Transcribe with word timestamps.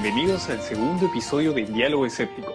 Bienvenidos 0.00 0.48
al 0.48 0.60
segundo 0.60 1.06
episodio 1.06 1.52
de 1.52 1.64
Diálogo 1.64 2.06
Escéptico, 2.06 2.54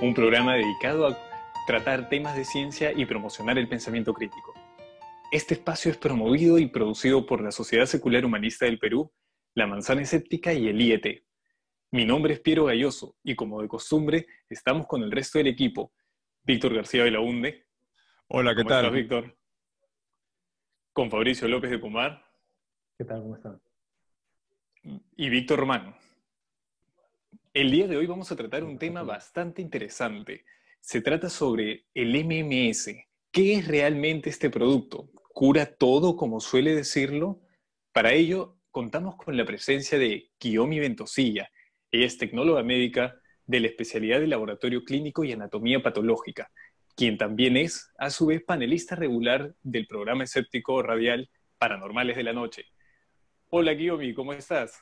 un 0.00 0.14
programa 0.14 0.54
dedicado 0.54 1.08
a 1.08 1.18
tratar 1.66 2.08
temas 2.08 2.34
de 2.34 2.46
ciencia 2.46 2.90
y 2.92 3.04
promocionar 3.04 3.58
el 3.58 3.68
pensamiento 3.68 4.14
crítico. 4.14 4.54
Este 5.30 5.52
espacio 5.52 5.90
es 5.90 5.98
promovido 5.98 6.58
y 6.58 6.68
producido 6.68 7.26
por 7.26 7.42
la 7.42 7.50
Sociedad 7.52 7.84
Secular 7.84 8.24
Humanista 8.24 8.64
del 8.64 8.78
Perú, 8.78 9.12
la 9.54 9.66
Manzana 9.66 10.00
Escéptica 10.00 10.54
y 10.54 10.68
el 10.68 10.80
IET. 10.80 11.22
Mi 11.90 12.06
nombre 12.06 12.32
es 12.32 12.40
Piero 12.40 12.64
Galloso 12.64 13.14
y 13.22 13.36
como 13.36 13.60
de 13.60 13.68
costumbre 13.68 14.26
estamos 14.48 14.86
con 14.86 15.02
el 15.02 15.10
resto 15.10 15.36
del 15.36 15.48
equipo. 15.48 15.92
Víctor 16.44 16.74
García 16.74 17.04
de 17.04 17.10
la 17.10 17.20
UNDE. 17.20 17.66
Hola, 18.28 18.52
¿qué 18.52 18.62
¿Cómo 18.62 18.68
tal? 18.70 18.84
estás, 18.86 18.96
Víctor? 18.96 19.36
Con 20.94 21.10
Fabricio 21.10 21.46
López 21.46 21.70
de 21.70 21.78
Pomar 21.78 22.24
¿Qué 22.96 23.04
tal? 23.04 23.20
¿Cómo 23.20 23.36
están? 23.36 23.60
y 25.14 25.28
Víctor 25.28 25.58
Romano. 25.58 25.94
El 27.52 27.72
día 27.72 27.88
de 27.88 27.96
hoy 27.96 28.06
vamos 28.06 28.30
a 28.30 28.36
tratar 28.36 28.62
un 28.62 28.78
tema 28.78 29.02
bastante 29.02 29.60
interesante. 29.60 30.44
Se 30.78 31.00
trata 31.00 31.28
sobre 31.28 31.86
el 31.94 32.14
MMS. 32.14 32.94
¿Qué 33.32 33.54
es 33.54 33.66
realmente 33.66 34.30
este 34.30 34.50
producto? 34.50 35.10
¿Cura 35.34 35.66
todo 35.66 36.14
como 36.14 36.38
suele 36.38 36.76
decirlo? 36.76 37.40
Para 37.90 38.12
ello, 38.12 38.56
contamos 38.70 39.16
con 39.16 39.36
la 39.36 39.44
presencia 39.44 39.98
de 39.98 40.30
Kiyomi 40.38 40.78
Ventosilla. 40.78 41.50
Ella 41.90 42.06
es 42.06 42.18
tecnóloga 42.18 42.62
médica 42.62 43.20
de 43.46 43.58
la 43.58 43.66
especialidad 43.66 44.20
de 44.20 44.28
Laboratorio 44.28 44.84
Clínico 44.84 45.24
y 45.24 45.32
Anatomía 45.32 45.82
Patológica, 45.82 46.52
quien 46.94 47.18
también 47.18 47.56
es, 47.56 47.90
a 47.98 48.10
su 48.10 48.26
vez, 48.26 48.44
panelista 48.44 48.94
regular 48.94 49.56
del 49.64 49.88
programa 49.88 50.22
escéptico 50.22 50.84
radial 50.84 51.28
Paranormales 51.58 52.16
de 52.16 52.22
la 52.22 52.32
Noche. 52.32 52.66
Hola 53.48 53.76
Kiyomi, 53.76 54.14
¿cómo 54.14 54.34
estás? 54.34 54.80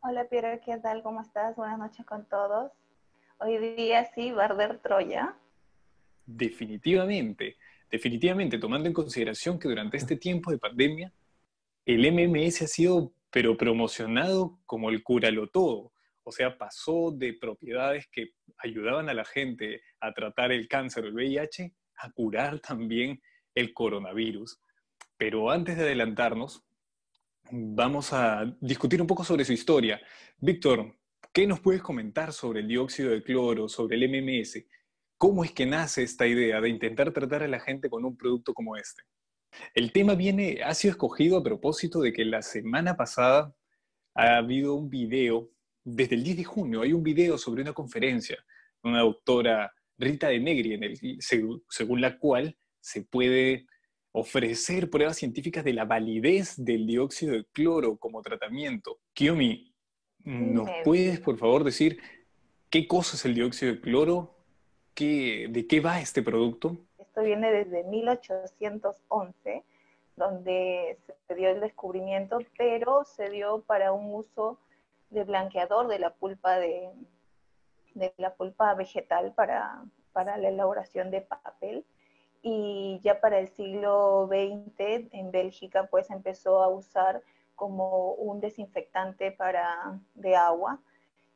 Hola 0.00 0.28
Piero, 0.28 0.48
¿qué 0.64 0.76
tal? 0.78 1.02
¿Cómo 1.02 1.20
estás? 1.20 1.56
Buenas 1.56 1.76
noches 1.76 2.06
con 2.06 2.24
todos. 2.28 2.70
Hoy 3.38 3.58
día 3.58 4.08
sí, 4.14 4.30
Barder 4.30 4.78
Troya. 4.78 5.34
Definitivamente, 6.24 7.56
definitivamente, 7.90 8.58
tomando 8.58 8.86
en 8.86 8.94
consideración 8.94 9.58
que 9.58 9.68
durante 9.68 9.96
este 9.96 10.14
tiempo 10.14 10.52
de 10.52 10.58
pandemia, 10.58 11.12
el 11.84 12.12
MMS 12.12 12.62
ha 12.62 12.68
sido, 12.68 13.12
pero 13.30 13.56
promocionado 13.56 14.60
como 14.66 14.88
el 14.88 15.02
cúralo 15.02 15.48
todo. 15.48 15.92
O 16.22 16.30
sea, 16.30 16.56
pasó 16.56 17.10
de 17.10 17.34
propiedades 17.34 18.06
que 18.06 18.30
ayudaban 18.58 19.08
a 19.08 19.14
la 19.14 19.24
gente 19.24 19.82
a 19.98 20.12
tratar 20.12 20.52
el 20.52 20.68
cáncer 20.68 21.04
o 21.04 21.08
el 21.08 21.14
VIH 21.14 21.74
a 21.96 22.12
curar 22.12 22.60
también 22.60 23.20
el 23.52 23.74
coronavirus. 23.74 24.60
Pero 25.16 25.50
antes 25.50 25.76
de 25.76 25.82
adelantarnos, 25.82 26.64
vamos 27.50 28.12
a 28.12 28.44
discutir 28.60 29.00
un 29.00 29.06
poco 29.06 29.24
sobre 29.24 29.44
su 29.44 29.52
historia. 29.52 30.00
Víctor, 30.38 30.96
¿qué 31.32 31.46
nos 31.46 31.60
puedes 31.60 31.82
comentar 31.82 32.32
sobre 32.32 32.60
el 32.60 32.68
dióxido 32.68 33.10
de 33.10 33.22
cloro, 33.22 33.68
sobre 33.68 33.96
el 33.96 34.08
MMS? 34.08 34.64
¿Cómo 35.16 35.44
es 35.44 35.52
que 35.52 35.66
nace 35.66 36.02
esta 36.02 36.26
idea 36.26 36.60
de 36.60 36.68
intentar 36.68 37.12
tratar 37.12 37.42
a 37.42 37.48
la 37.48 37.60
gente 37.60 37.90
con 37.90 38.04
un 38.04 38.16
producto 38.16 38.54
como 38.54 38.76
este? 38.76 39.02
El 39.74 39.92
tema 39.92 40.14
viene, 40.14 40.60
ha 40.62 40.74
sido 40.74 40.92
escogido 40.92 41.38
a 41.38 41.42
propósito 41.42 42.00
de 42.00 42.12
que 42.12 42.24
la 42.24 42.42
semana 42.42 42.96
pasada 42.96 43.54
ha 44.14 44.36
habido 44.36 44.74
un 44.74 44.90
video, 44.90 45.50
desde 45.84 46.16
el 46.16 46.22
10 46.22 46.36
de 46.36 46.44
junio, 46.44 46.82
hay 46.82 46.92
un 46.92 47.02
video 47.02 47.38
sobre 47.38 47.62
una 47.62 47.72
conferencia 47.72 48.38
una 48.82 49.00
doctora 49.00 49.72
Rita 49.98 50.28
de 50.28 50.40
Negri, 50.40 50.78
según 51.20 52.00
la 52.00 52.18
cual 52.18 52.56
se 52.80 53.02
puede 53.02 53.66
ofrecer 54.12 54.90
pruebas 54.90 55.16
científicas 55.16 55.64
de 55.64 55.72
la 55.72 55.84
validez 55.84 56.54
del 56.56 56.86
dióxido 56.86 57.32
de 57.34 57.44
cloro 57.52 57.96
como 57.96 58.22
tratamiento. 58.22 58.98
Kiyomi, 59.12 59.74
¿nos 60.24 60.68
puedes 60.84 61.20
por 61.20 61.38
favor 61.38 61.64
decir 61.64 62.00
qué 62.70 62.86
cosa 62.86 63.16
es 63.16 63.24
el 63.24 63.34
dióxido 63.34 63.72
de 63.74 63.80
cloro? 63.80 64.34
¿Qué, 64.94 65.46
¿De 65.50 65.66
qué 65.66 65.80
va 65.80 66.00
este 66.00 66.22
producto? 66.22 66.76
Esto 66.98 67.22
viene 67.22 67.52
desde 67.52 67.84
1811, 67.84 69.62
donde 70.16 70.98
se 71.26 71.34
dio 71.34 71.50
el 71.50 71.60
descubrimiento, 71.60 72.38
pero 72.56 73.04
se 73.04 73.30
dio 73.30 73.62
para 73.62 73.92
un 73.92 74.12
uso 74.12 74.58
de 75.10 75.24
blanqueador 75.24 75.88
de 75.88 75.98
la 75.98 76.14
pulpa 76.14 76.58
de, 76.58 76.90
de 77.94 78.12
la 78.16 78.34
pulpa 78.34 78.74
vegetal 78.74 79.32
para, 79.34 79.84
para 80.12 80.36
la 80.36 80.48
elaboración 80.48 81.10
de 81.10 81.20
papel. 81.20 81.84
Y 82.42 83.00
ya 83.02 83.20
para 83.20 83.38
el 83.38 83.48
siglo 83.48 84.28
XX 84.28 85.08
en 85.12 85.30
Bélgica 85.30 85.88
pues 85.90 86.10
empezó 86.10 86.62
a 86.62 86.68
usar 86.68 87.22
como 87.58 88.12
un 88.12 88.40
desinfectante 88.40 89.32
para, 89.32 90.00
de 90.14 90.36
agua. 90.36 90.80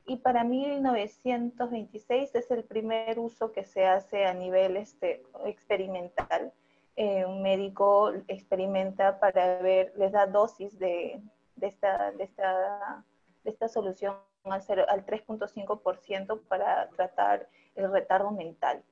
Y 0.06 0.16
para 0.16 0.44
1926 0.44 2.34
es 2.34 2.50
el 2.50 2.64
primer 2.64 3.18
uso 3.18 3.52
que 3.52 3.64
se 3.64 3.86
hace 3.86 4.24
a 4.24 4.34
nivel 4.34 4.76
este, 4.76 5.22
experimental. 5.44 6.52
Eh, 6.96 7.24
un 7.24 7.42
médico 7.42 8.12
experimenta 8.28 9.18
para 9.18 9.58
ver, 9.58 9.92
les 9.96 10.12
da 10.12 10.26
dosis 10.26 10.78
de, 10.78 11.20
de, 11.56 11.66
esta, 11.66 12.12
de, 12.12 12.24
esta, 12.24 13.04
de 13.44 13.50
esta 13.50 13.68
solución 13.68 14.16
al, 14.44 14.62
al 14.88 15.06
3.5% 15.06 16.40
para 16.48 16.88
tratar 16.90 17.48
el 17.74 17.90
retardo 17.90 18.30
mental. 18.30 18.82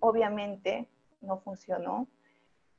Obviamente 0.00 0.88
no 1.20 1.38
funcionó. 1.38 2.08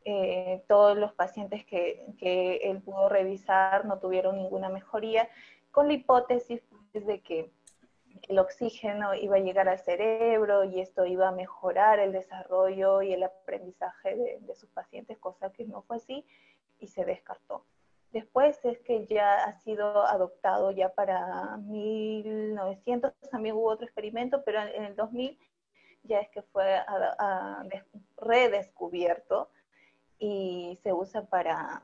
Eh, 0.04 0.64
todos 0.68 0.98
los 0.98 1.14
pacientes 1.14 1.64
que, 1.66 2.06
que 2.18 2.58
él 2.64 2.82
pudo 2.82 3.08
revisar 3.08 3.86
no 3.86 4.00
tuvieron 4.00 4.38
ninguna 4.38 4.70
mejoría, 4.70 5.30
con 5.70 5.88
la 5.88 5.94
hipótesis 5.94 6.62
pues, 6.92 7.06
de 7.06 7.22
que 7.22 7.52
el 8.28 8.40
oxígeno 8.40 9.14
iba 9.14 9.36
a 9.36 9.40
llegar 9.40 9.70
al 9.70 9.80
cerebro 9.80 10.64
y 10.64 10.82
esto 10.82 11.06
iba 11.06 11.28
a 11.28 11.32
mejorar 11.32 12.00
el 12.00 12.12
desarrollo 12.12 13.02
y 13.02 13.14
el 13.14 13.24
aprendizaje 13.24 14.16
de, 14.16 14.40
de 14.42 14.56
sus 14.56 14.70
pacientes, 14.70 15.18
cosa 15.18 15.52
que 15.52 15.66
no 15.66 15.84
fue 15.84 15.98
así 15.98 16.26
y 16.80 16.88
se 16.88 17.06
descartó. 17.06 17.64
Después 18.12 18.60
es 18.66 18.80
que 18.80 19.06
ya 19.06 19.44
ha 19.44 19.54
sido 19.60 20.06
adoptado 20.06 20.72
ya 20.72 20.90
para 20.90 21.58
1900, 21.58 23.14
también 23.32 23.56
hubo 23.56 23.70
otro 23.70 23.86
experimento, 23.86 24.44
pero 24.44 24.62
en 24.62 24.84
el 24.84 24.96
2000 24.96 25.40
ya 26.04 26.20
es 26.20 26.30
que 26.30 26.42
fue 26.42 26.76
a- 26.76 27.16
a- 27.20 27.64
des- 27.66 27.86
redescubierto 28.18 29.50
y 30.20 30.78
se 30.84 30.94
usa 30.94 31.24
para 31.26 31.82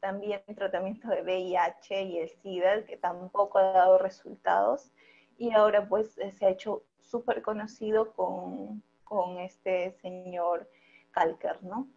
también 0.00 0.42
tratamiento 0.54 1.08
de 1.08 1.22
VIH 1.22 2.02
y 2.02 2.18
el 2.18 2.28
SIDA, 2.28 2.84
que 2.84 2.96
tampoco 2.96 3.58
ha 3.58 3.72
dado 3.72 3.98
resultados 3.98 4.90
y 5.38 5.52
ahora 5.52 5.88
pues 5.88 6.18
eh, 6.18 6.30
se 6.32 6.46
ha 6.46 6.50
hecho 6.50 6.82
súper 7.00 7.42
conocido 7.42 8.12
con, 8.12 8.82
con 9.04 9.38
este 9.38 9.92
señor 10.02 10.68
Kalker, 11.12 11.62
¿no? 11.62 11.88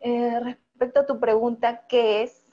Eh, 0.00 0.40
respecto 0.40 1.00
a 1.00 1.06
tu 1.06 1.20
pregunta, 1.20 1.86
¿qué 1.86 2.22
es? 2.22 2.46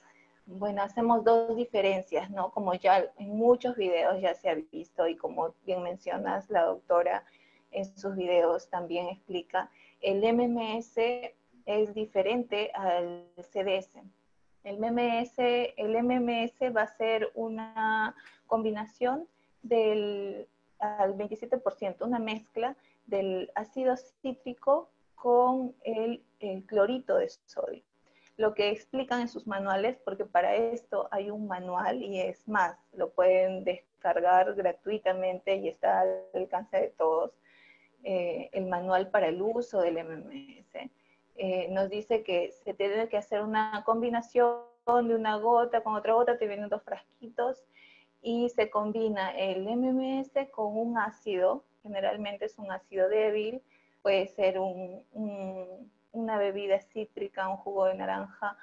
Bueno, 0.46 0.82
hacemos 0.82 1.24
dos 1.24 1.56
diferencias, 1.56 2.30
¿no? 2.30 2.50
Como 2.52 2.74
ya 2.74 3.04
en 3.18 3.36
muchos 3.36 3.74
videos 3.76 4.20
ya 4.20 4.34
se 4.34 4.48
ha 4.48 4.54
visto 4.54 5.06
y 5.08 5.16
como 5.16 5.54
bien 5.64 5.82
mencionas, 5.82 6.48
la 6.50 6.62
doctora 6.62 7.24
en 7.70 7.84
sus 7.96 8.16
videos 8.16 8.68
también 8.68 9.08
explica, 9.08 9.70
el 10.00 10.20
MMS 10.20 10.96
es 11.66 11.94
diferente 11.94 12.70
al 12.74 13.26
CDS. 13.36 13.96
El 14.64 14.78
MMS, 14.78 15.38
el 15.38 16.02
MMS 16.02 16.74
va 16.74 16.82
a 16.82 16.96
ser 16.96 17.30
una 17.34 18.14
combinación 18.46 19.26
del 19.62 20.48
al 20.78 21.16
27%, 21.16 22.06
una 22.06 22.18
mezcla 22.18 22.76
del 23.06 23.50
ácido 23.54 23.96
cítrico 23.96 24.88
con 25.14 25.74
el, 25.82 26.22
el 26.40 26.64
clorito 26.64 27.16
de 27.16 27.28
sodio. 27.46 27.82
Lo 28.36 28.54
que 28.54 28.70
explican 28.70 29.20
en 29.20 29.28
sus 29.28 29.46
manuales, 29.48 29.98
porque 30.04 30.24
para 30.24 30.54
esto 30.54 31.08
hay 31.10 31.30
un 31.30 31.48
manual 31.48 32.02
y 32.02 32.20
es 32.20 32.46
más, 32.46 32.78
lo 32.92 33.10
pueden 33.10 33.64
descargar 33.64 34.54
gratuitamente 34.54 35.56
y 35.56 35.68
está 35.68 36.00
al 36.00 36.22
alcance 36.34 36.76
de 36.76 36.88
todos, 36.90 37.32
eh, 38.04 38.50
el 38.52 38.66
manual 38.66 39.10
para 39.10 39.28
el 39.28 39.40
uso 39.42 39.80
del 39.80 39.98
MMS. 40.04 40.90
Eh, 41.36 41.68
nos 41.70 41.88
dice 41.88 42.22
que 42.22 42.50
se 42.50 42.74
tiene 42.74 43.08
que 43.08 43.16
hacer 43.16 43.42
una 43.42 43.82
combinación 43.84 44.56
de 44.86 45.14
una 45.14 45.36
gota 45.36 45.82
con 45.82 45.94
otra 45.94 46.14
gota, 46.14 46.38
te 46.38 46.46
vienen 46.46 46.68
dos 46.68 46.82
frasquitos 46.82 47.62
y 48.22 48.48
se 48.48 48.70
combina 48.70 49.30
el 49.36 49.62
MMS 49.68 50.32
con 50.50 50.76
un 50.76 50.98
ácido, 50.98 51.64
generalmente 51.82 52.46
es 52.46 52.58
un 52.58 52.72
ácido 52.72 53.08
débil, 53.08 53.62
puede 54.02 54.26
ser 54.26 54.58
un, 54.58 55.04
un, 55.12 55.92
una 56.12 56.38
bebida 56.38 56.80
cítrica, 56.80 57.48
un 57.48 57.58
jugo 57.58 57.84
de 57.84 57.94
naranja 57.94 58.56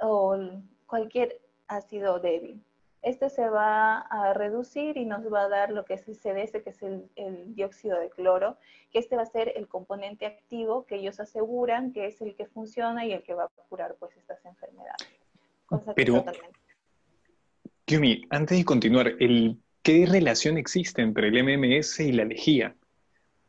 o 0.00 0.38
cualquier 0.86 1.40
ácido 1.66 2.20
débil. 2.20 2.62
Este 3.02 3.30
se 3.30 3.48
va 3.48 3.98
a 3.98 4.34
reducir 4.34 4.96
y 4.96 5.06
nos 5.06 5.32
va 5.32 5.44
a 5.44 5.48
dar 5.48 5.70
lo 5.70 5.84
que 5.84 5.94
es 5.94 6.06
el 6.06 6.16
CDS, 6.16 6.62
que 6.62 6.70
es 6.70 6.82
el, 6.82 7.08
el, 7.16 7.54
dióxido 7.54 7.98
de 7.98 8.10
cloro, 8.10 8.58
que 8.92 8.98
este 8.98 9.16
va 9.16 9.22
a 9.22 9.26
ser 9.26 9.52
el 9.56 9.68
componente 9.68 10.26
activo 10.26 10.84
que 10.84 10.96
ellos 10.96 11.18
aseguran 11.18 11.92
que 11.92 12.06
es 12.06 12.20
el 12.20 12.34
que 12.34 12.46
funciona 12.46 13.06
y 13.06 13.12
el 13.12 13.22
que 13.22 13.34
va 13.34 13.44
a 13.44 13.48
curar 13.68 13.96
pues 13.98 14.16
estas 14.16 14.44
enfermedades. 14.44 15.08
Cosa 15.66 15.94
Pero, 15.94 16.16
totalmente 16.16 16.58
Yumi, 17.90 18.22
antes 18.30 18.56
de 18.56 18.64
continuar, 18.64 19.16
el, 19.18 19.58
¿qué 19.82 20.04
¿qué 20.04 20.06
relación 20.06 20.56
existe 20.56 21.02
entre 21.02 21.26
el 21.26 21.42
MMS 21.42 21.98
y 21.98 22.12
la 22.12 22.24
lejía? 22.24 22.76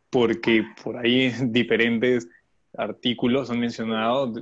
Porque 0.09 0.63
por 0.83 0.97
ahí 0.97 1.29
diferentes 1.45 2.27
artículos 2.75 3.51
han 3.51 3.59
mencionado, 3.59 4.33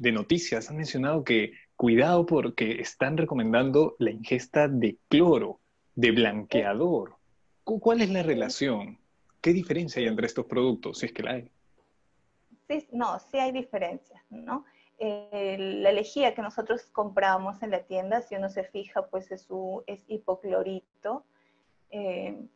de 0.00 0.12
noticias, 0.12 0.70
han 0.70 0.76
mencionado 0.78 1.22
que 1.22 1.52
cuidado 1.82 2.24
porque 2.26 2.80
están 2.80 3.16
recomendando 3.16 3.96
la 3.98 4.12
ingesta 4.12 4.68
de 4.68 4.98
cloro, 5.08 5.58
de 5.96 6.12
blanqueador. 6.12 7.16
¿Cuál 7.64 8.02
es 8.02 8.10
la 8.10 8.22
relación? 8.22 9.00
¿Qué 9.40 9.52
diferencia 9.52 9.98
hay 9.98 10.06
entre 10.06 10.26
estos 10.26 10.46
productos, 10.46 10.98
si 10.98 11.06
es 11.06 11.12
que 11.12 11.24
la 11.24 11.32
hay? 11.32 11.50
Sí, 12.68 12.86
no, 12.92 13.18
sí 13.18 13.36
hay 13.36 13.50
diferencias, 13.50 14.22
¿no? 14.30 14.64
La 15.00 15.90
lejía 15.90 16.36
que 16.36 16.42
nosotros 16.42 16.82
compramos 16.92 17.60
en 17.64 17.72
la 17.72 17.82
tienda, 17.82 18.22
si 18.22 18.36
uno 18.36 18.48
se 18.48 18.62
fija, 18.62 19.08
pues 19.08 19.32
es, 19.32 19.42
su, 19.42 19.82
es 19.88 20.04
hipoclorito. 20.06 21.24
Eh, 21.90 22.46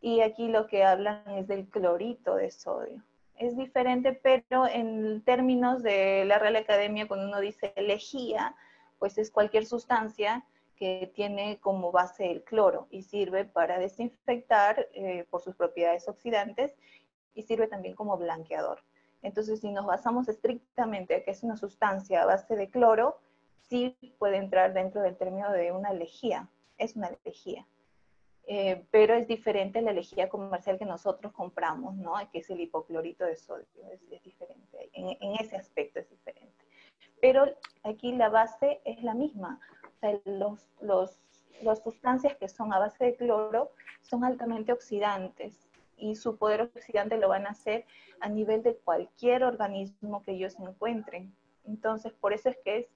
y 0.00 0.20
aquí 0.20 0.46
lo 0.46 0.68
que 0.68 0.84
hablan 0.84 1.24
es 1.30 1.48
del 1.48 1.66
clorito 1.66 2.36
de 2.36 2.52
sodio. 2.52 3.02
Es 3.36 3.56
diferente, 3.56 4.12
pero 4.12 4.68
en 4.68 5.22
términos 5.22 5.82
de 5.82 6.24
la 6.24 6.38
Real 6.38 6.54
Academia, 6.54 7.08
cuando 7.08 7.26
uno 7.26 7.40
dice 7.40 7.74
lejía, 7.76 8.54
pues 8.98 9.18
es 9.18 9.30
cualquier 9.30 9.66
sustancia 9.66 10.44
que 10.76 11.10
tiene 11.14 11.58
como 11.60 11.90
base 11.90 12.30
el 12.30 12.44
cloro 12.44 12.86
y 12.90 13.02
sirve 13.02 13.44
para 13.44 13.78
desinfectar 13.78 14.88
eh, 14.92 15.26
por 15.30 15.40
sus 15.40 15.56
propiedades 15.56 16.06
oxidantes 16.08 16.74
y 17.34 17.42
sirve 17.42 17.66
también 17.66 17.94
como 17.94 18.16
blanqueador. 18.16 18.82
Entonces, 19.22 19.60
si 19.60 19.70
nos 19.70 19.86
basamos 19.86 20.28
estrictamente 20.28 21.16
a 21.16 21.24
que 21.24 21.30
es 21.30 21.42
una 21.42 21.56
sustancia 21.56 22.22
a 22.22 22.26
base 22.26 22.54
de 22.56 22.70
cloro, 22.70 23.18
sí 23.68 23.96
puede 24.18 24.36
entrar 24.36 24.72
dentro 24.72 25.00
del 25.02 25.16
término 25.16 25.50
de 25.50 25.72
una 25.72 25.92
lejía. 25.92 26.48
Es 26.78 26.94
una 26.94 27.10
lejía. 27.24 27.66
Eh, 28.48 28.86
pero 28.92 29.14
es 29.14 29.26
diferente 29.26 29.82
la 29.82 29.92
lejía 29.92 30.28
comercial 30.28 30.78
que 30.78 30.84
nosotros 30.84 31.32
compramos, 31.32 31.96
¿no? 31.96 32.14
Que 32.30 32.38
es 32.38 32.50
el 32.50 32.60
hipoclorito 32.60 33.24
de 33.24 33.34
sodio. 33.34 33.66
Es, 33.90 34.22
diferente. 34.22 34.90
En, 34.92 35.16
en, 35.20 35.40
ese 35.40 35.56
aspecto 35.56 35.98
es 35.98 36.08
diferente. 36.08 36.64
Pero 37.20 37.44
aquí 37.82 38.12
la 38.12 38.28
base 38.28 38.80
es 38.84 39.02
la 39.02 39.14
misma 39.14 39.60
los, 40.24 40.66
los, 40.80 41.18
las 41.62 41.82
sustancias 41.82 42.36
que 42.36 42.48
son 42.48 42.72
a 42.72 42.78
base 42.78 43.04
de 43.04 43.16
cloro 43.16 43.72
son 44.02 44.24
altamente 44.24 44.72
oxidantes 44.72 45.68
y 45.96 46.14
su 46.14 46.36
poder 46.36 46.62
oxidante 46.62 47.16
lo 47.16 47.28
van 47.28 47.46
a 47.46 47.50
hacer 47.50 47.86
a 48.20 48.28
nivel 48.28 48.62
de 48.62 48.76
cualquier 48.76 49.44
organismo 49.44 50.22
que 50.22 50.32
ellos 50.32 50.56
encuentren. 50.58 51.34
Entonces, 51.64 52.12
por 52.12 52.32
eso 52.32 52.50
es 52.50 52.58
que 52.64 52.78
es 52.78 52.86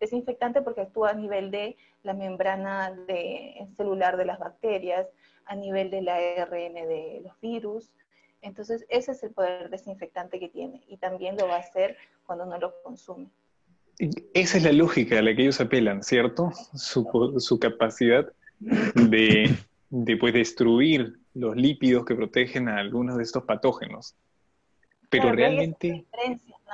desinfectante 0.00 0.62
porque 0.62 0.82
actúa 0.82 1.10
a 1.10 1.14
nivel 1.14 1.50
de 1.50 1.76
la 2.02 2.14
membrana 2.14 2.90
de, 2.90 3.66
celular 3.76 4.16
de 4.16 4.24
las 4.24 4.38
bacterias, 4.38 5.06
a 5.44 5.54
nivel 5.54 5.90
del 5.90 6.08
ARN 6.08 6.74
de 6.74 7.20
los 7.22 7.38
virus. 7.40 7.92
Entonces, 8.40 8.84
ese 8.88 9.12
es 9.12 9.22
el 9.22 9.32
poder 9.32 9.70
desinfectante 9.70 10.40
que 10.40 10.48
tiene 10.48 10.82
y 10.88 10.96
también 10.96 11.36
lo 11.36 11.46
va 11.46 11.56
a 11.56 11.60
hacer 11.60 11.96
cuando 12.26 12.46
no 12.46 12.58
lo 12.58 12.82
consume. 12.82 13.30
Esa 13.98 14.58
es 14.58 14.62
la 14.62 14.72
lógica 14.72 15.18
a 15.18 15.22
la 15.22 15.34
que 15.34 15.42
ellos 15.42 15.60
apelan, 15.60 16.02
¿cierto? 16.02 16.52
Su, 16.74 17.58
capacidad 17.58 18.30
de, 18.58 19.56
pues, 20.20 20.34
destruir 20.34 21.18
los 21.34 21.56
lípidos 21.56 22.04
que 22.04 22.14
protegen 22.14 22.68
a 22.68 22.78
algunos 22.78 23.16
de 23.16 23.22
estos 23.22 23.44
patógenos. 23.44 24.14
Pero 25.08 25.32
realmente... 25.32 26.04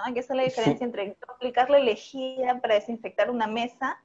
Hay 0.04 0.14
que 0.14 0.20
hacer 0.20 0.36
la 0.36 0.44
diferencia 0.44 0.84
entre 0.84 1.16
aplicarle 1.28 1.84
lejía 1.84 2.58
para 2.60 2.74
desinfectar 2.74 3.30
una 3.30 3.46
mesa 3.46 3.98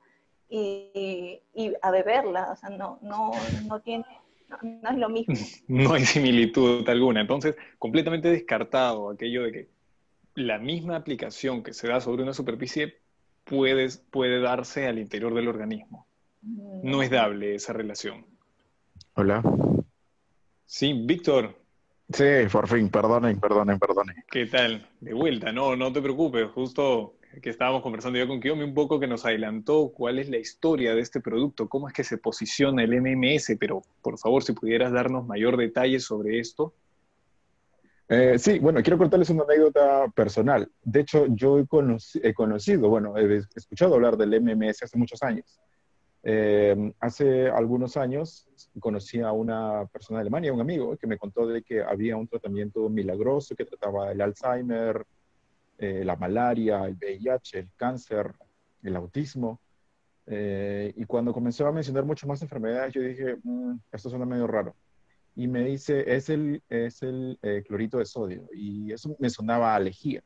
y, 0.50 1.42
a 1.82 1.92
beberla. 1.92 2.52
O 2.52 2.56
sea, 2.56 2.70
no, 2.70 3.00
no, 3.02 3.32
no 3.66 3.80
tiene... 3.82 4.06
no 4.62 4.90
es 4.90 4.98
lo 4.98 5.10
mismo. 5.10 5.34
No 5.68 5.94
hay 5.94 6.06
similitud 6.06 6.88
alguna. 6.88 7.22
Entonces, 7.22 7.56
completamente 7.80 8.30
descartado 8.30 9.10
aquello 9.10 9.44
de 9.44 9.52
que 9.52 9.68
la 10.36 10.60
misma 10.60 10.98
aplicación 10.98 11.64
que 11.64 11.74
se 11.74 11.88
da 11.88 12.00
sobre 12.00 12.22
una 12.22 12.34
superficie 12.34 13.00
puede, 13.50 13.88
puede 14.12 14.40
darse 14.40 14.88
al 14.88 15.00
interior 15.00 15.34
del 15.34 15.48
organismo. 15.48 16.08
No 16.84 17.02
es 17.02 17.10
dable 17.10 17.56
esa 17.56 17.74
relación. 17.74 18.26
Hola. 19.14 19.42
Sí, 20.66 20.94
Víctor. 21.06 21.56
Sí, 22.14 22.24
por 22.52 22.68
fin, 22.68 22.90
perdonen, 22.90 23.40
perdonen, 23.40 23.80
perdonen. 23.80 24.16
¿Qué 24.30 24.46
tal? 24.46 24.88
De 25.02 25.14
vuelta, 25.14 25.52
no, 25.52 25.76
no 25.76 25.92
te 25.92 26.02
preocupes, 26.02 26.48
justo 26.52 27.16
que 27.42 27.50
estábamos 27.50 27.82
conversando 27.82 28.18
yo 28.18 28.28
con 28.28 28.40
Kiyomi 28.40 28.64
un 28.64 28.74
poco 28.74 29.00
que 29.00 29.08
nos 29.08 29.26
adelantó 29.26 29.92
cuál 29.94 30.18
es 30.18 30.30
la 30.30 30.38
historia 30.38 30.96
de 30.96 31.02
este 31.02 31.20
producto, 31.20 31.68
cómo 31.68 31.88
es 31.88 31.94
que 31.94 32.04
se 32.04 32.18
posiciona 32.18 32.84
el 32.84 33.02
MMS, 33.02 33.58
pero 33.60 33.82
por 34.02 34.18
favor, 34.18 34.44
si 34.44 34.54
pudieras 34.54 34.92
darnos 34.92 35.28
mayor 35.28 35.58
detalle 35.58 36.00
sobre 36.00 36.40
esto. 36.40 36.74
Eh, 38.10 38.40
sí, 38.40 38.60
bueno, 38.60 38.82
quiero 38.82 38.98
contarles 38.98 39.30
una 39.30 39.44
anécdota 39.44 40.08
personal. 40.16 40.72
De 40.82 41.02
hecho, 41.02 41.26
yo 41.28 41.60
he, 41.60 41.68
conocido, 41.68 42.90
bueno, 42.90 43.18
he 43.18 43.44
escuchado 43.56 43.96
hablar 43.96 44.16
del 44.16 44.40
MMS 44.42 44.84
hace 44.84 44.98
muchos 44.98 45.22
años. 45.24 45.60
Eh, 46.24 46.94
hace 47.00 47.50
algunos 47.50 47.98
años 47.98 48.48
conocí 48.80 49.20
a 49.22 49.32
una 49.34 49.86
persona 49.88 50.20
de 50.20 50.22
Alemania, 50.22 50.54
un 50.54 50.62
amigo, 50.62 50.96
que 50.98 51.08
me 51.08 51.18
contó 51.18 51.48
de 51.48 51.62
que 51.64 51.84
había 51.84 52.16
un 52.16 52.28
tratamiento 52.28 52.88
milagroso 52.90 53.56
que 53.56 53.66
trataba 53.66 54.12
el 54.12 54.22
Alzheimer, 54.22 55.06
eh, 55.78 56.04
la 56.06 56.16
malaria, 56.16 56.86
el 56.86 56.96
VIH, 56.96 57.60
el 57.60 57.70
cáncer, 57.76 58.34
el 58.84 58.96
autismo. 58.96 59.60
y 60.30 61.06
cuando 61.06 61.34
comenzó 61.34 61.66
a 61.68 61.72
mencionar 61.72 62.04
muchas 62.04 62.28
más 62.28 62.42
enfermedades, 62.42 62.94
yo 62.94 63.02
dije, 63.02 63.38
mm, 63.44 63.80
esto 63.94 64.10
suena 64.10 64.26
medio 64.26 64.46
raro 64.48 64.76
y 65.38 65.48
me 65.48 65.64
dice, 65.64 66.04
es 66.16 66.30
el, 66.30 66.64
es 66.68 67.04
el 67.04 67.38
eh, 67.44 67.64
clorito 67.64 68.00
de 68.00 68.06
sodio. 68.06 68.50
Y 68.56 68.92
eso 68.92 69.16
me 69.20 69.30
sonaba 69.30 69.76
a 69.76 69.80
lejía. 69.80 70.24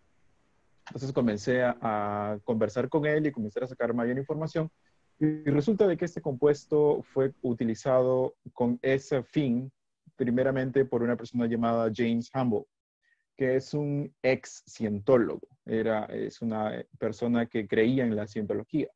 Entonces 0.87 1.11
comencé 1.11 1.63
a, 1.63 2.39
conversar 2.45 2.87
con 2.87 3.05
él 3.05 3.27
y 3.27 3.31
comencé 3.33 3.61
a 3.61 3.67
sacar 3.67 3.93
mayor 3.93 4.17
información. 4.17 4.71
Y 5.19 5.43
resulta 5.49 5.85
de 5.85 5.97
que 5.97 6.05
este 6.05 6.21
compuesto 6.21 7.03
fue 7.03 7.33
utilizado 7.41 8.35
con 8.53 8.79
ese 8.81 9.21
fin, 9.21 9.69
primeramente 10.15 10.85
por 10.85 11.03
una 11.03 11.17
persona 11.17 11.45
llamada 11.45 11.91
James 11.93 12.31
Humble, 12.33 12.63
que 13.35 13.57
es 13.57 13.73
un 13.73 14.15
ex 14.23 14.63
cientólogo. 14.65 15.45
Era, 15.65 16.05
es 16.05 16.41
una 16.41 16.85
persona 16.97 17.47
que 17.47 17.67
creía 17.67 18.05
en 18.05 18.15
la 18.15 18.27
cientología. 18.27 18.87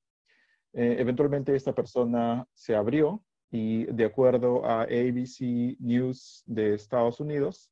Eh, 0.71 0.95
eventualmente 0.97 1.53
esta 1.53 1.75
persona 1.75 2.47
se 2.53 2.73
abrió 2.73 3.21
y 3.51 3.85
de 3.85 4.05
acuerdo 4.05 4.65
a 4.65 4.83
ABC 4.83 5.77
News 5.79 6.43
de 6.45 6.73
Estados 6.73 7.19
Unidos, 7.19 7.71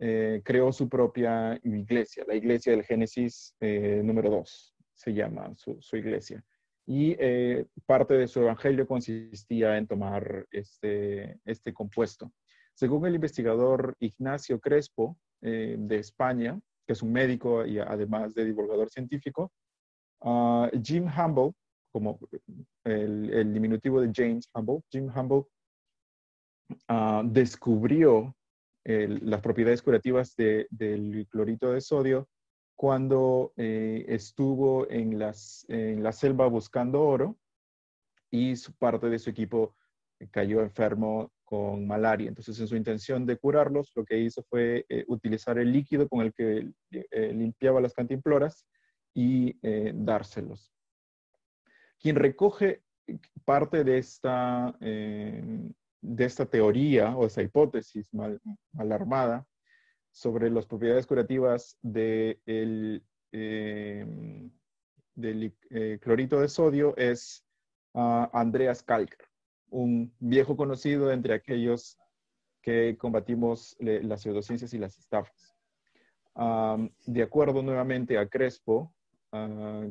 eh, 0.00 0.42
creó 0.44 0.72
su 0.72 0.88
propia 0.88 1.58
iglesia, 1.64 2.24
la 2.26 2.34
iglesia 2.34 2.72
del 2.72 2.84
Génesis 2.84 3.54
eh, 3.60 4.00
número 4.04 4.30
2, 4.30 4.74
se 4.94 5.12
llama 5.12 5.52
su, 5.56 5.96
iglesia. 5.96 6.44
Y 6.86 7.16
eh, 7.18 7.66
parte 7.84 8.14
de 8.14 8.28
su 8.28 8.40
evangelio 8.40 8.86
consistía 8.86 9.76
en 9.76 9.86
tomar 9.86 10.46
este, 10.50 11.38
este 11.44 11.74
compuesto. 11.74 12.32
Según 12.74 13.06
el 13.06 13.16
investigador 13.16 13.96
Ignacio 13.98 14.60
Crespo 14.60 15.18
de 15.40 15.96
España, 15.98 16.58
que 16.88 16.94
es 16.94 17.02
un 17.02 17.12
médico 17.12 17.66
y 17.66 17.78
además 17.78 18.34
de 18.34 18.46
divulgador 18.46 18.88
científico, 18.88 19.52
uh, 20.20 20.68
Jim 20.82 21.06
Humble 21.06 21.52
como 21.98 22.18
el, 22.84 23.52
diminutivo 23.52 24.00
de 24.00 24.12
James 24.14 24.48
Humble, 24.54 24.80
Jim 24.90 25.10
Humble 25.14 25.44
ah, 26.86 27.22
descubrió 27.24 28.34
las 28.84 29.42
propiedades 29.42 29.82
curativas 29.82 30.34
del 30.36 31.26
clorito 31.28 31.72
de 31.72 31.80
sodio 31.82 32.26
cuando 32.78 33.52
eh, 33.56 34.04
estuvo 34.06 34.88
en 34.88 35.18
la 35.18 36.12
selva 36.12 36.46
buscando 36.46 37.02
oro 37.02 37.36
y 38.30 38.54
su 38.54 38.72
parte 38.72 39.08
de 39.08 39.18
su 39.18 39.30
equipo 39.30 39.74
cayó 40.30 40.60
enfermo 40.60 41.32
con 41.44 41.88
malaria. 41.88 42.28
Entonces, 42.28 42.60
en 42.60 42.68
su 42.68 42.76
intención 42.76 43.26
de 43.26 43.36
curarlos, 43.36 43.90
lo 43.96 44.04
que 44.04 44.20
hizo 44.20 44.44
fue 44.44 44.86
eh, 44.88 45.04
utilizar 45.08 45.58
el 45.58 45.72
líquido 45.72 46.08
con 46.08 46.20
el 46.20 46.32
que 46.32 46.70
eh, 46.92 47.32
limpiaba 47.32 47.80
las 47.80 47.94
cantimploras 47.94 48.64
y 49.12 49.58
dárselos. 49.92 50.72
Quien 52.00 52.16
recoge 52.16 52.82
parte 53.44 53.84
de 53.84 53.98
esta, 53.98 54.76
eh, 54.80 55.42
de 56.00 56.24
esta 56.24 56.46
teoría 56.46 57.16
o 57.16 57.26
esa 57.26 57.42
hipótesis 57.42 58.12
mal, 58.12 58.40
armada 58.78 59.46
sobre 60.10 60.50
las 60.50 60.66
propiedades 60.66 61.06
curativas 61.06 61.78
de 61.82 62.40
eh, 62.46 64.06
del 65.14 65.56
eh, 65.70 65.98
clorito 66.00 66.40
de 66.40 66.48
sodio 66.48 66.96
es 66.96 67.44
Andreas 67.94 68.84
Kalker, 68.84 69.26
un 69.70 70.14
viejo 70.20 70.56
conocido 70.56 71.10
entre 71.10 71.34
aquellos 71.34 71.98
que 72.62 72.96
combatimos 72.96 73.76
las 73.80 74.22
pseudociencias 74.22 74.72
y 74.72 74.78
las 74.78 74.96
estafas. 74.98 75.56
de 77.06 77.22
acuerdo 77.22 77.62
nuevamente 77.62 78.18
a 78.18 78.28
Crespo, 78.28 78.94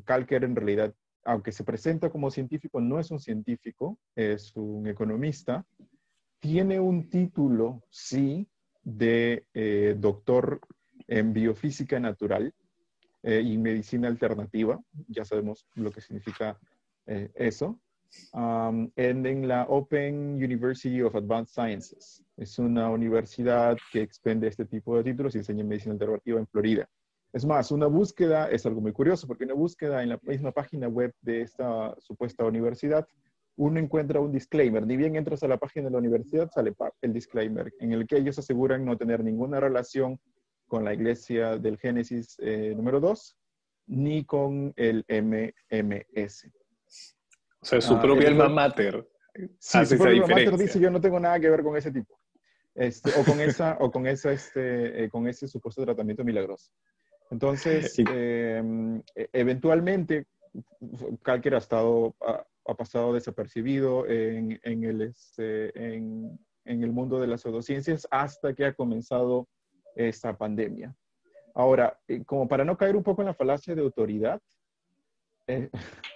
Kalker 0.06 0.46
en 0.46 0.56
realidad 0.56 0.96
aunque 1.28 1.52
se 1.52 1.64
presenta 1.64 2.10
como 2.10 2.32
científico, 2.32 2.82
no 2.82 3.00
es 3.00 3.12
un 3.12 3.20
científico, 3.20 3.98
es 4.16 4.56
un 4.56 4.88
economista 4.88 5.66
tiene 6.40 6.80
un 6.80 7.10
título, 7.10 7.82
sí, 7.90 8.48
de 8.84 9.46
eh, 9.54 9.96
doctor 9.98 10.62
en 11.08 11.34
biofísica 11.34 12.00
natural 12.00 12.54
eh, 13.24 13.42
y 13.44 13.58
medicina 13.58 14.08
alternativa. 14.08 14.80
Ya 15.08 15.26
sabemos 15.26 15.68
lo 15.76 15.92
que 15.92 16.02
significa 16.02 16.58
eh, 17.06 17.32
eso. 17.36 17.80
en, 18.34 19.48
la 19.48 19.64
Open 19.64 20.36
University 20.36 21.02
of 21.02 21.16
Advanced 21.16 21.54
Sciences. 21.54 22.24
Es 22.38 22.60
una 22.60 22.90
universidad 22.90 23.78
que 23.92 24.02
expende 24.02 24.48
este 24.48 24.66
tipo 24.66 24.96
de 24.96 25.04
títulos 25.04 25.36
y 25.36 25.40
enseña 25.40 25.64
medicina 25.64 25.94
alternativa 25.94 26.40
en 26.40 26.48
Florida. 26.48 26.88
Es 27.34 27.46
más, 27.46 27.72
una 27.72 27.88
búsqueda 27.88 28.50
es 28.50 28.66
algo 28.66 28.82
muy 28.82 28.94
curioso 28.94 29.28
porque 29.28 29.44
una 29.44 29.54
búsqueda 29.54 30.02
en 30.02 30.10
la 30.10 30.20
misma 30.24 30.52
página 30.52 30.88
web 30.88 31.14
de 31.22 31.42
esta 31.42 31.96
supuesta 32.00 32.46
universidad 32.46 33.08
uno 33.58 33.80
encuentra 33.80 34.20
un 34.20 34.32
disclaimer. 34.32 34.86
Ni 34.86 34.96
bien 34.96 35.16
entras 35.16 35.44
a 35.44 35.48
la 35.48 35.58
página 35.58 35.86
de 35.86 35.92
la 35.92 35.98
universidad, 35.98 36.50
sale 36.52 36.74
el 37.02 37.14
disclaimer, 37.14 37.74
en 37.80 37.92
el 37.92 38.08
que 38.08 38.18
ellos 38.18 38.38
aseguran 38.40 38.86
no 38.86 38.98
tener 38.98 39.24
ninguna 39.24 39.60
relación 39.60 40.20
con 40.68 40.86
la 40.86 40.94
iglesia 40.94 41.58
del 41.58 41.78
Génesis 41.78 42.38
eh, 42.40 42.74
número 42.76 43.00
2, 43.00 43.38
ni 43.88 44.26
con 44.26 44.74
el 44.76 45.04
MMS. 45.10 46.52
O 47.60 47.66
sea, 47.66 47.82
su 47.82 47.96
ah, 47.96 48.02
propia 48.02 48.28
alma 48.28 48.48
mater. 48.48 49.08
Sí, 49.60 49.86
su 49.86 49.98
propia 49.98 50.24
alma 50.24 50.28
mater 50.28 50.58
dice, 50.58 50.80
yo 50.80 50.92
no 50.92 51.02
tengo 51.02 51.20
nada 51.20 51.40
que 51.40 51.50
ver 51.50 51.64
con 51.64 51.76
ese 51.76 51.92
tipo. 51.92 52.20
Este, 52.76 53.10
o 53.20 53.26
con 53.26 53.42
esa, 53.42 53.76
o 53.80 53.92
con 53.92 54.06
esa, 54.06 54.32
este, 54.32 55.06
eh, 55.06 55.10
con 55.10 55.28
ese 55.28 55.48
supuesto 55.48 55.84
tratamiento 55.84 56.24
milagroso. 56.24 56.72
Entonces, 57.30 57.98
em, 58.00 59.02
e, 59.16 59.30
eventualmente, 59.34 60.28
Calker 61.24 61.56
ha 61.56 61.60
estado, 61.60 62.16
ha 62.66 62.74
pasado 62.76 63.14
desapercibido 63.14 64.08
en, 64.08 64.60
en 64.64 64.84
el, 64.84 65.02
este, 65.02 65.96
en, 65.96 66.40
en, 66.66 66.84
el 66.84 66.92
mundo 66.92 67.20
de 67.20 67.28
las 67.28 67.42
pseudociencias 67.42 68.08
hasta 68.12 68.54
que 68.54 68.66
ha 68.66 68.74
comenzado 68.74 69.48
esta 69.96 70.38
pandemia. 70.38 70.96
Ahora, 71.54 72.00
eh, 72.08 72.24
como 72.24 72.48
para 72.48 72.64
no 72.64 72.78
caer 72.78 72.96
un 72.96 73.04
poco 73.04 73.22
en 73.22 73.28
la 73.28 73.34
falacia 73.34 73.74
de 73.74 73.82
autoridad, 73.82 74.42
eh, 75.48 75.70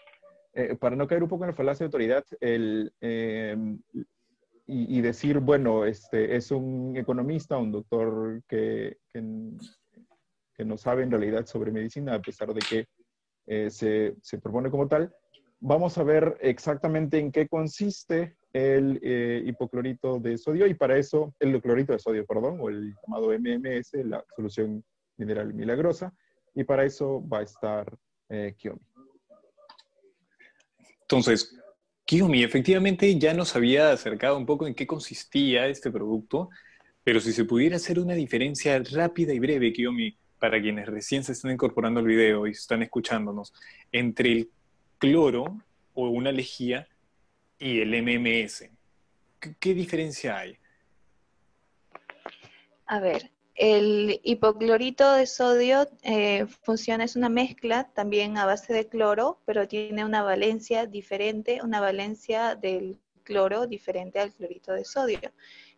eh, 0.53 0.75
para 0.75 0.95
no 0.95 1.07
caer 1.07 1.23
un 1.23 1.29
poco 1.29 1.43
en 1.45 1.49
la 1.49 1.55
falacia 1.55 1.83
de 1.83 1.87
autoridad, 1.87 2.23
el, 2.39 2.93
em, 3.01 3.81
y, 4.67 4.97
y, 4.97 5.01
decir, 5.01 5.39
bueno, 5.39 5.85
este, 5.85 6.35
es 6.35 6.51
un 6.51 6.95
economista, 6.95 7.57
un 7.57 7.71
doctor 7.71 8.41
que, 8.47 8.97
que, 9.11 9.23
no 10.65 10.77
sabe 10.77 11.03
en 11.03 11.11
realidad 11.11 11.45
sobre 11.45 11.71
medicina, 11.71 12.15
a 12.15 12.21
pesar 12.21 12.53
de 12.53 12.61
que 12.61 13.69
se, 13.69 14.15
se 14.21 14.37
propone 14.37 14.69
como 14.69 14.87
tal, 14.87 15.13
vamos 15.61 15.97
a 15.97 16.03
ver 16.03 16.37
exactamente 16.41 17.19
en 17.19 17.31
qué 17.31 17.47
consiste 17.47 18.35
el 18.51 18.99
eh, 19.01 19.43
hipoclorito 19.45 20.19
de 20.19 20.37
sodio 20.37 20.67
y 20.67 20.73
para 20.73 20.97
eso, 20.97 21.33
el 21.39 21.61
clorito 21.61 21.93
de 21.93 21.99
sodio, 21.99 22.25
perdón, 22.25 22.57
o 22.59 22.69
el 22.69 22.93
llamado 23.01 23.31
MMS, 23.31 23.93
la 24.05 24.23
solución 24.35 24.83
mineral 25.17 25.53
milagrosa, 25.53 26.13
y 26.53 26.63
para 26.63 26.83
eso 26.83 27.25
va 27.27 27.39
a 27.39 27.43
estar 27.43 27.95
eh, 28.29 28.53
Kiyomi. 28.57 28.81
Entonces, 31.01 31.55
Kiyomi, 32.05 32.43
efectivamente 32.43 33.17
ya 33.17 33.33
nos 33.33 33.55
había 33.55 33.91
acercado 33.91 34.37
un 34.37 34.45
poco 34.45 34.67
en 34.67 34.73
qué 34.73 34.85
consistía 34.87 35.67
este 35.67 35.91
producto, 35.91 36.49
pero 37.03 37.19
si 37.19 37.31
se 37.31 37.45
pudiera 37.45 37.77
hacer 37.77 37.99
una 37.99 38.15
diferencia 38.15 38.81
rápida 38.91 39.33
y 39.33 39.39
breve, 39.39 39.71
Kiyomi, 39.71 40.17
para 40.41 40.59
quienes 40.59 40.87
recién 40.87 41.23
se 41.23 41.33
están 41.33 41.51
incorporando 41.51 41.99
al 41.99 42.07
video 42.07 42.47
y 42.47 42.51
están 42.51 42.81
escuchándonos, 42.81 43.53
entre 43.91 44.31
el 44.31 44.49
cloro 44.97 45.61
o 45.93 46.09
una 46.09 46.31
lejía 46.31 46.87
y 47.59 47.79
el 47.79 47.91
MMS. 48.01 48.67
¿Qué, 49.59 49.73
diferencia 49.75 50.39
hay? 50.39 50.57
A 52.87 52.99
ver, 52.99 53.29
el 53.53 54.19
hipoclorito 54.23 55.13
de 55.13 55.27
sodio 55.27 55.87
eh, 56.01 56.47
funciona, 56.63 57.03
es 57.03 57.15
una 57.15 57.29
mezcla 57.29 57.91
también 57.93 58.39
a 58.39 58.47
base 58.47 58.73
de 58.73 58.87
cloro, 58.87 59.39
pero 59.45 59.67
tiene 59.67 60.03
una 60.03 60.23
valencia 60.23 60.87
diferente, 60.87 61.59
una 61.63 61.79
valencia 61.81 62.55
del 62.55 62.99
cloro 63.21 63.67
diferente 63.67 64.19
al 64.19 64.33
clorito 64.33 64.73
de 64.73 64.85
sodio. 64.85 65.19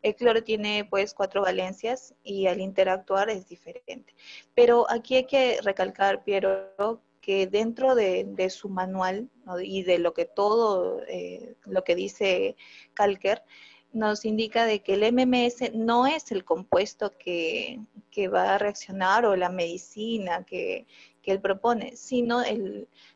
El 0.03 0.15
cloro 0.15 0.43
tiene 0.43 0.85
pues 0.85 1.13
cuatro 1.13 1.41
valencias 1.41 2.13
y 2.23 2.47
al 2.47 2.59
interactuar 2.59 3.29
es 3.29 3.47
diferente. 3.47 4.13
Pero 4.53 4.85
aquí 4.89 5.15
hay 5.15 5.25
que 5.25 5.59
recalcar, 5.61 6.23
Piero, 6.23 7.01
que 7.21 7.47
dentro 7.47 7.95
de, 7.95 8.49
su 8.49 8.67
manual 8.67 9.29
y 9.63 9.83
de 9.83 9.97
lo 9.97 10.13
que 10.13 10.25
todo 10.25 11.01
eh, 11.07 11.55
lo 11.65 11.85
que 11.85 11.95
dice 11.95 12.57
Calker, 12.93 13.43
nos 13.93 14.25
indica 14.25 14.65
de 14.65 14.81
que 14.81 14.95
el 14.95 15.13
MMS 15.13 15.73
no 15.73 16.07
es 16.07 16.31
el 16.31 16.43
compuesto 16.43 17.13
que, 17.17 17.79
va 18.31 18.55
a 18.55 18.57
reaccionar 18.57 19.25
o 19.25 19.35
la 19.35 19.49
medicina 19.49 20.43
que, 20.43 20.85
él 21.23 21.39
propone, 21.39 21.95
sino 21.95 22.43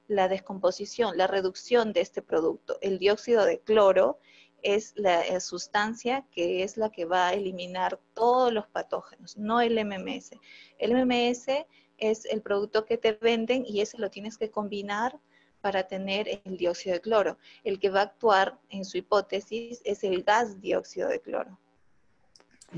la 0.08 0.30
descomposición, 0.30 1.18
la 1.18 1.28
reducción 1.28 1.92
de 1.92 2.00
este 2.00 2.22
producto. 2.22 2.78
El 2.80 3.00
dióxido 3.00 3.44
de 3.44 3.60
cloro 3.60 4.20
es 4.64 4.94
la 4.96 5.40
sustancia 5.40 6.26
que 6.32 6.64
es 6.64 6.78
la 6.78 6.92
que 6.92 7.06
va 7.06 7.28
a 7.28 7.34
eliminar 7.34 8.00
todos 8.14 8.52
los 8.52 8.68
patógenos, 8.68 9.38
no 9.38 9.62
el 9.62 9.84
MMS. 9.86 10.32
El 10.80 10.94
MMS 10.94 11.66
es 11.98 12.26
el 12.26 12.42
producto 12.42 12.86
que 12.86 12.98
te 12.98 13.14
venden 13.14 13.66
y 13.68 13.82
ese 13.82 13.98
lo 13.98 14.10
tienes 14.10 14.38
que 14.38 14.52
combinar 14.52 15.20
para 15.62 15.88
tener 15.88 16.42
el 16.46 16.58
dióxido 16.58 16.94
de 16.94 17.02
cloro. 17.02 17.38
El 17.64 17.80
que 17.80 17.90
va 17.90 18.02
a 18.02 18.04
actuar 18.04 18.60
en 18.70 18.86
su 18.86 18.98
hipótesis 18.98 19.82
es 19.84 20.04
el 20.04 20.24
gas 20.24 20.62
dióxido 20.62 21.10
de 21.10 21.20
cloro. 21.20 21.58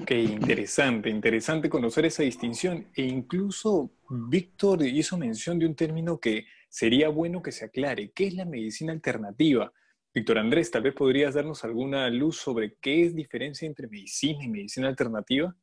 Ok, 0.02 0.12
interesante, 0.12 1.10
interesante 1.10 1.70
conocer 1.70 2.06
esa 2.06 2.24
distinción. 2.24 2.88
E 2.96 3.04
incluso 3.04 3.90
Víctor 4.10 4.84
hizo 4.84 5.18
mención 5.18 5.58
de 5.58 5.66
un 5.66 5.76
término 5.76 6.20
que 6.20 6.46
sería 6.70 7.10
bueno 7.10 7.42
que 7.42 7.52
se 7.52 7.66
aclare. 7.66 8.12
¿Qué 8.12 8.28
es 8.28 8.36
la 8.36 8.46
medicina 8.46 8.94
alternativa? 8.94 9.74
Víctor 10.20 10.40
Andrés, 10.40 10.70
tal 10.70 10.82
vez 10.82 10.94
podrías 10.94 11.34
darnos 11.34 11.64
alguna 11.64 12.10
luz 12.10 12.36
sobre 12.36 12.76
qué 12.82 13.06
es 13.06 13.16
diferencia 13.16 13.66
entre 13.66 13.88
medicina 13.88 14.44
y 14.44 14.50
medicina 14.50 14.90
alternativa. 14.90 15.56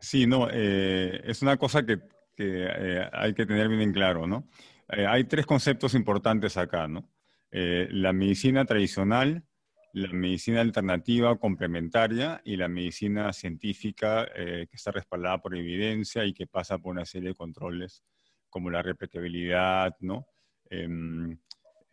Sí, 0.00 0.26
no, 0.26 0.48
eh, 0.50 1.22
es 1.24 1.40
una 1.40 1.56
cosa 1.56 1.86
que, 1.86 2.00
eh, 2.36 3.08
hay 3.12 3.32
que 3.32 3.46
tener 3.46 3.68
bien 3.68 3.80
en 3.80 3.92
claro, 3.92 4.26
¿no? 4.26 4.48
Eh, 4.88 5.06
hay 5.06 5.22
tres 5.22 5.46
conceptos 5.46 5.94
importantes 5.94 6.56
acá, 6.56 6.88
¿no? 6.88 7.08
la 7.52 8.14
medicina 8.14 8.64
tradicional, 8.64 9.44
la 9.92 10.08
medicina 10.08 10.62
alternativa 10.62 11.36
complementaria 11.36 12.40
y 12.46 12.56
la 12.56 12.66
medicina 12.66 13.30
científica 13.34 14.26
que 14.34 14.68
está 14.72 14.90
respaldada 14.90 15.36
por 15.42 15.54
evidencia 15.54 16.24
y 16.24 16.32
que 16.32 16.46
pasa 16.46 16.78
por 16.78 16.92
una 16.92 17.04
serie 17.04 17.28
de 17.28 17.34
controles 17.34 18.02
como 18.48 18.70
la 18.70 18.80
replicabilidad, 18.80 19.94
¿no? 20.00 20.26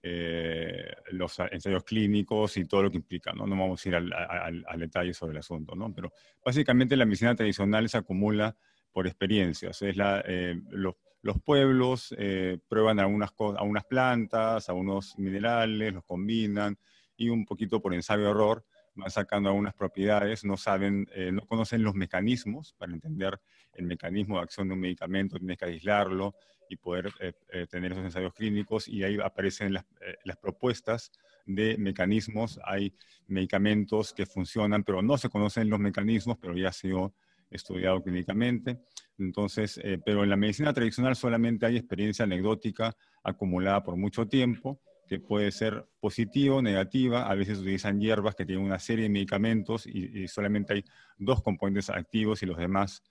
Eh, 0.01 0.95
los 1.11 1.37
ensayos 1.51 1.83
clínicos 1.83 2.55
y 2.55 2.63
todo 2.63 2.83
lo 2.83 2.91
que 2.91 2.97
implica, 2.97 3.33
¿no? 3.33 3.45
No 3.45 3.57
vamos 3.57 3.85
a 3.85 3.89
ir 3.89 3.95
al, 3.95 4.79
detalle 4.79 5.13
sobre 5.13 5.33
el 5.33 5.39
asunto, 5.39 5.75
¿no? 5.75 5.93
Pero 5.93 6.13
básicamente 6.43 6.95
la 6.95 7.05
medicina 7.05 7.35
tradicional 7.35 7.89
se 7.89 7.97
acumula 7.97 8.55
por 8.93 9.07
experiencias. 9.07 9.81
Es 9.81 9.97
la, 9.97 10.23
eh, 10.25 10.57
los, 10.69 10.95
pueblos 11.43 12.15
eh, 12.17 12.59
prueban 12.69 12.99
algunas, 12.99 13.31
algunas 13.57 13.83
plantas, 13.83 14.69
algunos 14.69 15.19
minerales, 15.19 15.93
los 15.93 16.05
combinan 16.05 16.77
y 17.17 17.27
un 17.27 17.45
poquito 17.45 17.81
por 17.81 17.93
ensayo-error 17.93 18.63
van 18.99 19.11
sacando 19.11 19.49
algunas 19.49 19.73
propiedades, 19.73 20.43
no 20.45 20.57
saben, 20.57 21.07
no 21.31 21.45
conocen 21.45 21.83
los 21.83 21.95
mecanismos 21.95 22.73
para 22.77 22.93
entender 22.93 23.39
el 23.73 23.85
mecanismo 23.85 24.37
de 24.37 24.43
acción 24.43 24.67
de 24.67 24.73
un 24.75 24.79
medicamento, 24.79 25.37
tienes 25.37 25.57
que 25.57 25.65
aislarlo, 25.65 26.35
y 26.69 26.77
poder 26.77 27.11
eh, 27.19 27.33
eh, 27.51 27.67
tener 27.67 27.91
esos 27.91 28.05
ensayos 28.05 28.33
clínicos 28.33 28.87
y 28.87 29.03
ahí 29.03 29.17
aparecen 29.21 29.75
eh, 29.75 30.15
las, 30.23 30.37
propuestas 30.37 31.11
de 31.45 31.77
mecanismos. 31.77 32.59
Hay 32.63 32.93
medicamentos 33.27 34.13
que 34.13 34.25
funcionan, 34.25 34.83
pero 34.83 35.01
no 35.01 35.17
se 35.17 35.29
conocen 35.29 35.69
los 35.69 35.79
mecanismos, 35.79 36.37
pero 36.39 36.55
ya 36.55 36.69
ha 36.69 36.73
sido 36.73 37.15
estudiado 37.49 38.01
clínicamente. 38.03 38.79
Entonces, 39.17 39.81
pero 40.05 40.23
en 40.23 40.29
la 40.29 40.37
medicina 40.37 40.71
tradicional 40.71 41.15
solamente 41.15 41.65
hay 41.65 41.77
experiencia 41.77 42.23
anecdótica 42.23 42.95
acumulada 43.23 43.83
por 43.83 43.97
mucho 43.97 44.27
tiempo, 44.27 44.79
que 45.09 45.19
puede 45.19 45.51
ser 45.51 45.87
positiva 45.99 46.55
o 46.57 46.61
negativa. 46.61 47.29
A 47.29 47.33
veces 47.33 47.57
utilizan 47.57 47.99
hierbas 47.99 48.35
que 48.35 48.45
tienen 48.45 48.63
una 48.63 48.79
serie 48.79 49.03
de 49.03 49.09
medicamentos 49.09 49.87
y, 49.87 50.27
solamente 50.27 50.73
hay 50.73 50.85
dos 51.17 51.41
componentes 51.41 51.89
activos 51.89 52.43
y 52.43 52.45
los 52.45 52.57
demás 52.57 53.03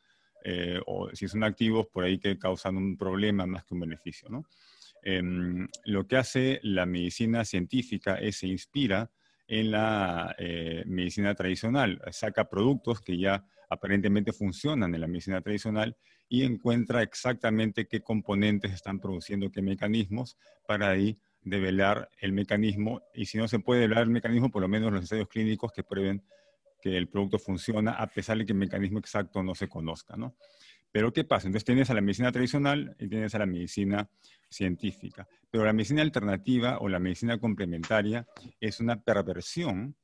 eh, 0.44 0.80
o 0.86 1.10
si 1.12 1.26
son 1.26 1.42
activos, 1.42 1.88
por 1.92 2.04
ahí 2.04 2.18
que 2.18 2.38
causan 2.38 2.76
un 2.76 2.96
problema 2.96 3.46
más 3.46 3.64
que 3.64 3.74
un 3.74 3.80
beneficio. 3.80 4.28
¿no? 4.28 4.44
Em, 5.02 5.66
lo 5.84 6.06
que 6.06 6.16
hace 6.16 6.60
la 6.62 6.86
medicina 6.86 7.44
científica 7.44 8.14
es 8.14 8.38
se 8.38 8.46
inspira 8.46 9.10
en 9.48 9.72
la 9.72 10.36
eh, 10.38 10.84
medicina 10.86 11.34
tradicional, 11.34 12.00
saca 12.12 12.48
productos 12.48 13.00
que 13.00 13.18
ya 13.18 13.44
aparentemente 13.68 14.32
funcionan 14.32 14.94
en 14.94 15.00
la 15.00 15.08
medicina 15.08 15.40
tradicional 15.40 15.96
y 16.28 16.44
encuentra 16.44 17.02
exactamente 17.02 17.86
qué 17.88 18.02
componentes 18.02 18.72
están 18.72 19.00
produciendo 19.00 19.50
qué 19.50 19.62
mecanismos 19.62 20.36
para 20.66 20.90
ahí 20.90 21.18
develar 21.42 22.10
el 22.20 22.32
mecanismo, 22.32 23.02
y 23.14 23.26
si 23.26 23.38
no 23.38 23.48
se 23.48 23.58
puede 23.58 23.82
develar 23.82 24.04
el 24.04 24.10
mecanismo, 24.10 24.50
por 24.50 24.62
lo 24.62 24.68
menos 24.68 24.92
los 24.92 25.02
ensayos 25.02 25.28
clínicos 25.28 25.72
que 25.72 25.82
prueben 25.82 26.22
que 26.80 26.96
el 26.96 27.08
producto 27.08 27.38
funciona, 27.38 27.92
a 27.92 28.06
pesar 28.06 28.38
de 28.38 28.46
que 28.46 28.52
el 28.52 28.58
mecanismo 28.58 28.98
exacto 28.98 29.42
no 29.42 29.54
se 29.54 29.68
conozca, 29.68 30.16
¿no? 30.16 30.36
Pero 30.90 31.12
¿qué 31.12 31.24
pasa? 31.24 31.46
Entonces 31.46 31.64
tienes 31.64 31.90
a 31.90 31.94
la 31.94 32.00
medicina 32.00 32.32
tradicional 32.32 32.96
y 32.98 33.08
tienes 33.08 33.34
a 33.34 33.38
la 33.38 33.46
medicina 33.46 34.08
científica. 34.48 35.28
Pero 35.50 35.64
la 35.64 35.72
medicina 35.72 36.02
alternativa 36.02 36.78
o 36.78 36.88
la 36.88 36.98
medicina 36.98 37.38
complementaria 37.38 38.26
es 38.60 38.80
una 38.80 39.00
perversión 39.00 39.96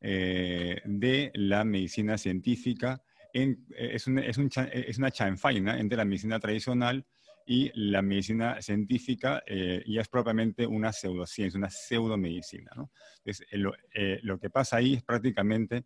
eh, 0.00 0.80
de 0.84 1.30
la 1.34 1.64
medicina 1.64 2.16
científica, 2.16 3.02
en, 3.34 3.66
eh, 3.76 3.90
es, 3.92 4.06
una, 4.06 4.22
es, 4.22 4.38
es, 4.72 4.98
una 4.98 5.10
chanfaina 5.10 5.78
entre 5.78 5.98
la 5.98 6.06
medicina 6.06 6.40
tradicional 6.40 7.04
y 7.46 7.70
la 7.74 8.02
medicina 8.02 8.60
científica 8.62 9.42
eh, 9.46 9.82
y 9.84 9.98
es 9.98 10.08
propiamente 10.08 10.66
una 10.66 10.92
pseudociencia, 10.92 11.58
una 11.58 11.70
pseudomedicina. 11.70 12.70
¿no? 12.76 12.90
Entonces, 13.18 13.46
lo, 13.52 13.72
lo 14.22 14.38
que 14.38 14.50
pasa 14.50 14.76
ahí 14.76 14.94
es 14.94 15.02
prácticamente 15.02 15.84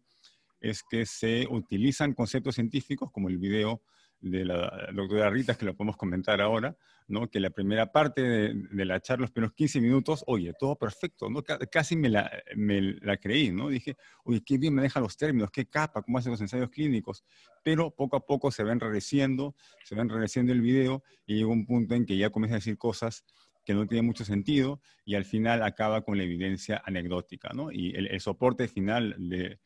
es 0.61 0.83
que 0.83 1.05
se 1.05 1.47
utilizan 1.51 2.15
conceptos 2.15 2.55
científicos 2.55 3.11
como 3.13 3.29
el 3.29 3.39
video 3.39 3.83
de 4.25 4.45
la 4.45 4.89
doctora 4.93 5.29
Rita, 5.29 5.55
que 5.55 5.67
lo 5.67 5.75
podemos 5.75 5.99
comentar 5.99 6.41
ahora, 6.41 6.75
¿no? 7.09 7.31
que 7.31 7.41
la 7.41 7.51
primera 7.51 7.93
parte 7.93 8.23
de, 8.23 8.85
la 8.85 8.99
charla, 9.01 9.23
los 9.23 9.31
primeros 9.31 9.55
15 9.55 9.81
minutos, 9.83 10.25
oye, 10.27 10.55
todo 10.59 10.77
perfecto, 10.77 11.29
¿no? 11.29 11.43
casi 11.71 11.95
me 11.95 12.09
la, 12.09 12.31
me 12.57 12.81
la 12.81 13.19
creí, 13.19 13.53
¿no? 13.53 13.69
Dije, 13.69 13.97
oye, 14.25 14.43
qué 14.43 14.57
bien 14.57 14.75
maneja 14.75 14.99
los 14.99 15.19
términos, 15.19 15.51
qué 15.51 15.67
capa, 15.67 16.01
cómo 16.03 16.17
hace 16.17 16.31
los 16.31 16.41
ensayos 16.41 16.71
clínicos, 16.71 17.23
pero 17.63 17.91
poco 17.91 18.17
a 18.17 18.25
poco 18.25 18.51
se 18.51 18.65
va 18.65 18.73
enrareciendo, 18.73 19.55
se 19.85 19.95
va 19.95 20.01
enrareciendo 20.01 20.53
el 20.53 20.63
video 20.63 21.03
y 21.27 21.37
llega 21.37 21.49
un 21.49 21.67
punto 21.67 21.95
en 21.95 22.07
que 22.07 22.17
ya 22.17 22.31
comienza 22.31 22.55
a 22.55 22.59
decir 22.59 22.79
cosas 22.79 23.27
que 23.67 23.75
no 23.75 23.87
tienen 23.87 24.07
mucho 24.07 24.25
sentido 24.25 24.81
y 25.05 25.17
al 25.17 25.27
final 25.27 25.63
acaba 25.63 26.03
con 26.03 26.17
la 26.17 26.25
evidencia 26.25 26.83
anecdótica, 26.87 27.51
¿no? 27.55 27.71
Y 27.71 27.95
el, 27.95 28.21
soporte 28.21 28.69
final 28.69 29.17
de, 29.19 29.59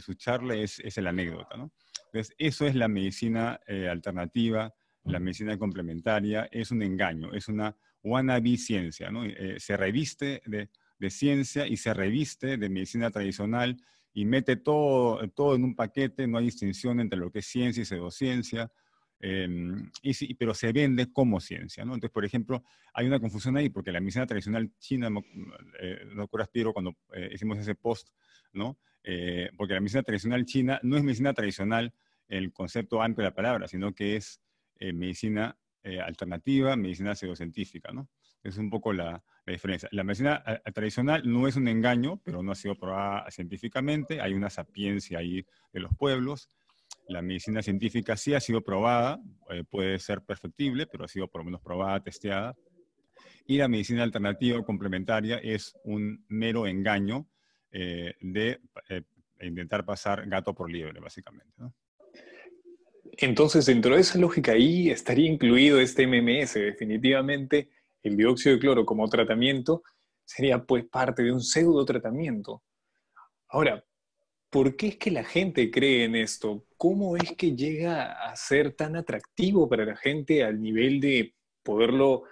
su 0.00 0.12
charla 0.14 0.56
es, 0.56 0.78
es 0.80 0.98
el 0.98 1.06
anécdota, 1.06 1.56
¿no? 1.56 1.70
Entonces, 2.14 2.36
eso 2.38 2.64
es 2.64 2.76
la 2.76 2.86
medicina 2.86 3.60
eh, 3.66 3.88
alternativa, 3.88 4.72
la 5.02 5.18
medicina 5.18 5.58
complementaria, 5.58 6.48
es 6.52 6.70
un 6.70 6.80
engaño, 6.84 7.34
es 7.34 7.48
una 7.48 7.76
wannabe 8.04 8.56
ciencia, 8.56 9.10
¿no? 9.10 9.24
Eh, 9.24 9.56
se 9.58 9.76
reviste 9.76 10.40
de, 10.46 10.70
ciencia 11.10 11.66
y 11.66 11.76
se 11.76 11.92
reviste 11.92 12.56
de 12.56 12.68
medicina 12.70 13.10
tradicional 13.10 13.76
y 14.14 14.24
mete 14.26 14.54
todo, 14.56 15.28
todo 15.30 15.56
en 15.56 15.64
un 15.64 15.74
paquete, 15.74 16.28
no 16.28 16.38
hay 16.38 16.44
distinción 16.44 17.00
entre 17.00 17.18
lo 17.18 17.32
que 17.32 17.40
es 17.40 17.46
ciencia 17.46 17.82
y 17.82 17.84
pseudociencia, 17.84 18.70
em, 19.18 19.90
y 20.00 20.34
pero 20.34 20.54
se 20.54 20.72
vende 20.72 21.12
como 21.12 21.40
ciencia, 21.40 21.84
¿no? 21.84 21.94
Entonces, 21.94 22.14
por 22.14 22.24
ejemplo, 22.24 22.62
hay 22.94 23.08
una 23.08 23.18
confusión 23.18 23.56
ahí, 23.56 23.70
porque 23.70 23.90
la 23.90 24.00
medicina 24.00 24.24
tradicional 24.24 24.70
china, 24.78 25.10
no, 25.10 25.24
eh, 25.80 26.06
no 26.14 26.28
Piero, 26.52 26.72
cuando 26.72 26.94
hicimos 27.32 27.58
ese 27.58 27.74
post, 27.74 28.10
¿no? 28.52 28.78
porque 29.58 29.74
la 29.74 29.80
medicina 29.80 30.02
tradicional 30.02 30.46
china 30.46 30.80
no 30.82 30.96
es 30.96 31.02
medicina 31.02 31.34
tradicional 31.34 31.92
el 32.28 32.52
concepto 32.52 33.02
amplio 33.02 33.24
de 33.24 33.30
la 33.30 33.34
palabra, 33.34 33.68
sino 33.68 33.94
que 33.94 34.16
es 34.16 34.40
eh, 34.78 34.92
medicina 34.92 35.56
eh, 35.82 36.00
alternativa, 36.00 36.76
medicina 36.76 37.14
pseudocientífica, 37.14 37.92
¿no? 37.92 38.08
Es 38.42 38.58
un 38.58 38.68
poco 38.68 38.92
la, 38.92 39.22
diferencia. 39.46 39.88
La 39.92 40.04
medicina 40.04 40.42
eh, 40.46 40.72
tradicional 40.72 41.22
no 41.24 41.46
es 41.48 41.56
un 41.56 41.68
engaño, 41.68 42.20
pero 42.22 42.42
no 42.42 42.52
ha 42.52 42.54
sido 42.54 42.74
probada 42.74 43.30
científicamente, 43.30 44.20
hay 44.20 44.34
una 44.34 44.50
sapiencia 44.50 45.18
ahí 45.18 45.46
de 45.72 45.80
los 45.80 45.94
pueblos. 45.96 46.48
La 47.08 47.22
medicina 47.22 47.62
científica 47.62 48.16
sí 48.16 48.34
ha 48.34 48.40
sido 48.40 48.62
probada, 48.62 49.20
puede 49.70 49.98
ser 49.98 50.22
perfectible, 50.22 50.86
pero 50.86 51.04
ha 51.04 51.08
sido 51.08 51.28
por 51.28 51.42
lo 51.42 51.46
menos 51.46 51.60
probada, 51.60 52.00
testeada. 52.00 52.54
Y 53.46 53.58
la 53.58 53.68
medicina 53.68 54.02
alternativa 54.02 54.58
o 54.58 54.64
complementaria 54.64 55.36
es 55.38 55.74
un 55.84 56.24
mero 56.28 56.66
engaño 56.66 57.26
de 57.70 58.58
intentar 59.40 59.84
pasar 59.84 60.26
gato 60.28 60.54
por 60.54 60.70
liebre, 60.70 60.98
básicamente. 61.00 61.52
¿no? 61.58 61.74
Entonces, 63.18 63.66
dentro 63.66 63.94
de 63.94 64.00
esa 64.00 64.18
lógica 64.18 64.52
ahí 64.52 64.90
estaría 64.90 65.30
incluido 65.30 65.78
este 65.80 66.06
MMS. 66.06 66.54
Definitivamente, 66.54 67.70
el 68.02 68.16
dióxido 68.16 68.54
de 68.54 68.60
cloro 68.60 68.84
como 68.84 69.08
tratamiento 69.08 69.82
sería 70.24 70.64
pues 70.64 70.84
parte 70.86 71.22
de 71.22 71.32
un 71.32 71.40
pseudo 71.40 71.84
tratamiento. 71.84 72.62
Ahora, 73.48 73.84
¿por 74.50 74.76
qué 74.76 74.88
es 74.88 74.96
que 74.96 75.10
la 75.10 75.24
gente 75.24 75.70
cree 75.70 76.04
en 76.04 76.16
esto? 76.16 76.66
¿Cómo 76.76 77.16
es 77.16 77.32
que 77.36 77.54
llega 77.54 78.12
a 78.12 78.34
ser 78.36 78.72
tan 78.72 78.96
atractivo 78.96 79.68
para 79.68 79.84
la 79.84 79.96
gente 79.96 80.42
al 80.42 80.60
nivel 80.60 81.00
de 81.00 81.34
poderlo 81.62 82.24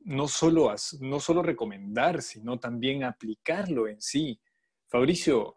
no 0.00 0.28
solo, 0.28 0.74
no 1.00 1.20
solo 1.20 1.42
recomendar, 1.42 2.20
sino 2.20 2.58
también 2.58 3.04
aplicarlo 3.04 3.88
en 3.88 4.02
sí? 4.02 4.40
Fabricio, 4.88 5.54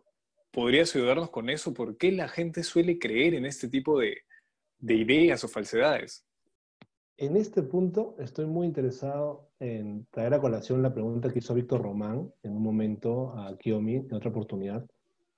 ¿podrías 0.51 0.95
ayudarnos 0.95 1.31
con 1.31 1.49
eso? 1.49 1.73
¿Por 1.73 1.97
qué 1.97 2.11
la 2.11 2.29
gente 2.29 2.63
suele 2.63 2.97
creer 2.97 3.33
en 3.33 3.45
este 3.45 3.67
tipo 3.67 3.99
de, 3.99 4.23
de 4.79 4.95
ideas 4.95 5.43
o 5.43 5.47
falsedades. 5.47 6.25
En 7.17 7.35
este 7.35 7.63
punto 7.63 8.15
estoy 8.17 8.45
muy 8.45 8.65
interesado 8.65 9.49
en 9.59 10.07
traer 10.09 10.33
a 10.33 10.39
colación 10.39 10.81
la 10.81 10.93
pregunta 10.93 11.31
que 11.31 11.39
hizo 11.39 11.53
Víctor 11.53 11.81
Román 11.81 12.31
en 12.43 12.55
un 12.55 12.63
momento 12.63 13.37
a 13.37 13.57
Kiomi, 13.57 13.95
en 13.95 14.13
otra 14.13 14.29
oportunidad, 14.29 14.85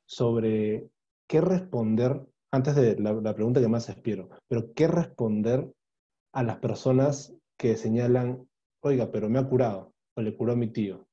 sobre 0.05 0.87
qué 1.27 1.41
responder, 1.41 2.21
antes 2.51 2.75
de 2.75 2.99
la, 2.99 3.33
pregunta 3.33 3.61
que 3.61 3.67
más 3.67 3.89
espero, 3.89 4.29
pero 4.47 4.73
qué 4.73 4.87
responder 4.87 5.73
a 6.33 6.43
las 6.43 6.57
personas 6.59 7.33
que 7.57 7.75
señalan, 7.77 8.47
oiga, 8.81 9.11
pero 9.11 9.27
me 9.27 9.39
ha 9.39 9.47
curado, 9.47 9.93
o 10.15 10.21
le 10.21 10.35
curó 10.35 10.53
a 10.53 10.57
mi 10.57 10.67
tío. 10.67 11.07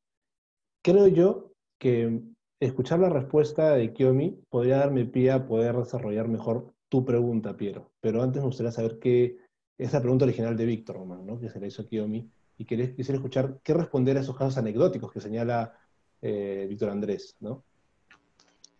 Creo 0.82 1.06
yo 1.06 1.52
que 1.78 2.20
escuchar 2.60 2.98
la 2.98 3.08
respuesta 3.08 3.74
de 3.74 3.92
Kiomi 3.94 4.38
podría 4.50 4.78
darme 4.78 5.06
pie 5.06 5.30
a 5.30 5.46
poder 5.46 5.76
desarrollar 5.76 6.28
mejor 6.28 6.74
tu 6.88 7.04
pregunta, 7.04 7.56
Piero. 7.56 7.92
Pero 8.00 8.22
antes 8.22 8.40
me 8.40 8.46
gustaría 8.46 8.72
saber 8.72 8.98
qué 8.98 9.38
es 9.76 9.92
la 9.92 10.00
pregunta 10.00 10.24
original 10.24 10.56
de 10.56 10.66
Víctor 10.66 11.06
¿no? 11.06 11.38
que 11.38 11.48
se 11.48 11.60
la 11.60 11.66
hizo 11.66 11.86
Kiyomi, 11.86 12.30
y 12.58 12.64
quisiera 12.64 13.14
escuchar 13.14 13.60
qué 13.62 13.72
responder 13.72 14.16
a 14.16 14.20
esos 14.20 14.36
casos 14.36 14.58
anecdóticos 14.58 15.12
que 15.12 15.20
señala 15.20 15.78
eh, 16.20 16.66
Víctor 16.68 16.90
Andrés, 16.90 17.36
¿no? 17.38 17.62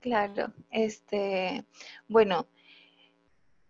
Claro, 0.00 0.52
este, 0.70 1.64
bueno, 2.08 2.46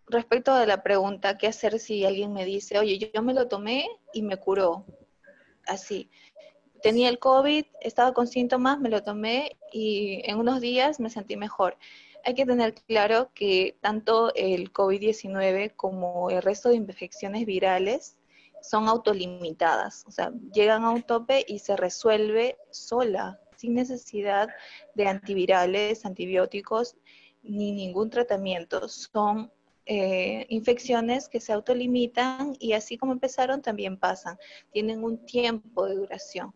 respecto 0.07 0.53
a 0.53 0.65
la 0.67 0.83
pregunta, 0.83 1.37
¿qué 1.37 1.47
hacer 1.47 1.79
si 1.79 2.07
alguien 2.07 2.33
me 2.33 2.47
dice, 2.47 2.79
oye, 2.79 2.99
yo 3.13 3.23
me 3.23 3.35
lo 3.35 3.49
tomé 3.49 3.87
y 4.15 4.23
me 4.23 4.39
curó? 4.39 4.85
Así. 5.67 6.11
Tenía 6.83 7.09
el 7.09 7.19
COVID, 7.19 7.65
estaba 7.81 8.15
con 8.15 8.27
síntomas, 8.27 8.79
me 8.79 8.89
lo 8.89 9.03
tomé 9.03 9.59
y 9.73 10.23
en 10.25 10.39
unos 10.39 10.61
días 10.61 11.01
me 11.01 11.11
sentí 11.11 11.37
mejor 11.37 11.77
hay 12.25 12.35
que 12.35 12.47
tener 12.47 12.75
claro 12.75 13.31
que 13.35 13.77
tanto 13.81 14.35
el 14.35 14.73
COVID-19 14.73 15.75
como 15.77 16.31
el 16.31 16.43
resto 16.43 16.69
de 16.69 16.77
infecciones 16.77 17.47
virales 17.47 18.19
son 18.63 18.89
autolimitadas, 18.89 20.05
o 20.07 20.11
sea, 20.11 20.33
llegan 20.53 20.85
a 20.85 20.91
un 20.91 21.03
tope 21.03 21.45
y 21.47 21.61
se 21.61 21.77
resuelve 21.77 22.59
sola, 22.71 23.41
sin 23.57 23.75
necesidad 23.75 24.49
de 24.95 25.07
antivirales, 25.07 26.05
antibióticos, 26.05 26.97
ni 27.43 27.73
ningún 27.73 28.11
tratamiento. 28.11 28.89
Son 28.89 29.51
eh, 29.87 30.47
infecciones 30.49 31.29
que 31.29 31.41
se 31.41 31.53
autolimitan 31.53 32.55
y 32.59 32.73
así 32.73 32.99
como 32.99 33.13
empezaron 33.13 33.63
también 33.63 33.97
pasan, 33.97 34.39
tienen 34.71 35.03
un 35.03 35.25
tiempo 35.25 35.87
de 35.87 35.95
duración. 35.95 36.55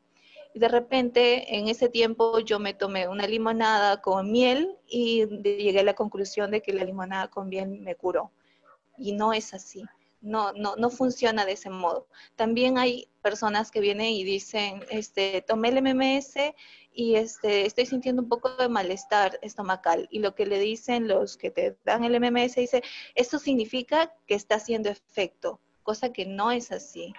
De 0.54 0.68
repente, 0.68 1.56
en 1.56 1.68
ese 1.68 1.88
tiempo, 1.88 2.38
yo 2.40 2.58
me 2.58 2.74
tomé 2.74 3.08
una 3.08 3.26
limonada 3.26 4.02
con 4.02 4.30
miel 4.30 4.76
y 4.86 5.26
llegué 5.26 5.80
a 5.80 5.84
la 5.84 5.94
conclusión 5.94 6.50
de 6.50 6.60
que 6.60 6.74
la 6.74 6.84
limonada 6.84 7.28
con 7.28 7.48
miel 7.48 7.68
me 7.80 7.94
curó. 7.94 8.30
Y 8.98 9.12
no 9.12 9.32
es 9.32 9.54
así. 9.54 9.82
No, 10.20 10.52
no, 10.52 10.76
no 10.76 10.90
funciona 10.90 11.44
de 11.44 11.52
ese 11.52 11.70
modo. 11.70 12.06
También 12.36 12.78
hay 12.78 13.08
personas 13.22 13.70
que 13.70 13.80
vienen 13.80 14.08
y 14.12 14.24
dicen, 14.24 14.84
este, 14.90 15.42
tomé 15.42 15.70
el 15.70 15.82
MMS 15.82 16.34
y 16.92 17.16
este, 17.16 17.66
estoy 17.66 17.86
sintiendo 17.86 18.22
un 18.22 18.28
poco 18.28 18.50
de 18.50 18.68
malestar 18.68 19.38
estomacal. 19.42 20.06
Y 20.10 20.20
lo 20.20 20.34
que 20.34 20.46
le 20.46 20.58
dicen 20.58 21.08
los 21.08 21.36
que 21.36 21.50
te 21.50 21.76
dan 21.84 22.04
el 22.04 22.20
MMS 22.20 22.56
dice, 22.56 22.82
esto 23.14 23.38
significa 23.38 24.14
que 24.26 24.34
está 24.34 24.56
haciendo 24.56 24.90
efecto, 24.90 25.60
cosa 25.82 26.12
que 26.12 26.26
no 26.26 26.52
es 26.52 26.70
así 26.70 27.14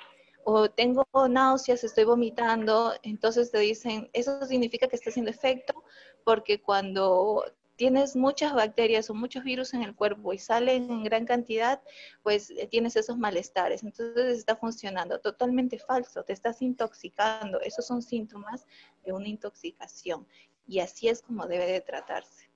o 0.46 0.70
tengo 0.70 1.06
náuseas, 1.30 1.84
estoy 1.84 2.04
vomitando, 2.04 2.94
entonces 3.04 3.52
te 3.52 3.60
dicen, 3.60 4.10
eso 4.14 4.46
significa 4.46 4.88
que 4.88 4.96
está 4.96 5.10
haciendo 5.10 5.32
efecto, 5.32 5.84
porque 6.24 6.62
cuando 6.62 7.44
tienes 7.76 8.16
muchas 8.16 8.54
bacterias 8.54 9.10
o 9.10 9.14
muchos 9.14 9.44
virus 9.44 9.74
en 9.74 9.84
el 9.84 9.96
cuerpo 9.96 10.34
y 10.34 10.38
salen 10.38 10.90
en 10.90 11.04
gran 11.04 11.26
cantidad, 11.26 11.82
pues 12.22 12.52
eh, 12.52 12.68
tienes 12.68 12.96
esos 12.96 13.18
malestares. 13.18 13.84
Entonces 13.84 14.38
está 14.38 14.56
funcionando. 14.56 15.20
Totalmente 15.20 15.80
falso, 15.80 16.24
te 16.24 16.34
estás 16.34 16.62
intoxicando. 16.62 17.60
Esos 17.62 17.86
son 17.86 18.02
síntomas 18.02 18.66
de 19.06 19.14
una 19.14 19.28
intoxicación. 19.28 20.28
Y 20.68 20.80
así 20.80 21.10
es 21.10 21.22
como 21.22 21.48
debe 21.48 21.66
de 21.66 21.82
tratarse. 21.82 22.50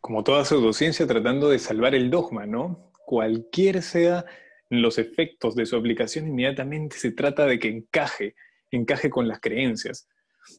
Como 0.00 0.24
toda 0.24 0.44
pseudociencia 0.44 1.06
tratando 1.06 1.48
de 1.48 1.58
salvar 1.58 1.94
el 1.94 2.10
dogma, 2.10 2.46
¿no? 2.46 2.90
Cualquier 3.04 3.82
sea 3.82 4.24
los 4.70 4.98
efectos 4.98 5.54
de 5.54 5.66
su 5.66 5.76
aplicación, 5.76 6.28
inmediatamente 6.28 6.96
se 6.96 7.12
trata 7.12 7.44
de 7.46 7.58
que 7.58 7.68
encaje 7.68 8.34
encaje 8.70 9.10
con 9.10 9.28
las 9.28 9.40
creencias. 9.40 10.08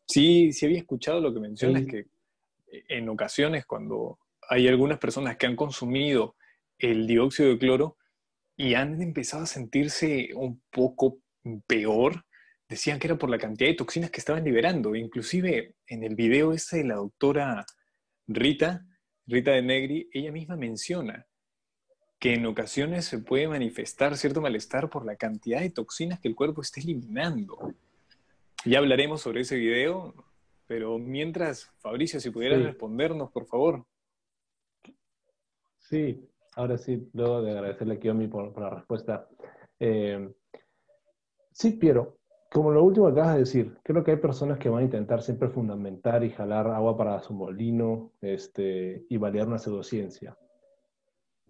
Sí, 0.07 0.51
sí 0.53 0.65
había 0.65 0.79
escuchado 0.79 1.21
lo 1.21 1.33
que 1.33 1.39
mencionas, 1.39 1.85
que 1.85 2.05
en 2.87 3.09
ocasiones 3.09 3.65
cuando 3.65 4.19
hay 4.49 4.67
algunas 4.67 4.99
personas 4.99 5.37
que 5.37 5.45
han 5.45 5.55
consumido 5.55 6.35
el 6.77 7.07
dióxido 7.07 7.49
de 7.49 7.57
cloro 7.57 7.97
y 8.55 8.73
han 8.75 9.01
empezado 9.01 9.43
a 9.43 9.47
sentirse 9.47 10.29
un 10.35 10.61
poco 10.69 11.19
peor, 11.67 12.25
decían 12.67 12.99
que 12.99 13.07
era 13.07 13.17
por 13.17 13.29
la 13.29 13.37
cantidad 13.37 13.69
de 13.69 13.75
toxinas 13.75 14.11
que 14.11 14.19
estaban 14.19 14.43
liberando. 14.43 14.95
Inclusive 14.95 15.75
en 15.87 16.03
el 16.03 16.15
video 16.15 16.53
ese 16.53 16.77
de 16.77 16.83
la 16.85 16.95
doctora 16.95 17.65
Rita, 18.27 18.85
Rita 19.25 19.51
de 19.51 19.61
Negri, 19.61 20.09
ella 20.13 20.31
misma 20.31 20.55
menciona 20.55 21.25
que 22.21 22.35
en 22.35 22.45
ocasiones 22.45 23.05
se 23.05 23.17
puede 23.17 23.47
manifestar 23.47 24.15
cierto 24.15 24.41
malestar 24.41 24.91
por 24.91 25.05
la 25.05 25.15
cantidad 25.15 25.59
de 25.59 25.71
toxinas 25.71 26.19
que 26.19 26.27
el 26.27 26.35
cuerpo 26.35 26.61
está 26.61 26.79
eliminando. 26.79 27.73
Ya 28.63 28.77
hablaremos 28.77 29.21
sobre 29.21 29.41
ese 29.41 29.55
video, 29.55 30.13
pero 30.67 30.99
mientras, 30.99 31.71
Fabricio, 31.79 32.19
si 32.19 32.29
pudieras 32.29 32.61
respondernos, 32.61 33.31
por 33.31 33.47
favor. 33.47 33.85
Sí, 35.79 36.29
ahora 36.55 36.77
sí, 36.77 37.09
luego 37.13 37.41
de 37.41 37.53
agradecerle 37.53 37.95
a 37.95 37.99
Kiomi 37.99 38.27
por, 38.27 38.55
la 38.55 38.69
respuesta. 38.69 39.27
Eh, 39.79 40.31
sí, 41.51 41.71
Piero, 41.71 42.19
como 42.51 42.69
lo 42.69 42.83
último 42.83 43.07
que 43.07 43.13
acabas 43.13 43.33
de 43.33 43.39
decir, 43.39 43.77
creo 43.81 44.03
que 44.03 44.11
hay 44.11 44.17
personas 44.17 44.59
que 44.59 44.69
van 44.69 44.81
a 44.81 44.85
intentar 44.85 45.23
siempre 45.23 45.49
fundamentar 45.49 46.23
y 46.23 46.29
jalar 46.29 46.67
agua 46.67 46.95
para 46.95 47.19
su 47.19 47.33
molino 47.33 48.11
este, 48.21 49.07
y 49.09 49.17
validar 49.17 49.47
una 49.47 49.57
pseudociencia. 49.57 50.37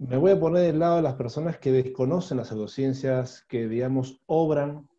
Me 0.02 0.18
voy 0.18 0.32
a 0.32 0.40
poner 0.40 0.64
del 0.64 0.80
lado 0.80 0.96
de 0.96 1.04
las 1.04 1.14
personas 1.14 1.60
que 1.60 1.72
desconocen 1.72 2.38
las 2.38 2.48
pseudociencias, 2.48 3.46
que, 3.48 3.68
digamos, 3.68 4.20
obran 4.26 4.90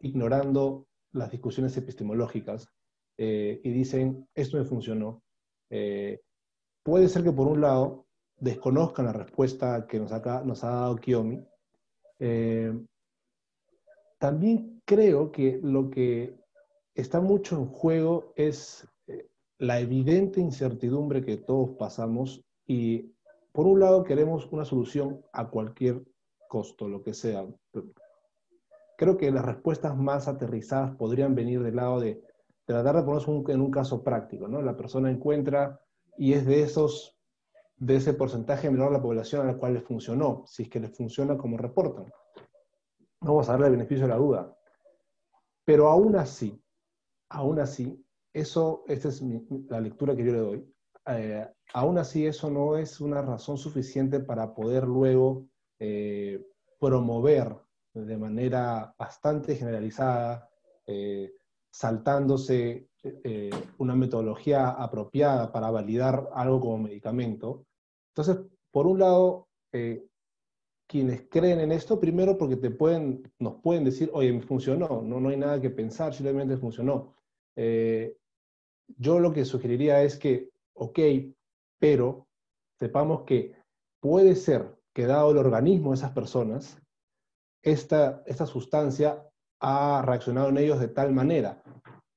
ignorando 0.00 0.86
las 1.12 1.30
discusiones 1.30 1.76
epistemológicas 1.76 2.72
eh, 3.18 3.60
y 3.62 3.70
dicen, 3.70 4.26
esto 4.34 4.56
me 4.56 4.64
funcionó. 4.64 5.22
Eh, 5.68 6.22
puede 6.82 7.08
ser 7.08 7.24
que 7.24 7.32
por 7.32 7.46
un 7.46 7.60
lado 7.60 8.06
desconozcan 8.38 9.04
la 9.04 9.12
respuesta 9.12 9.86
que 9.86 10.00
nos, 10.00 10.10
nos 10.46 10.64
ha 10.64 10.70
dado 10.70 10.96
Kiyomi. 10.96 11.46
Eh, 12.18 12.72
también 14.16 14.80
creo 14.86 15.30
que 15.30 15.60
lo 15.62 15.90
que 15.90 16.34
está 16.94 17.20
mucho 17.20 17.58
en 17.58 17.66
juego 17.66 18.32
es 18.34 18.88
la 19.58 19.78
evidente 19.78 20.40
incertidumbre 20.40 21.22
que 21.22 21.36
todos 21.36 21.76
pasamos 21.76 22.42
y 22.66 23.12
por 23.58 23.66
un 23.66 23.80
lado, 23.80 24.04
queremos 24.04 24.46
una 24.52 24.64
solución 24.64 25.20
a 25.32 25.50
cualquier 25.50 26.04
costo, 26.46 26.86
lo 26.86 27.02
que 27.02 27.12
sea. 27.12 27.44
Creo 28.96 29.16
que 29.16 29.32
las 29.32 29.44
respuestas 29.44 29.96
más 29.96 30.28
aterrizadas 30.28 30.94
podrían 30.94 31.34
venir 31.34 31.60
del 31.64 31.74
lado 31.74 31.98
de 31.98 32.22
tratar 32.64 32.94
de 32.94 33.02
ponerse 33.02 33.52
en 33.52 33.60
un 33.60 33.72
caso 33.72 34.04
práctico, 34.04 34.46
¿no? 34.46 34.62
La 34.62 34.76
persona 34.76 35.10
encuentra 35.10 35.80
y 36.16 36.34
es 36.34 36.46
de 36.46 36.62
esos, 36.62 37.18
de 37.78 37.96
ese 37.96 38.14
porcentaje 38.14 38.70
menor 38.70 38.90
de 38.90 38.98
la 38.98 39.02
población 39.02 39.42
a 39.42 39.50
la 39.50 39.58
cual 39.58 39.74
le 39.74 39.80
funcionó, 39.80 40.44
si 40.46 40.62
es 40.62 40.68
que 40.68 40.78
le 40.78 40.90
funciona 40.90 41.36
como 41.36 41.58
reportan. 41.58 42.06
Vamos 43.22 43.48
a 43.48 43.52
darle 43.54 43.66
el 43.66 43.72
beneficio 43.72 44.04
de 44.04 44.12
la 44.12 44.18
duda. 44.18 44.56
Pero 45.64 45.88
aún 45.88 46.14
así, 46.14 46.62
aún 47.28 47.58
así, 47.58 48.06
eso, 48.32 48.84
esta 48.86 49.08
es 49.08 49.20
la 49.68 49.80
lectura 49.80 50.14
que 50.14 50.24
yo 50.24 50.30
le 50.30 50.38
doy, 50.38 50.74
eh, 51.08 51.48
aún 51.72 51.98
así 51.98 52.26
eso 52.26 52.50
no 52.50 52.76
es 52.76 53.00
una 53.00 53.22
razón 53.22 53.56
suficiente 53.56 54.20
para 54.20 54.54
poder 54.54 54.84
luego 54.84 55.46
eh, 55.78 56.44
promover 56.78 57.56
de 57.94 58.16
manera 58.16 58.94
bastante 58.98 59.56
generalizada, 59.56 60.48
eh, 60.86 61.32
saltándose 61.70 62.86
una 63.78 63.94
metodología 63.94 64.70
apropiada 64.70 65.50
para 65.52 65.70
validar 65.70 66.28
algo 66.34 66.60
como 66.60 66.78
medicamento. 66.78 67.64
Entonces, 68.10 68.44
por 68.70 68.86
un 68.86 68.98
lado, 68.98 69.48
quienes 70.86 71.28
creen 71.30 71.60
en 71.60 71.72
esto, 71.72 71.98
primero 71.98 72.36
porque 72.36 72.56
te 72.56 72.70
pueden, 72.70 73.22
nos 73.38 73.62
pueden 73.62 73.84
decir, 73.84 74.10
oye, 74.12 74.32
me 74.32 74.42
funcionó, 74.42 75.00
no, 75.02 75.20
no 75.20 75.28
hay 75.28 75.36
nada 75.36 75.60
que 75.60 75.70
pensar, 75.70 76.12
simplemente 76.12 76.56
funcionó. 76.56 77.14
yo 78.96 79.20
lo 79.20 79.32
que 79.32 79.44
sugeriría 79.44 80.02
es 80.02 80.18
que 80.18 80.50
ok, 80.78 80.98
pero 81.78 82.26
sepamos 82.78 83.22
que 83.22 83.54
puede 84.00 84.34
ser 84.34 84.76
que 84.94 85.06
dado 85.06 85.30
el 85.30 85.38
organismo 85.38 85.90
de 85.90 85.96
esas 85.96 86.12
personas, 86.12 86.80
esta, 87.62 88.22
esta 88.26 88.46
sustancia 88.46 89.24
ha 89.60 90.02
reaccionado 90.04 90.48
en 90.48 90.58
ellos 90.58 90.80
de 90.80 90.88
tal 90.88 91.12
manera. 91.12 91.62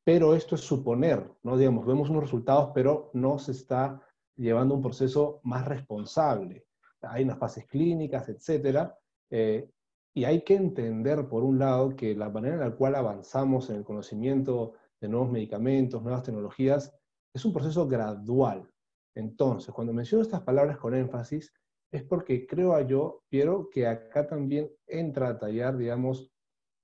Pero 0.03 0.35
esto 0.35 0.55
es 0.55 0.61
suponer, 0.61 1.31
¿no? 1.43 1.57
Digamos, 1.57 1.85
vemos 1.85 2.09
unos 2.09 2.23
resultados, 2.23 2.71
pero 2.73 3.11
no 3.13 3.37
se 3.37 3.51
está 3.51 4.01
llevando 4.35 4.75
un 4.75 4.81
proceso 4.81 5.39
más 5.43 5.67
responsable. 5.67 6.65
Hay 7.01 7.23
unas 7.23 7.37
fases 7.37 7.65
clínicas, 7.67 8.27
etcétera, 8.29 8.97
eh, 9.29 9.69
y 10.13 10.25
hay 10.25 10.43
que 10.43 10.55
entender, 10.55 11.27
por 11.27 11.43
un 11.43 11.59
lado, 11.59 11.95
que 11.95 12.15
la 12.15 12.29
manera 12.29 12.55
en 12.55 12.61
la 12.61 12.71
cual 12.71 12.95
avanzamos 12.95 13.69
en 13.69 13.77
el 13.77 13.83
conocimiento 13.83 14.73
de 14.99 15.07
nuevos 15.07 15.31
medicamentos, 15.31 16.01
nuevas 16.01 16.23
tecnologías, 16.23 16.93
es 17.33 17.45
un 17.45 17.53
proceso 17.53 17.87
gradual. 17.87 18.69
Entonces, 19.15 19.73
cuando 19.73 19.93
menciono 19.93 20.23
estas 20.23 20.41
palabras 20.41 20.77
con 20.77 20.93
énfasis, 20.93 21.53
es 21.91 22.03
porque 22.03 22.47
creo 22.47 22.79
yo, 22.87 23.23
Piero, 23.29 23.69
que 23.69 23.87
acá 23.87 24.27
también 24.27 24.71
entra 24.87 25.29
a 25.29 25.37
tallar, 25.39 25.77
digamos, 25.77 26.31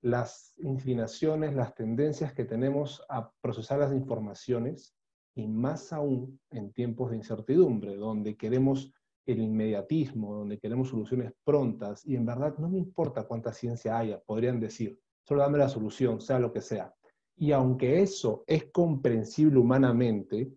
las 0.02 0.54
inclinaciones, 0.58 1.54
las 1.54 1.74
tendencias 1.74 2.32
que 2.32 2.44
tenemos 2.44 3.02
a 3.08 3.32
procesar 3.40 3.78
las 3.78 3.92
informaciones, 3.92 4.94
y 5.34 5.46
más 5.46 5.92
aún 5.92 6.40
en 6.50 6.72
tiempos 6.72 7.10
de 7.10 7.16
incertidumbre, 7.16 7.96
donde 7.96 8.36
queremos 8.36 8.92
el 9.24 9.40
inmediatismo, 9.40 10.34
donde 10.34 10.58
queremos 10.58 10.88
soluciones 10.88 11.32
prontas, 11.44 12.04
y 12.04 12.16
en 12.16 12.26
verdad 12.26 12.56
no 12.58 12.68
me 12.68 12.78
importa 12.78 13.24
cuánta 13.24 13.52
ciencia 13.52 13.98
haya, 13.98 14.20
podrían 14.20 14.58
decir, 14.58 14.98
solo 15.22 15.42
dame 15.42 15.58
la 15.58 15.68
solución, 15.68 16.20
sea 16.20 16.38
lo 16.38 16.52
que 16.52 16.60
sea. 16.60 16.94
Y 17.38 17.52
aunque 17.52 18.02
eso 18.02 18.42
es 18.46 18.64
comprensible 18.72 19.58
humanamente, 19.58 20.52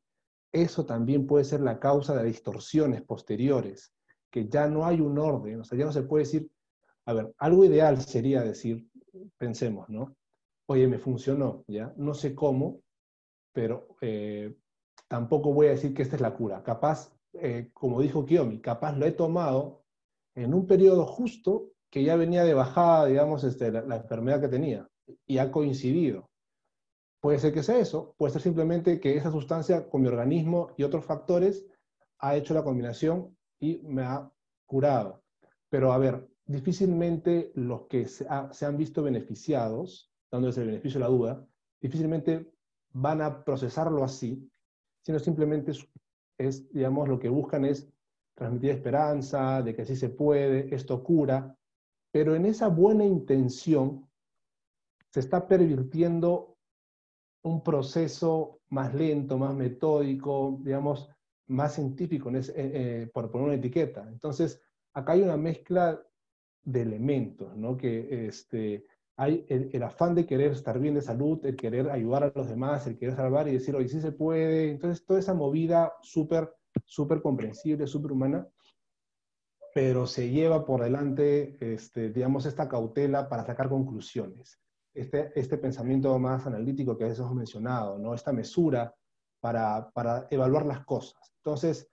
eso 0.52 0.86
también 0.86 1.28
puede 1.28 1.46
ser 1.46 1.62
la 1.62 1.80
causa 1.80 2.16
de 2.16 2.26
distorsiones 2.26 3.04
posteriores, 3.04 3.94
que 4.32 4.50
ya 4.50 4.68
no 4.68 4.86
hay 4.86 5.00
un 5.00 5.18
orden, 5.20 5.62
o 5.62 5.64
sea, 5.64 5.78
ya 5.78 5.86
no 5.86 5.92
se 5.92 6.02
puede 6.02 6.24
decir, 6.24 6.50
a 7.06 7.14
ver, 7.14 7.34
algo 7.38 7.66
ideal 7.66 8.02
sería 8.02 8.42
decir, 8.42 8.88
pensemos, 9.38 9.90
¿no? 9.90 10.16
Oye, 10.68 10.88
me 10.88 10.98
funcionó, 10.98 11.64
¿ya? 11.68 11.94
No 11.98 12.16
sé 12.16 12.34
cómo, 12.34 12.82
pero 13.54 13.96
eh, 14.02 14.56
tampoco 15.08 15.54
voy 15.54 15.68
a 15.68 15.72
decir 15.72 15.94
que 15.94 16.02
esta 16.02 16.16
es 16.16 16.22
la 16.22 16.34
cura. 16.34 16.64
Capaz, 16.64 17.14
eh, 17.34 17.70
como 17.74 18.02
dijo 18.02 18.26
Kiyomi, 18.26 18.60
capaz 18.60 18.94
lo 18.98 19.06
he 19.06 19.12
tomado 19.12 19.84
en 20.34 20.54
un 20.54 20.66
periodo 20.66 21.06
justo 21.06 21.74
que 21.92 22.04
ya 22.04 22.16
venía 22.16 22.44
de 22.44 22.54
bajada, 22.54 23.06
digamos, 23.06 23.44
este, 23.44 23.72
la 23.72 23.98
enfermedad 23.98 24.42
que 24.42 24.48
tenía, 24.48 24.90
y 25.28 25.38
ha 25.38 25.52
coincidido. 25.52 26.31
Puede 27.22 27.38
ser 27.38 27.54
que 27.54 27.62
sea 27.62 27.78
eso, 27.78 28.16
puede 28.18 28.34
ser 28.34 28.42
simplemente 28.42 29.00
que 29.00 29.16
esa 29.16 29.32
sustancia 29.32 29.88
con 29.88 30.02
mi 30.02 30.08
organismo 30.08 30.72
y 30.76 30.84
otros 30.84 31.06
factores 31.06 31.64
ha 32.18 32.36
hecho 32.36 32.56
la 32.56 32.64
combinación 32.64 33.38
y 33.60 33.78
me 33.84 34.02
ha 34.02 34.30
curado. 34.66 35.22
Pero 35.70 35.94
a 35.94 36.00
ver, 36.00 36.28
difícilmente 36.48 37.52
los 37.54 37.84
que 37.88 38.08
se, 38.08 38.26
han 38.28 38.76
visto 38.76 39.04
beneficiados, 39.04 40.12
dándose 40.32 40.62
el 40.62 40.68
beneficio 40.68 41.00
de 41.00 41.06
la 41.06 41.12
duda, 41.12 41.48
difícilmente 41.80 42.52
van 42.94 43.22
a 43.22 43.44
procesarlo 43.44 44.04
así, 44.04 44.50
sino 45.02 45.20
simplemente 45.20 45.74
es, 46.40 46.74
digamos, 46.74 47.08
lo 47.08 47.20
que 47.20 47.30
buscan 47.30 47.66
es 47.66 47.88
transmitir 48.34 48.72
esperanza, 48.72 49.62
de 49.62 49.76
que 49.76 49.84
así 49.84 49.96
se 49.96 50.10
puede, 50.10 50.74
esto 50.74 51.04
cura, 51.04 51.56
pero 52.12 52.36
en 52.36 52.48
esa 52.48 52.68
buena 52.68 53.06
intención 53.06 54.10
se 55.12 55.20
está 55.20 55.48
pervirtiendo 55.48 56.51
un 57.44 57.64
proceso 57.64 58.60
más 58.70 58.94
lento, 58.94 59.38
más 59.38 59.54
metódico, 59.54 60.60
digamos, 60.62 61.10
más 61.48 61.76
científico, 61.76 62.30
eh, 62.32 62.42
eh, 62.56 63.10
por 63.14 63.32
poner 63.32 63.48
una 63.48 63.56
etiqueta. 63.56 64.08
Entonces, 64.08 64.62
acá 64.94 65.14
hay 65.14 65.22
una 65.22 65.38
mezcla 65.38 66.02
de 66.64 66.82
elementos, 66.82 67.56
¿no? 67.58 67.76
Que 67.78 68.28
este, 68.28 68.86
hay 69.18 69.46
el, 69.50 69.84
afán 69.84 70.16
de 70.16 70.26
querer 70.26 70.52
estar 70.52 70.80
bien 70.80 70.96
de 70.96 71.02
salud, 71.02 71.44
el 71.46 71.56
querer 71.56 71.90
ayudar 71.90 72.24
a 72.24 72.32
los 72.34 72.48
demás, 72.48 72.88
el 72.88 72.98
querer 72.98 73.16
salvar 73.16 73.48
y 73.48 73.54
decir, 73.54 73.76
oye, 73.76 73.90
sí 73.90 74.00
se 74.00 74.12
puede. 74.12 74.72
Entonces, 74.72 75.06
toda 75.06 75.20
esa 75.20 75.34
movida 75.34 75.94
súper, 76.02 76.54
súper 76.86 77.22
comprensible, 77.22 77.88
súper 77.88 78.12
humana, 78.12 78.48
pero 79.74 80.06
se 80.06 80.30
lleva 80.30 80.66
por 80.66 80.84
delante, 80.84 81.58
este, 81.74 82.10
digamos, 82.12 82.46
esta 82.46 82.70
cautela 82.70 83.28
para 83.30 83.46
sacar 83.46 83.70
conclusiones 83.70 84.62
este, 84.94 85.32
este 85.40 85.58
pensamiento 85.58 86.18
más 86.20 86.46
analítico 86.46 86.98
que 86.98 87.06
a 87.06 87.08
veces 87.08 87.22
hemos 87.22 87.36
mencionado, 87.36 87.98
¿no? 87.98 88.14
esta 88.14 88.32
mesura 88.32 88.94
para, 89.40 89.90
para 89.92 90.28
evaluar 90.30 90.66
las 90.66 90.86
cosas. 90.86 91.34
Entonces, 91.38 91.90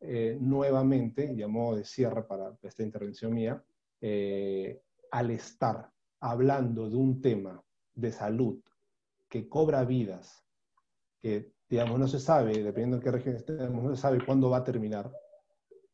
eh, 0.00 0.38
nuevamente, 0.40 1.32
y 1.32 1.42
a 1.42 1.48
modo 1.48 1.76
de 1.76 1.84
cierre 1.84 2.22
para 2.22 2.56
esta 2.62 2.82
intervención 2.82 3.34
mía, 3.34 3.62
eh, 4.00 4.80
al 5.10 5.30
estar 5.30 5.90
hablando 6.20 6.88
de 6.88 6.96
un 6.96 7.20
tema 7.20 7.62
de 7.94 8.12
salud 8.12 8.60
que 9.28 9.48
cobra 9.48 9.84
vidas, 9.84 10.44
que, 11.20 11.52
digamos, 11.68 11.98
no 11.98 12.08
se 12.08 12.20
sabe, 12.20 12.52
dependiendo 12.62 12.96
de 12.96 13.02
qué 13.02 13.10
región 13.10 13.36
estemos, 13.36 13.82
no 13.82 13.94
se 13.94 14.00
sabe 14.00 14.24
cuándo 14.24 14.50
va 14.50 14.58
a 14.58 14.64
terminar. 14.64 15.12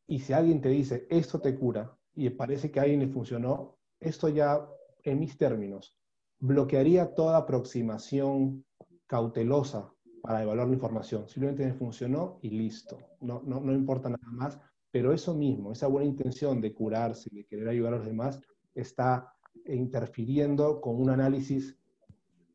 Y 0.07 0.21
si 0.21 0.33
alguien 0.33 0.61
te 0.61 0.69
dice, 0.69 1.07
esto 1.11 1.40
te 1.40 1.55
cura, 1.59 1.97
y 2.14 2.29
parece 2.31 2.71
que 2.71 2.79
a 2.79 2.83
alguien 2.83 3.01
le 3.01 3.09
funcionó, 3.09 3.79
esto 4.01 4.29
ya, 4.29 4.69
en 5.03 5.19
mis 5.19 5.37
términos, 5.37 5.97
bloquearía 6.38 7.14
toda 7.14 7.38
aproximación 7.38 8.64
cautelosa 9.07 9.92
para 10.23 10.42
evaluar 10.42 10.68
la 10.68 10.75
información. 10.75 11.29
Simplemente 11.29 11.66
me 11.66 11.75
funcionó 11.75 12.38
y 12.42 12.51
listo. 12.51 12.99
No, 13.20 13.42
no, 13.44 13.61
no 13.61 13.73
importa 13.73 14.09
nada 14.09 14.31
más. 14.31 14.59
Pero 14.90 15.12
eso 15.12 15.35
mismo, 15.35 15.73
esa 15.73 15.88
buena 15.88 16.09
intención 16.09 16.61
de 16.61 16.73
curarse, 16.73 17.29
de 17.33 17.44
querer 17.44 17.68
ayudar 17.68 17.94
a 17.94 17.97
los 17.97 18.07
demás, 18.07 18.40
está 18.75 19.35
interfiriendo 19.66 20.81
con 20.81 21.01
un 21.01 21.11
análisis 21.11 21.77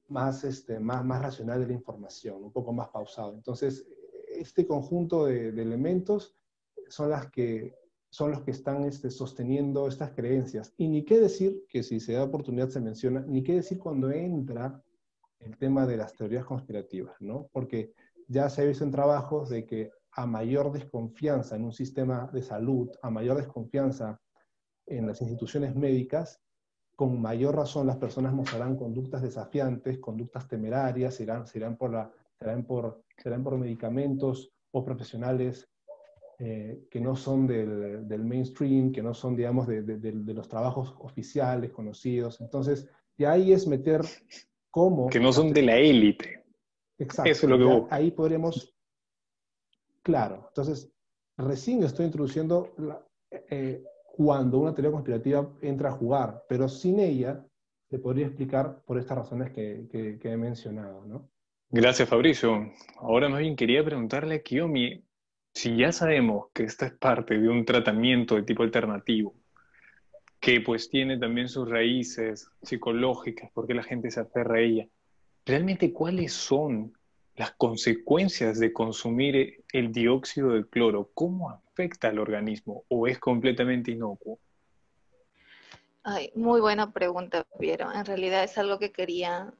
más, 0.07 0.43
este, 0.43 0.79
más, 0.79 1.03
más 1.05 1.21
racional 1.21 1.59
de 1.59 1.67
la 1.67 1.73
información, 1.73 2.43
un 2.43 2.51
poco 2.51 2.73
más 2.73 2.89
pausado. 2.89 3.33
Entonces, 3.33 3.85
este 4.27 4.65
conjunto 4.65 5.25
de, 5.25 5.49
elementos 5.49 6.35
son, 6.87 7.09
las 7.09 7.29
que, 7.29 7.75
son 8.09 8.31
los 8.31 8.41
que 8.41 8.51
están 8.51 8.83
este, 8.85 9.11
sosteniendo 9.11 9.87
estas 9.87 10.11
creencias. 10.11 10.73
Y 10.77 10.87
ni 10.87 11.03
qué 11.03 11.19
decir, 11.19 11.65
que 11.69 11.83
si 11.83 11.99
se 11.99 12.13
da 12.13 12.23
oportunidad 12.23 12.69
se 12.69 12.81
menciona, 12.81 13.21
ni 13.21 13.43
qué 13.43 13.55
decir 13.55 13.77
cuando 13.77 14.11
entra 14.11 14.81
el 15.39 15.57
tema 15.57 15.85
de 15.85 15.97
las 15.97 16.15
teorías 16.15 16.45
conspirativas, 16.45 17.15
¿no? 17.19 17.49
Porque 17.51 17.93
ya 18.27 18.49
se 18.49 18.61
ha 18.61 18.65
visto 18.65 18.83
en 18.83 18.91
trabajos 18.91 19.49
de 19.49 19.65
que 19.65 19.91
a 20.11 20.25
mayor 20.25 20.71
desconfianza 20.71 21.55
en 21.55 21.65
un 21.65 21.71
sistema 21.71 22.29
de 22.33 22.41
salud, 22.41 22.89
a 23.01 23.09
mayor 23.09 23.37
desconfianza 23.37 24.19
en 24.85 25.07
las 25.07 25.21
instituciones 25.21 25.75
médicas, 25.75 26.41
con 26.95 27.21
mayor 27.21 27.55
razón 27.55 27.87
las 27.87 27.97
personas 27.97 28.33
mostrarán 28.33 28.75
conductas 28.75 29.21
desafiantes, 29.21 29.99
conductas 29.99 30.47
temerarias, 30.47 31.15
serán, 31.15 31.47
serán, 31.47 31.77
por, 31.77 31.91
la, 31.91 32.11
serán, 32.37 32.65
por, 32.65 33.03
serán 33.17 33.43
por 33.43 33.57
medicamentos 33.57 34.51
o 34.71 34.83
profesionales 34.83 35.69
eh, 36.39 36.87
que 36.89 36.99
no 36.99 37.15
son 37.15 37.45
del, 37.47 38.07
del, 38.07 38.23
mainstream, 38.23 38.91
que 38.91 39.01
no 39.01 39.13
son, 39.13 39.35
digamos, 39.35 39.67
de, 39.67 39.81
de, 39.81 39.97
de, 39.97 40.33
los 40.33 40.47
trabajos 40.47 40.95
oficiales, 40.99 41.71
conocidos. 41.71 42.39
Entonces, 42.41 42.89
y 43.17 43.25
ahí 43.25 43.51
es 43.51 43.67
meter 43.67 44.01
cómo... 44.71 45.09
Que 45.09 45.19
no 45.19 45.33
son 45.33 45.51
de 45.51 45.61
la 45.61 45.77
élite. 45.77 46.45
Exacto. 46.97 47.29
Eso 47.29 47.45
es 47.45 47.49
lo 47.49 47.87
que 47.87 47.95
Ahí 47.95 48.11
podremos... 48.11 48.73
Claro. 50.01 50.45
Entonces, 50.47 50.91
recién 51.37 51.83
estoy 51.83 52.05
introduciendo 52.05 52.73
la, 52.77 53.05
eh, 53.49 53.83
cuando 54.19 54.59
una 54.59 54.73
teoría 54.73 54.91
conspirativa 54.91 55.49
entra 55.61 55.89
a 55.89 55.93
jugar, 55.93 56.43
pero 56.47 56.67
sin 56.67 56.99
ella 56.99 57.45
se 57.89 57.99
podría 57.99 58.27
explicar 58.27 58.81
por 58.85 58.97
estas 58.97 59.17
razones 59.17 59.51
que, 59.51 60.19
he 60.21 60.37
mencionado, 60.37 61.05
¿no? 61.05 61.29
Gracias, 61.69 62.09
Fabricio. 62.09 62.71
Ahora 62.97 63.29
más 63.29 63.39
bien 63.39 63.55
quería 63.55 63.83
preguntarle 63.83 64.35
a 64.35 64.41
Kiyomi, 64.41 65.03
si 65.53 65.75
ya 65.77 65.91
sabemos 65.91 66.47
que 66.53 66.63
esta 66.63 66.85
es 66.85 66.93
parte 66.93 67.37
de 67.37 67.49
un 67.49 67.65
tratamiento 67.65 68.35
de 68.35 68.43
tipo 68.43 68.63
alternativo, 68.63 69.35
que 70.39 70.61
pues 70.61 70.89
tiene 70.89 71.17
también 71.17 71.49
sus 71.49 71.69
raíces 71.69 72.49
psicológicas, 72.61 73.51
porque 73.53 73.73
la 73.73 73.83
gente 73.83 74.09
se 74.11 74.21
aferra 74.21 74.55
a 74.55 74.61
ella, 74.61 74.87
¿realmente 75.45 75.91
cuáles 75.91 76.33
son 76.33 76.93
las 77.35 77.51
consecuencias 77.51 78.59
de 78.59 78.73
consumir 78.73 79.63
el 79.71 79.91
dióxido 79.91 80.51
de 80.51 80.65
cloro? 80.67 81.09
¿Cómo 81.13 81.49
afecta 81.49 82.09
al 82.09 82.19
organismo 82.19 82.83
o 82.89 83.07
es 83.07 83.19
completamente 83.19 83.91
inocuo? 83.91 84.39
Ay, 86.03 86.31
muy 86.35 86.61
buena 86.61 86.91
pregunta, 86.91 87.45
Piero. 87.57 87.91
En 87.93 88.05
realidad 88.05 88.43
es 88.43 88.57
algo 88.57 88.79
que 88.79 88.91
quería 88.91 89.53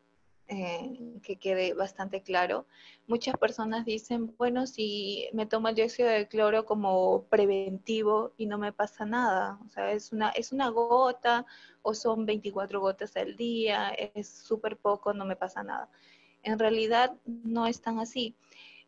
eh, 0.52 1.20
que 1.22 1.36
quede 1.36 1.76
bastante 1.76 2.22
claro. 2.24 2.66
Muchas 3.06 3.38
personas 3.38 3.86
dicen, 3.86 4.36
bueno, 4.36 4.66
si 4.66 5.30
me 5.32 5.46
tomo 5.46 5.68
el 5.68 5.76
dióxido 5.76 6.10
de 6.10 6.28
cloro 6.28 6.66
como 6.66 7.26
preventivo 7.30 8.34
y 8.36 8.48
no 8.48 8.58
me 8.58 8.74
pasa 8.74 9.06
nada, 9.06 9.60
o 9.64 9.70
sea, 9.70 9.92
es 9.92 10.12
una, 10.12 10.30
es 10.30 10.52
una 10.52 10.70
gota 10.70 11.46
o 11.84 11.94
son 11.94 12.26
24 12.26 12.82
gotas 12.82 13.16
al 13.16 13.36
día, 13.36 13.90
es 13.90 14.28
súper 14.28 14.76
poco, 14.78 15.14
no 15.14 15.24
me 15.24 15.36
pasa 15.36 15.62
nada. 15.64 15.88
En 16.42 16.58
realidad 16.58 17.14
no 17.26 17.68
es 17.68 17.82
tan 17.82 18.00
así. 18.00 18.34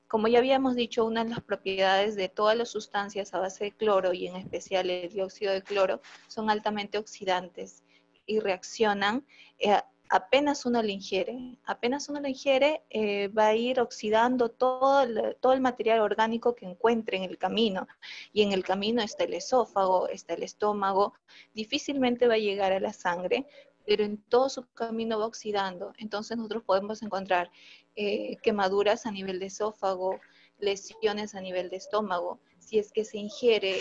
Como 0.08 0.28
ya 0.28 0.40
habíamos 0.40 0.76
dicho, 0.76 1.06
una 1.06 1.24
de 1.24 1.30
las 1.30 1.42
propiedades 1.42 2.16
de 2.16 2.28
todas 2.28 2.58
las 2.58 2.70
sustancias 2.70 3.36
a 3.36 3.40
base 3.40 3.66
de 3.66 3.72
cloro 3.72 4.14
y 4.14 4.28
en 4.28 4.36
especial 4.36 4.90
el 4.90 5.10
dióxido 5.10 5.54
de 5.54 5.62
cloro 5.62 6.02
son 6.28 6.50
altamente 6.50 6.98
oxidantes 6.98 7.84
y 8.26 8.40
reaccionan 8.40 9.26
eh, 9.60 9.80
apenas 10.12 10.66
uno 10.66 10.84
lo 10.84 10.90
ingiere. 10.90 11.58
Apenas 11.64 12.10
uno 12.10 12.20
lo 12.20 12.28
ingiere, 12.28 12.84
eh, 12.90 13.30
va 13.30 13.48
a 13.48 13.56
ir 13.56 13.80
oxidando 13.80 14.50
todo 14.50 15.02
el, 15.04 15.38
todo 15.40 15.54
el 15.54 15.62
material 15.62 16.02
orgánico 16.02 16.54
que 16.54 16.66
encuentre 16.66 17.16
en 17.16 17.24
el 17.24 17.38
camino. 17.38 17.88
Y 18.34 18.42
en 18.44 18.52
el 18.52 18.64
camino 18.64 19.02
está 19.02 19.24
el 19.24 19.34
esófago, 19.34 20.10
está 20.10 20.34
el 20.34 20.44
estómago. 20.44 21.14
Difícilmente 21.54 22.28
va 22.28 22.34
a 22.34 22.40
llegar 22.40 22.74
a 22.74 22.82
la 22.82 22.92
sangre, 22.92 23.48
pero 23.86 24.04
en 24.04 24.18
todo 24.18 24.50
su 24.50 24.68
camino 24.74 25.18
va 25.18 25.28
oxidando. 25.28 25.94
Entonces 25.98 26.36
nosotros 26.36 26.64
podemos 26.64 27.02
encontrar 27.02 27.50
eh, 27.96 28.36
quemaduras 28.44 29.06
a 29.06 29.12
nivel 29.12 29.40
de 29.40 29.46
esófago, 29.46 30.20
lesiones 30.60 31.36
a 31.36 31.42
nivel 31.42 31.70
de 31.70 31.78
estómago. 31.78 32.42
Si 32.60 32.78
es 32.80 32.92
que 32.92 33.06
se 33.06 33.18
ingiere, 33.18 33.80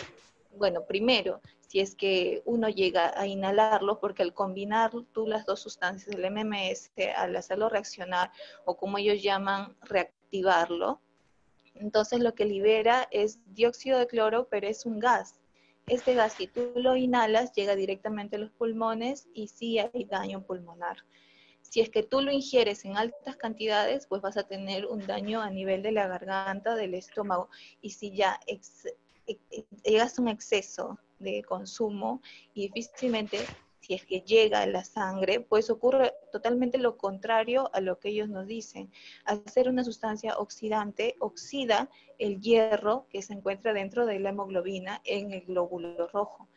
bueno, 0.56 0.86
primero, 0.86 1.40
si 1.70 1.78
es 1.78 1.94
que 1.94 2.42
uno 2.46 2.68
llega 2.68 3.12
a 3.16 3.28
inhalarlo, 3.28 4.00
porque 4.00 4.24
al 4.24 4.34
combinar 4.34 4.90
tú 5.12 5.28
las 5.28 5.46
dos 5.46 5.60
sustancias, 5.60 6.16
el 6.16 6.28
MMS, 6.28 6.90
al 7.16 7.36
hacerlo 7.36 7.68
reaccionar, 7.68 8.32
o 8.64 8.76
como 8.76 8.98
ellos 8.98 9.22
llaman, 9.22 9.76
reactivarlo, 9.82 11.00
entonces 11.76 12.18
lo 12.18 12.34
que 12.34 12.44
libera 12.44 13.06
es 13.12 13.38
dióxido 13.54 14.00
de 14.00 14.08
cloro, 14.08 14.48
pero 14.50 14.66
es 14.66 14.84
un 14.84 14.98
gas 14.98 15.40
este 15.86 16.14
gas, 16.14 16.34
si 16.34 16.46
tú 16.46 16.72
lo 16.76 16.96
inhalas, 16.96 17.52
llega 17.52 17.74
directamente 17.74 18.36
a 18.36 18.38
los 18.38 18.52
pulmones 18.52 19.28
y 19.34 19.48
sí 19.48 19.78
hay 19.78 20.04
daño 20.04 20.42
pulmonar. 20.42 20.98
Si 21.62 21.80
es 21.80 21.90
que 21.90 22.02
tú 22.02 22.20
lo 22.20 22.32
ingieres 22.32 22.84
en 22.84 22.96
altas 22.96 23.36
cantidades, 23.36 24.06
pues 24.06 24.22
vas 24.22 24.36
a 24.36 24.44
tener 24.44 24.86
un 24.86 25.06
daño 25.06 25.40
a 25.40 25.50
nivel 25.50 25.82
de 25.82 25.92
la 25.92 26.06
garganta, 26.06 26.74
del 26.74 26.94
estómago. 26.94 27.48
Y 27.80 27.90
si 27.90 28.12
ya 28.14 28.38
llegas 29.84 30.18
a 30.18 30.22
un 30.22 30.28
exceso 30.28 30.98
de 31.20 31.42
consumo 31.44 32.20
y 32.54 32.68
difícilmente 32.68 33.38
si 33.80 33.94
es 33.94 34.04
que 34.04 34.20
llega 34.20 34.60
a 34.60 34.66
la 34.66 34.84
sangre, 34.84 35.40
pues 35.40 35.70
ocurre 35.70 36.12
totalmente 36.32 36.78
lo 36.78 36.96
contrario 36.96 37.70
a 37.72 37.80
lo 37.80 37.98
que 37.98 38.10
ellos 38.10 38.28
nos 38.28 38.46
dicen. 38.46 38.90
Al 39.24 39.42
ser 39.48 39.68
una 39.68 39.84
sustancia 39.84 40.36
oxidante, 40.38 41.16
oxida 41.18 41.88
el 42.18 42.40
hierro 42.40 43.06
que 43.08 43.22
se 43.22 43.32
encuentra 43.32 43.72
dentro 43.72 44.04
de 44.04 44.20
la 44.20 44.30
hemoglobina 44.30 45.00
en 45.04 45.32
el 45.32 45.42
glóbulo 45.42 46.06
rojo. 46.08 46.48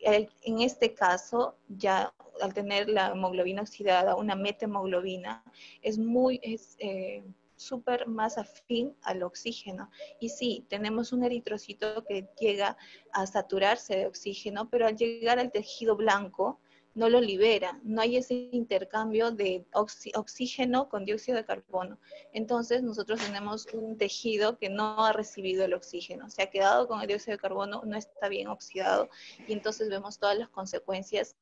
En 0.00 0.60
este 0.60 0.94
caso, 0.94 1.56
ya 1.68 2.14
al 2.40 2.54
tener 2.54 2.88
la 2.88 3.08
hemoglobina 3.08 3.62
oxidada, 3.62 4.14
una 4.14 4.36
metahemoglobina, 4.36 5.42
es 5.82 5.98
muy... 5.98 6.40
Eh, 6.78 7.24
súper 7.58 8.06
más 8.06 8.38
afín 8.38 8.96
al 9.02 9.22
oxígeno. 9.22 9.90
Y 10.20 10.30
sí, 10.30 10.64
tenemos 10.68 11.12
un 11.12 11.24
eritrocito 11.24 12.04
que 12.04 12.28
llega 12.40 12.76
a 13.12 13.26
saturarse 13.26 13.96
de 13.96 14.06
oxígeno, 14.06 14.70
pero 14.70 14.86
al 14.86 14.96
llegar 14.96 15.38
al 15.38 15.52
tejido 15.52 15.96
blanco, 15.96 16.60
no 16.98 17.08
lo 17.08 17.20
libera, 17.20 17.78
no 17.84 18.00
hay 18.02 18.16
ese 18.16 18.34
intercambio 18.50 19.30
de 19.30 19.64
oxígeno 19.72 20.88
con 20.88 21.04
dióxido 21.04 21.36
de 21.36 21.44
carbono. 21.44 21.98
Entonces 22.32 22.82
nosotros 22.82 23.20
tenemos 23.20 23.66
un 23.72 23.96
tejido 23.96 24.58
que 24.58 24.68
no 24.68 25.04
ha 25.04 25.12
recibido 25.12 25.64
el 25.64 25.74
oxígeno, 25.74 26.28
se 26.28 26.42
ha 26.42 26.50
quedado 26.50 26.88
con 26.88 27.00
el 27.00 27.06
dióxido 27.06 27.36
de 27.36 27.40
carbono, 27.40 27.82
no 27.86 27.96
está 27.96 28.28
bien 28.28 28.48
oxidado 28.48 29.08
y 29.46 29.52
entonces 29.52 29.88
vemos 29.88 30.18
todas 30.18 30.36
las 30.36 30.48
consecuencias 30.48 31.36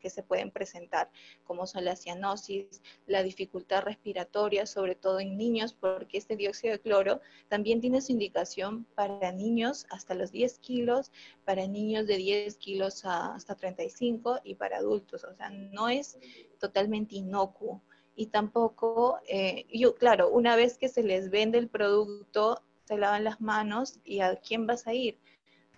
que, 0.00 0.10
se 0.10 0.22
pueden 0.22 0.50
presentar, 0.50 1.10
como 1.44 1.66
son 1.66 1.84
la 1.84 1.96
cianosis, 1.96 2.82
la 3.06 3.22
dificultad 3.22 3.82
respiratoria, 3.82 4.66
sobre 4.66 4.94
todo 4.94 5.20
en 5.20 5.36
niños, 5.36 5.74
porque 5.74 6.18
este 6.18 6.36
dióxido 6.36 6.72
de 6.72 6.80
cloro 6.80 7.20
también 7.48 7.80
tiene 7.80 8.00
su 8.00 8.12
indicación 8.12 8.86
para 8.94 9.32
niños 9.32 9.86
hasta 9.90 10.14
los 10.14 10.32
10 10.32 10.58
kilos, 10.60 11.12
para 11.44 11.66
niños 11.66 12.06
de 12.06 12.16
10 12.16 12.56
kilos 12.56 13.04
hasta 13.04 13.54
35 13.54 14.40
y 14.44 14.54
para 14.54 14.78
adultos, 14.78 14.89
o 14.90 15.34
sea, 15.34 15.50
no 15.50 15.88
es 15.88 16.18
totalmente 16.58 17.16
inocuo. 17.16 17.82
Y 18.16 18.26
tampoco, 18.26 19.18
eh, 19.28 19.66
yo, 19.72 19.94
claro, 19.94 20.30
una 20.30 20.56
vez 20.56 20.76
que 20.76 20.88
se 20.88 21.02
les 21.02 21.30
vende 21.30 21.58
el 21.58 21.68
producto, 21.68 22.62
se 22.84 22.98
lavan 22.98 23.24
las 23.24 23.40
manos 23.40 24.00
y 24.04 24.20
a 24.20 24.36
quién 24.36 24.66
vas 24.66 24.86
a 24.86 24.94
ir. 24.94 25.18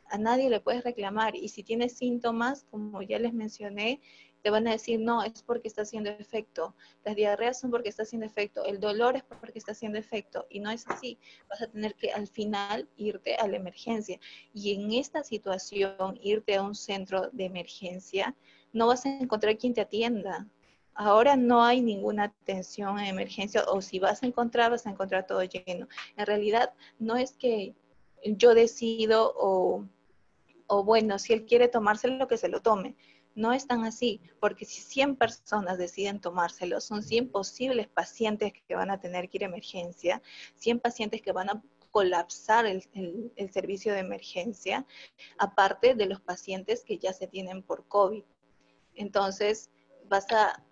A 0.06 0.18
nadie 0.18 0.50
le 0.50 0.60
puedes 0.60 0.82
reclamar. 0.82 1.36
Y 1.36 1.48
si 1.48 1.62
tienes 1.62 1.92
síntomas, 1.92 2.64
como 2.70 3.02
ya 3.02 3.18
les 3.18 3.32
mencioné, 3.32 4.00
te 4.42 4.50
van 4.50 4.66
a 4.66 4.72
decir, 4.72 4.98
no, 5.00 5.22
es 5.22 5.42
porque 5.42 5.68
está 5.68 5.82
haciendo 5.82 6.10
efecto. 6.10 6.74
Las 7.04 7.14
diarreas 7.14 7.60
son 7.60 7.70
porque 7.70 7.88
está 7.88 8.02
haciendo 8.02 8.26
efecto. 8.26 8.64
El 8.64 8.80
dolor 8.80 9.16
es 9.16 9.22
porque 9.22 9.58
está 9.58 9.72
haciendo 9.72 9.98
efecto. 9.98 10.46
Y 10.50 10.60
no 10.60 10.70
es 10.70 10.86
así. 10.88 11.18
Vas 11.48 11.62
a 11.62 11.68
tener 11.68 11.94
que 11.94 12.10
al 12.12 12.26
final 12.26 12.88
irte 12.96 13.36
a 13.36 13.46
la 13.46 13.56
emergencia. 13.56 14.18
Y 14.52 14.74
en 14.74 14.92
esta 14.92 15.22
situación, 15.22 16.18
irte 16.20 16.56
a 16.56 16.62
un 16.62 16.74
centro 16.74 17.30
de 17.30 17.44
emergencia, 17.44 18.34
no 18.72 18.86
vas 18.86 19.06
a 19.06 19.08
encontrar 19.08 19.56
quien 19.58 19.74
te 19.74 19.80
atienda. 19.80 20.46
Ahora 20.94 21.36
no 21.36 21.64
hay 21.64 21.80
ninguna 21.80 22.24
atención 22.24 22.98
en 22.98 23.06
emergencia 23.06 23.64
o 23.64 23.80
si 23.80 23.98
vas 23.98 24.22
a 24.22 24.26
encontrar, 24.26 24.70
vas 24.70 24.86
a 24.86 24.90
encontrar 24.90 25.26
todo 25.26 25.42
lleno. 25.42 25.88
En 26.16 26.26
realidad 26.26 26.74
no 26.98 27.16
es 27.16 27.32
que 27.32 27.74
yo 28.24 28.54
decido 28.54 29.32
o, 29.36 29.86
o 30.66 30.84
bueno, 30.84 31.18
si 31.18 31.32
él 31.32 31.46
quiere 31.46 31.68
tomárselo, 31.68 32.28
que 32.28 32.36
se 32.36 32.48
lo 32.48 32.60
tome. 32.60 32.96
No 33.34 33.54
es 33.54 33.66
tan 33.66 33.84
así, 33.84 34.20
porque 34.40 34.66
si 34.66 34.82
100 34.82 35.16
personas 35.16 35.78
deciden 35.78 36.20
tomárselo, 36.20 36.82
son 36.82 37.02
100 37.02 37.30
posibles 37.30 37.88
pacientes 37.88 38.52
que 38.68 38.74
van 38.74 38.90
a 38.90 39.00
tener 39.00 39.30
que 39.30 39.38
ir 39.38 39.44
a 39.44 39.46
emergencia, 39.46 40.20
100 40.56 40.80
pacientes 40.80 41.22
que 41.22 41.32
van 41.32 41.48
a 41.48 41.62
colapsar 41.92 42.66
el, 42.66 42.82
servicio 43.52 43.92
de 43.92 44.00
emergencia, 44.00 44.86
aparte 45.38 45.94
de 45.94 46.06
los 46.06 46.20
pacientes 46.20 46.84
que 46.84 46.98
ya 46.98 47.12
se 47.12 47.26
tienen 47.26 47.62
por 47.62 47.86
COVID. 47.86 48.24
Entonces, 48.94 49.70
vas 50.08 50.30
a 50.32 50.62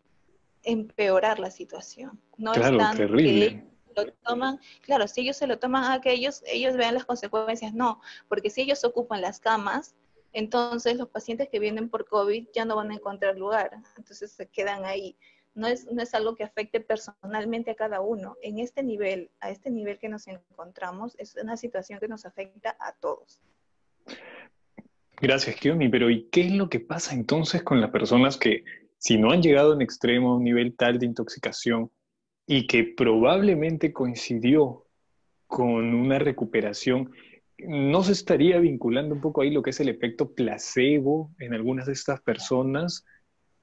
empeorar 0.62 1.38
la 1.38 1.50
situación. 1.50 2.20
No 2.36 2.52
claro, 2.52 2.80
es 2.80 2.96
terrible. 2.96 3.66
lo 3.96 4.12
toman, 4.24 4.60
claro, 4.82 5.08
si 5.08 5.22
ellos 5.22 5.36
se 5.36 5.46
lo 5.46 5.58
toman 5.58 5.90
a 5.90 6.00
que 6.00 6.12
ellos, 6.12 6.42
ellos 6.46 6.76
vean 6.76 6.94
las 6.94 7.04
consecuencias, 7.04 7.72
no, 7.74 8.00
porque 8.28 8.50
si 8.50 8.62
ellos 8.62 8.84
ocupan 8.84 9.20
las 9.20 9.40
camas, 9.40 9.94
entonces 10.32 10.96
los 10.96 11.08
pacientes 11.08 11.48
que 11.48 11.58
vienen 11.58 11.88
por 11.88 12.06
COVID 12.06 12.48
ya 12.54 12.64
no 12.64 12.76
van 12.76 12.90
a 12.90 12.94
encontrar 12.94 13.36
lugar, 13.36 13.72
entonces 13.96 14.32
se 14.32 14.48
quedan 14.48 14.84
ahí. 14.84 15.16
No 15.52 15.66
es, 15.66 15.90
no 15.90 16.00
es 16.00 16.14
algo 16.14 16.36
que 16.36 16.44
afecte 16.44 16.80
personalmente 16.80 17.72
a 17.72 17.74
cada 17.74 18.00
uno. 18.00 18.36
En 18.40 18.60
este 18.60 18.84
nivel, 18.84 19.32
a 19.40 19.50
este 19.50 19.68
nivel 19.68 19.98
que 19.98 20.08
nos 20.08 20.28
encontramos, 20.28 21.16
es 21.18 21.34
una 21.34 21.56
situación 21.56 21.98
que 21.98 22.06
nos 22.06 22.24
afecta 22.24 22.76
a 22.78 22.92
todos. 22.92 23.42
Gracias, 25.20 25.56
Kiomi. 25.56 25.88
Pero 25.88 26.10
¿y 26.10 26.28
qué 26.30 26.42
es 26.42 26.52
lo 26.52 26.68
que 26.68 26.80
pasa 26.80 27.14
entonces 27.14 27.62
con 27.62 27.80
las 27.80 27.90
personas 27.90 28.36
que, 28.36 28.64
si 28.98 29.18
no 29.18 29.30
han 29.30 29.42
llegado 29.42 29.74
en 29.74 29.82
extremo 29.82 30.32
a 30.32 30.36
un 30.36 30.44
nivel 30.44 30.76
tal 30.76 30.98
de 30.98 31.06
intoxicación 31.06 31.90
y 32.46 32.66
que 32.66 32.84
probablemente 32.84 33.92
coincidió 33.92 34.86
con 35.46 35.94
una 35.94 36.18
recuperación, 36.18 37.10
¿No 37.66 38.02
se 38.02 38.12
estaría 38.12 38.58
vinculando 38.58 39.14
un 39.14 39.20
poco 39.20 39.42
ahí 39.42 39.50
lo 39.50 39.62
que 39.62 39.70
es 39.70 39.80
el 39.80 39.88
efecto 39.88 40.32
placebo 40.32 41.30
en 41.38 41.54
algunas 41.54 41.86
de 41.86 41.92
estas 41.92 42.20
personas? 42.20 43.04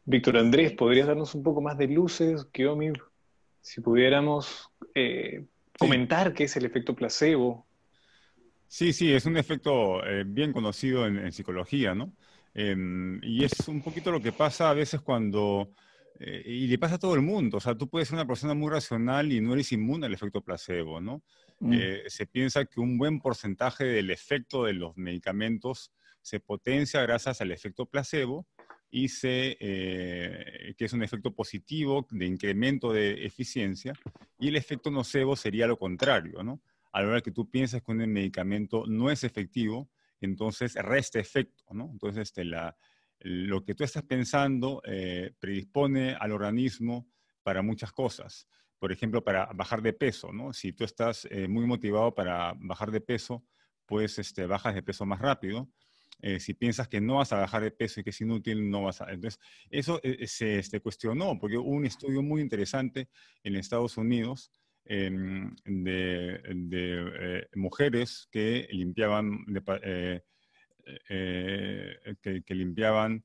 Víctor 0.06 0.38
Andrés, 0.38 0.74
¿podrías 0.74 1.08
darnos 1.08 1.34
un 1.36 1.44
poco 1.44 1.62
más 1.62 1.78
de 1.78 1.88
luces? 1.88 2.46
Kiomi, 2.52 2.92
si 3.62 3.82
pudiéramos 3.82 4.70
eh, 4.94 5.46
comentar 5.80 6.34
qué 6.34 6.46
es 6.46 6.56
el 6.58 6.66
efecto 6.66 6.96
placebo. 6.96 7.67
Sí, 8.68 8.94
sí, 8.94 9.14
es 9.14 9.26
un 9.26 9.38
efecto 9.38 10.06
eh, 10.06 10.24
bien 10.26 10.52
conocido 10.52 11.08
en, 11.08 11.32
psicología, 11.32 11.96
¿no? 11.96 12.14
Em, 12.54 13.20
y 13.24 13.44
es 13.44 13.68
un 13.68 13.82
poquito 13.82 14.12
lo 14.12 14.22
que 14.22 14.32
pasa 14.32 14.70
a 14.70 14.74
veces 14.74 15.02
cuando, 15.02 15.72
eh, 16.20 16.44
y 16.46 16.68
le 16.68 16.78
pasa 16.78 16.96
a 16.96 17.00
todo 17.00 17.16
el 17.16 17.22
mundo, 17.22 17.58
o 17.58 17.60
sea, 17.60 17.76
tú 17.76 17.88
puedes 17.88 18.08
ser 18.10 18.16
una 18.16 18.28
persona 18.28 18.54
muy 18.54 18.70
racional 18.70 19.32
y 19.32 19.40
no 19.40 19.54
eres 19.54 19.72
inmune 19.72 20.08
al 20.08 20.14
efecto 20.14 20.42
placebo, 20.42 21.00
¿no? 21.00 21.24
Mm. 21.60 21.74
Eh, 21.74 22.04
se 22.08 22.28
piensa 22.28 22.66
que 22.66 22.80
un 22.80 22.98
buen 22.98 23.20
porcentaje 23.20 23.86
del 23.86 24.12
efecto 24.12 24.66
de 24.66 24.74
los 24.74 24.98
medicamentos 24.98 25.92
se 26.22 26.40
potencia 26.40 27.02
gracias 27.02 27.40
al 27.42 27.52
efecto 27.52 27.86
placebo 27.86 28.48
y 28.90 29.10
se, 29.10 29.58
eh, 29.60 30.74
que 30.78 30.86
es 30.86 30.94
un 30.94 31.04
efecto 31.04 31.34
positivo 31.34 32.08
de 32.10 32.26
incremento 32.26 32.92
de 32.92 33.26
eficiencia, 33.26 33.94
y 34.40 34.50
el 34.50 34.56
efecto 34.56 34.92
nocebo 34.92 35.36
sería 35.36 35.68
lo 35.68 35.78
contrario, 35.78 36.44
¿no? 36.44 36.62
A 36.98 37.02
la 37.02 37.10
hora 37.10 37.22
que 37.22 37.32
tú 37.32 37.50
piensas 37.50 37.82
que 37.84 37.92
un 37.92 37.98
medicamento 38.12 38.86
no 38.88 39.12
es 39.12 39.24
efectivo, 39.24 39.90
entonces 40.20 40.76
resta 40.76 41.20
efecto, 41.20 41.64
¿no? 41.72 41.90
Entonces 41.92 42.24
este, 42.24 42.44
la, 42.44 42.76
lo 43.20 43.64
que 43.64 43.76
tú 43.76 43.84
estás 43.84 44.04
pensando 44.04 44.82
eh, 44.86 45.34
predispone 45.40 46.16
al 46.16 46.32
organismo 46.32 47.08
para 47.44 47.62
muchas 47.62 47.92
cosas 47.92 48.48
por 48.80 48.92
ejemplo, 48.92 49.24
para 49.24 49.46
bajar 49.54 49.82
de 49.82 49.94
peso, 49.94 50.32
¿no? 50.32 50.54
Si 50.54 50.74
tú 50.74 50.84
estás 50.84 51.28
eh, 51.32 51.48
muy 51.48 51.66
motivado 51.66 52.14
para 52.14 52.54
bajar 52.58 52.92
de 52.92 53.02
peso, 53.02 53.44
pues 53.86 54.20
este, 54.20 54.46
bajas 54.46 54.76
de 54.76 54.84
peso 54.84 55.06
más 55.06 55.20
rápido. 55.20 55.70
Eh, 56.22 56.40
si 56.40 56.54
piensas 56.54 56.88
que 56.88 57.00
no 57.00 57.16
vas 57.16 57.32
a 57.32 57.38
bajar 57.38 57.64
de 57.64 57.72
peso 57.72 58.00
y 58.00 58.04
que 58.04 58.10
es 58.10 58.22
inútil, 58.22 58.70
no 58.70 58.84
vas 58.84 59.02
a... 59.02 59.12
Entonces, 59.12 59.40
eso 59.70 60.00
eh, 60.04 60.28
se 60.28 60.60
este, 60.60 60.80
cuestionó, 60.80 61.38
porque 61.40 61.58
hubo 61.58 61.70
un 61.70 61.86
estudio 61.86 62.22
muy 62.22 62.42
interesante 62.42 63.10
en 63.44 63.56
Estados 63.56 63.98
Unidos 63.98 64.52
de, 65.66 67.48
mujeres 67.56 68.28
que 68.32 68.68
limpiaban, 68.72 69.46
que, 71.08 72.44
que, 72.46 72.56
limpiaban 72.56 73.24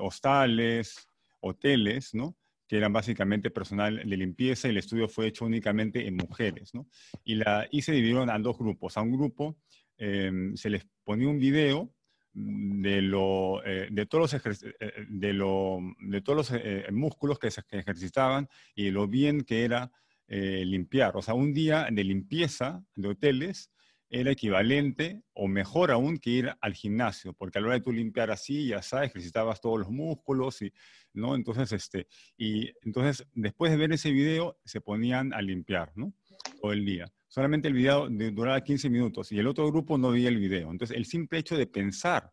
hostales, 0.00 1.08
hoteles, 1.40 2.14
¿no? 2.14 2.36
que 2.68 2.76
eran 2.76 2.92
básicamente 2.92 3.50
personal 3.50 3.96
de 3.96 4.16
limpieza 4.16 4.66
y 4.68 4.70
el 4.72 4.78
estudio 4.78 5.08
fue 5.08 5.28
hecho 5.28 5.44
únicamente 5.44 6.06
en 6.06 6.16
mujeres. 6.16 6.74
¿no? 6.74 6.88
Y, 7.24 7.36
la, 7.36 7.68
y 7.70 7.82
se 7.82 7.92
dividieron 7.92 8.30
a 8.30 8.38
dos 8.38 8.58
grupos. 8.58 8.96
A 8.96 9.02
un 9.02 9.12
grupo 9.12 9.56
em, 9.96 10.56
se 10.56 10.70
les 10.70 10.86
ponía 11.04 11.28
un 11.28 11.38
video 11.38 11.92
de, 12.32 13.00
lo, 13.02 13.64
eh, 13.64 13.88
de 13.90 14.06
todos 14.06 14.32
los, 14.32 14.46
eh, 14.80 14.92
de 15.08 15.32
lo, 15.32 15.78
de 16.00 16.20
todos 16.20 16.36
los 16.36 16.60
eh, 16.60 16.86
músculos 16.92 17.38
que 17.38 17.50
se 17.50 17.62
ejercitaban 17.70 18.48
y 18.74 18.90
lo 18.90 19.06
bien 19.06 19.42
que 19.42 19.64
era 19.64 19.90
limpiar. 20.28 21.16
O 21.16 21.22
sea, 21.22 21.34
un 21.34 21.54
día 21.54 21.88
de 21.90 22.04
limpieza 22.04 22.84
de 22.94 23.08
hoteles 23.08 23.70
era 24.08 24.30
equivalente 24.30 25.22
o 25.32 25.48
mejor 25.48 25.90
aún 25.90 26.18
que 26.18 26.30
ir 26.30 26.52
al 26.60 26.74
gimnasio, 26.74 27.32
porque 27.32 27.58
a 27.58 27.60
la 27.60 27.68
hora 27.68 27.78
de 27.78 27.82
tú 27.82 27.92
limpiar 27.92 28.30
así, 28.30 28.68
ya 28.68 28.82
sabes, 28.82 29.10
ejercitabas 29.10 29.60
todos 29.60 29.80
los 29.80 29.90
músculos, 29.90 30.62
y, 30.62 30.72
¿no? 31.12 31.34
Entonces, 31.34 31.72
este, 31.72 32.06
y 32.36 32.70
entonces, 32.82 33.26
después 33.34 33.72
de 33.72 33.78
ver 33.78 33.92
ese 33.92 34.10
video, 34.10 34.58
se 34.64 34.80
ponían 34.80 35.32
a 35.34 35.42
limpiar, 35.42 35.92
¿no? 35.96 36.12
Todo 36.60 36.72
el 36.72 36.84
día. 36.84 37.12
Solamente 37.28 37.68
el 37.68 37.74
video 37.74 38.08
duraba 38.08 38.62
15 38.62 38.88
minutos 38.88 39.32
y 39.32 39.38
el 39.38 39.46
otro 39.46 39.66
grupo 39.70 39.98
no 39.98 40.12
veía 40.12 40.28
el 40.28 40.38
video. 40.38 40.70
Entonces, 40.70 40.96
el 40.96 41.04
simple 41.04 41.38
hecho 41.40 41.56
de 41.56 41.66
pensar 41.66 42.30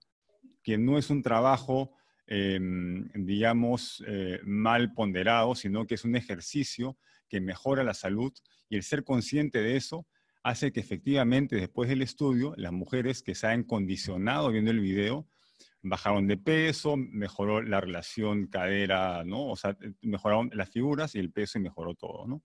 que 0.62 0.78
no 0.78 0.98
es 0.98 1.10
un 1.10 1.22
trabajo, 1.22 1.92
em, 2.28 3.10
digamos, 3.14 4.04
eh, 4.08 4.40
mal 4.46 4.94
ponderado, 4.94 5.56
sino 5.56 5.86
que 5.86 5.96
es 5.96 6.06
un 6.06 6.16
ejercicio 6.16 6.98
que 7.34 7.42
mejora 7.42 7.84
la 7.84 7.96
salud 7.96 8.32
y 8.70 8.76
el 8.76 8.84
ser 8.84 9.04
consciente 9.04 9.60
de 9.60 9.76
eso 9.76 10.06
hace 10.44 10.72
que 10.72 10.82
efectivamente 10.82 11.56
después 11.56 11.90
del 11.90 12.04
estudio, 12.04 12.54
las 12.58 12.72
mujeres 12.72 13.24
que 13.24 13.34
se 13.34 13.48
han 13.48 13.64
condicionado 13.64 14.52
viendo 14.52 14.70
el 14.70 14.80
video, 14.80 15.28
bajaron 15.82 16.28
de 16.28 16.38
peso, 16.38 16.96
mejoró 16.96 17.64
la 17.64 17.82
relación 17.82 18.46
cadera, 18.46 19.24
¿no? 19.24 19.48
O 19.48 19.56
sea, 19.56 19.76
mejoraron 20.04 20.52
las 20.54 20.70
figuras 20.70 21.16
y 21.16 21.20
el 21.20 21.32
peso 21.32 21.58
y 21.58 21.62
mejoró 21.64 21.96
todo, 21.96 22.28
¿no? 22.28 22.44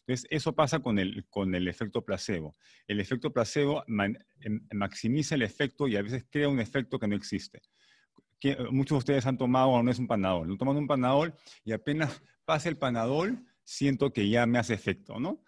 Entonces, 0.00 0.26
eso 0.30 0.52
pasa 0.52 0.80
con 0.80 0.98
el, 0.98 1.26
con 1.30 1.54
el 1.54 1.68
efecto 1.68 2.04
placebo. 2.04 2.56
El 2.88 2.98
efecto 2.98 3.32
placebo 3.32 3.84
em, 3.86 4.66
maximiza 4.72 5.36
el 5.36 5.42
efecto 5.42 5.86
y 5.86 5.94
a 5.94 6.02
veces 6.02 6.26
crea 6.28 6.48
un 6.48 6.58
efecto 6.58 6.98
que 6.98 7.06
no 7.06 7.14
existe. 7.14 7.62
Que, 8.40 8.56
muchos 8.72 8.96
de 8.96 8.98
ustedes 8.98 9.26
han 9.26 9.38
tomado 9.38 9.80
no 9.80 9.92
es 9.92 10.00
un 10.00 10.08
panadol. 10.08 10.48
No 10.48 10.56
toman 10.56 10.76
un 10.76 10.88
panadol 10.88 11.34
y 11.64 11.70
apenas 11.70 12.20
pasa 12.44 12.68
el 12.68 12.76
panadol, 12.76 13.46
siento 13.64 14.12
que 14.12 14.28
ya 14.28 14.46
me 14.46 14.58
hace 14.58 14.74
efecto, 14.74 15.18
¿no? 15.18 15.42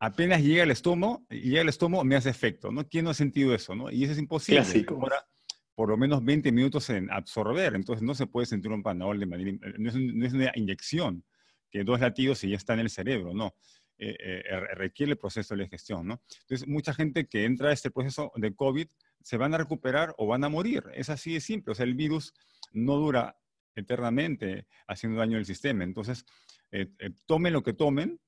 apenas 0.00 0.42
llega 0.42 0.62
el 0.62 0.70
estómago, 0.70 1.26
llega 1.28 1.62
el 1.62 1.68
estómago, 1.68 2.04
me 2.04 2.16
hace 2.16 2.30
efecto, 2.30 2.70
¿no? 2.70 2.86
¿Quién 2.88 3.04
no 3.04 3.10
ha 3.10 3.14
sentido 3.14 3.54
eso, 3.54 3.74
no? 3.74 3.90
Y 3.90 4.04
eso 4.04 4.12
es 4.12 4.18
imposible. 4.18 4.62
Clásico. 4.62 5.00
por 5.74 5.88
lo 5.88 5.96
menos 5.96 6.24
20 6.24 6.52
minutos 6.52 6.88
en 6.90 7.10
absorber, 7.10 7.74
entonces 7.74 8.02
no 8.02 8.14
se 8.14 8.26
puede 8.26 8.46
sentir 8.46 8.70
un 8.70 8.82
panadol 8.82 9.18
de 9.18 9.26
manera, 9.26 9.58
no 9.78 9.88
es, 10.24 10.32
una 10.32 10.52
inyección, 10.54 11.24
que 11.70 11.84
dos 11.84 12.00
latidos 12.00 12.42
y 12.44 12.50
ya 12.50 12.56
está 12.56 12.74
en 12.74 12.80
el 12.80 12.90
cerebro, 12.90 13.34
no. 13.34 13.54
Eh, 14.00 14.16
eh, 14.20 14.60
requiere 14.76 15.12
el 15.12 15.18
proceso 15.18 15.56
de 15.56 15.64
digestión, 15.64 16.06
¿no? 16.06 16.22
Entonces, 16.42 16.68
mucha 16.68 16.94
gente 16.94 17.26
que 17.26 17.44
entra 17.44 17.70
a 17.70 17.72
este 17.72 17.90
proceso 17.90 18.30
de 18.36 18.54
COVID 18.54 18.86
se 19.22 19.36
van 19.36 19.54
a 19.54 19.58
recuperar 19.58 20.14
o 20.18 20.26
van 20.28 20.44
a 20.44 20.48
morir. 20.48 20.84
Es 20.94 21.10
así 21.10 21.34
de 21.34 21.40
simple. 21.40 21.72
O 21.72 21.74
sea, 21.74 21.84
el 21.84 21.94
virus 21.94 22.32
no 22.72 22.94
dura 22.94 23.36
eternamente 23.74 24.66
haciendo 24.86 25.18
daño 25.18 25.36
al 25.36 25.44
sistema. 25.44 25.82
Entonces, 25.82 26.24
eh, 26.72 26.88
tomen 27.26 27.52
lo 27.52 27.62
que 27.62 27.72
tomen, 27.72 28.20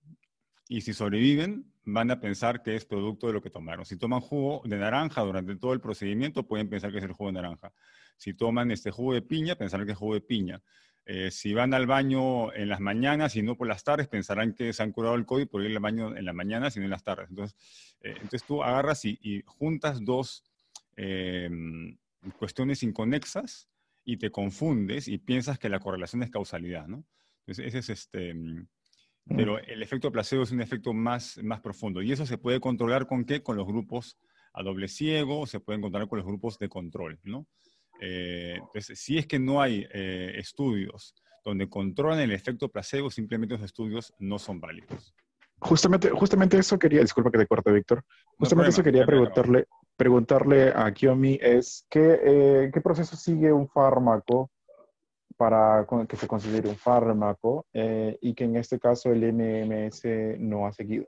y 0.68 0.82
si 0.82 0.94
sobreviven, 0.94 1.70
van 1.84 2.10
a 2.10 2.20
pensar 2.20 2.62
que 2.62 2.76
es 2.76 2.84
producto 2.84 3.26
de 3.26 3.32
lo 3.32 3.42
que 3.42 3.50
tomaron. 3.50 3.84
Si 3.84 3.96
toman 3.96 4.20
jugo 4.20 4.62
de 4.64 4.76
naranja 4.76 5.22
durante 5.22 5.56
todo 5.56 5.72
el 5.72 5.80
procedimiento, 5.80 6.46
pueden 6.46 6.68
pensar 6.68 6.92
que 6.92 6.98
es 6.98 7.04
el 7.04 7.12
jugo 7.12 7.30
de 7.30 7.42
naranja. 7.42 7.72
Si 8.16 8.34
toman 8.34 8.70
este 8.70 8.90
jugo 8.90 9.14
de 9.14 9.22
piña, 9.22 9.56
pensarán 9.56 9.86
que 9.86 9.92
es 9.92 9.98
jugo 9.98 10.14
de 10.14 10.20
piña. 10.20 10.62
Eh, 11.06 11.30
si 11.32 11.54
van 11.54 11.74
al 11.74 11.86
baño 11.86 12.52
en 12.52 12.68
las 12.68 12.78
mañanas 12.78 13.34
y 13.34 13.42
no 13.42 13.56
por 13.56 13.66
las 13.66 13.82
tardes, 13.82 14.06
pensarán 14.06 14.54
que 14.54 14.72
se 14.72 14.82
han 14.82 14.92
curado 14.92 15.16
el 15.16 15.26
COVID 15.26 15.48
por 15.48 15.64
ir 15.64 15.72
al 15.72 15.82
baño 15.82 16.16
en 16.16 16.24
las 16.24 16.34
mañanas 16.34 16.76
y 16.76 16.78
no 16.78 16.84
en 16.84 16.90
las 16.90 17.02
tardes. 17.02 17.30
Entonces, 17.30 17.56
eh, 18.02 18.12
entonces 18.14 18.44
tú 18.44 18.62
agarras 18.62 19.04
y, 19.04 19.42
juntas 19.46 20.04
dos 20.04 20.44
em, 20.96 21.96
cuestiones 22.38 22.82
inconexas 22.82 23.68
y 24.04 24.18
te 24.18 24.30
confundes 24.30 25.08
y 25.08 25.18
piensas 25.18 25.58
que 25.58 25.68
la 25.68 25.80
correlación 25.80 26.22
es 26.22 26.30
causalidad, 26.30 26.86
¿no? 26.86 27.04
Ese 27.50 27.78
es 27.78 27.88
este 27.88 28.34
pero 29.36 29.58
el 29.58 29.82
efecto 29.82 30.10
placebo 30.10 30.42
es 30.42 30.50
un 30.50 30.60
efecto 30.60 30.92
más, 30.92 31.38
más 31.42 31.60
profundo. 31.60 32.02
Y 32.02 32.12
eso 32.12 32.26
se 32.26 32.38
puede 32.38 32.60
controlar 32.60 33.06
con 33.06 33.24
qué? 33.24 33.42
Con 33.42 33.56
los 33.56 33.66
grupos 33.66 34.18
a 34.52 34.62
doble 34.62 34.88
ciego, 34.88 35.46
se 35.46 35.60
pueden 35.60 35.80
controlar 35.80 36.08
con 36.08 36.18
los 36.18 36.26
grupos 36.26 36.58
de 36.58 36.68
control, 36.68 37.18
¿no? 37.22 37.46
Eh, 38.00 38.54
entonces, 38.56 38.98
si 38.98 39.18
es 39.18 39.26
que 39.26 39.38
no 39.38 39.60
hay 39.60 39.86
eh, 39.92 40.32
estudios 40.36 41.14
donde 41.44 41.68
controlan 41.68 42.18
el 42.18 42.32
efecto 42.32 42.68
placebo, 42.68 43.10
simplemente 43.10 43.54
los 43.54 43.62
estudios 43.62 44.12
no 44.18 44.38
son 44.38 44.60
válidos. 44.60 45.14
Justamente, 45.60 46.10
justamente 46.10 46.58
eso 46.58 46.78
quería, 46.78 47.02
disculpa 47.02 47.30
que 47.30 47.38
te 47.38 47.46
corte, 47.46 47.70
Víctor, 47.70 48.02
justamente 48.38 48.70
eso 48.70 48.82
quería 48.82 49.04
preguntarle, 49.04 49.66
preguntarle 49.94 50.72
a 50.74 50.90
Kiomi 50.92 51.38
es, 51.40 51.86
¿qué, 51.90 52.18
eh, 52.24 52.70
¿qué 52.72 52.80
proceso 52.80 53.14
sigue 53.14 53.52
un 53.52 53.68
fármaco 53.68 54.50
para 55.40 55.86
que 56.06 56.16
se 56.16 56.28
considere 56.28 56.68
un 56.68 56.76
fármaco 56.76 57.64
eh, 57.72 58.18
y 58.20 58.34
que 58.34 58.44
en 58.44 58.56
este 58.56 58.78
caso 58.78 59.10
el 59.10 59.22
MMS 59.32 60.02
no 60.38 60.66
ha 60.66 60.72
seguido? 60.74 61.06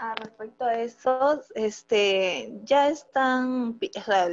Ah, 0.00 0.16
respecto 0.16 0.64
a 0.64 0.74
eso, 0.74 1.40
este, 1.54 2.52
ya 2.64 2.88
están, 2.88 3.78
o 3.80 4.00
sea, 4.00 4.28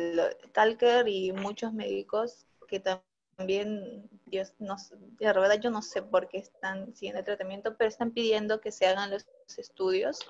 Talker 0.51 1.07
y 1.07 1.31
muchos 1.31 1.71
médicos 1.73 2.47
que 2.67 2.79
también, 2.79 4.09
Dios, 4.25 4.55
no, 4.57 4.77
de 5.19 5.25
verdad 5.27 5.59
yo 5.61 5.69
no 5.69 5.83
sé 5.83 6.01
por 6.01 6.27
qué 6.27 6.39
están 6.39 6.95
siguiendo 6.95 7.19
el 7.19 7.25
tratamiento, 7.25 7.75
pero 7.77 7.89
están 7.89 8.09
pidiendo 8.09 8.61
que 8.61 8.71
se 8.71 8.87
hagan 8.87 9.11
los 9.11 9.27
estudios. 9.59 10.21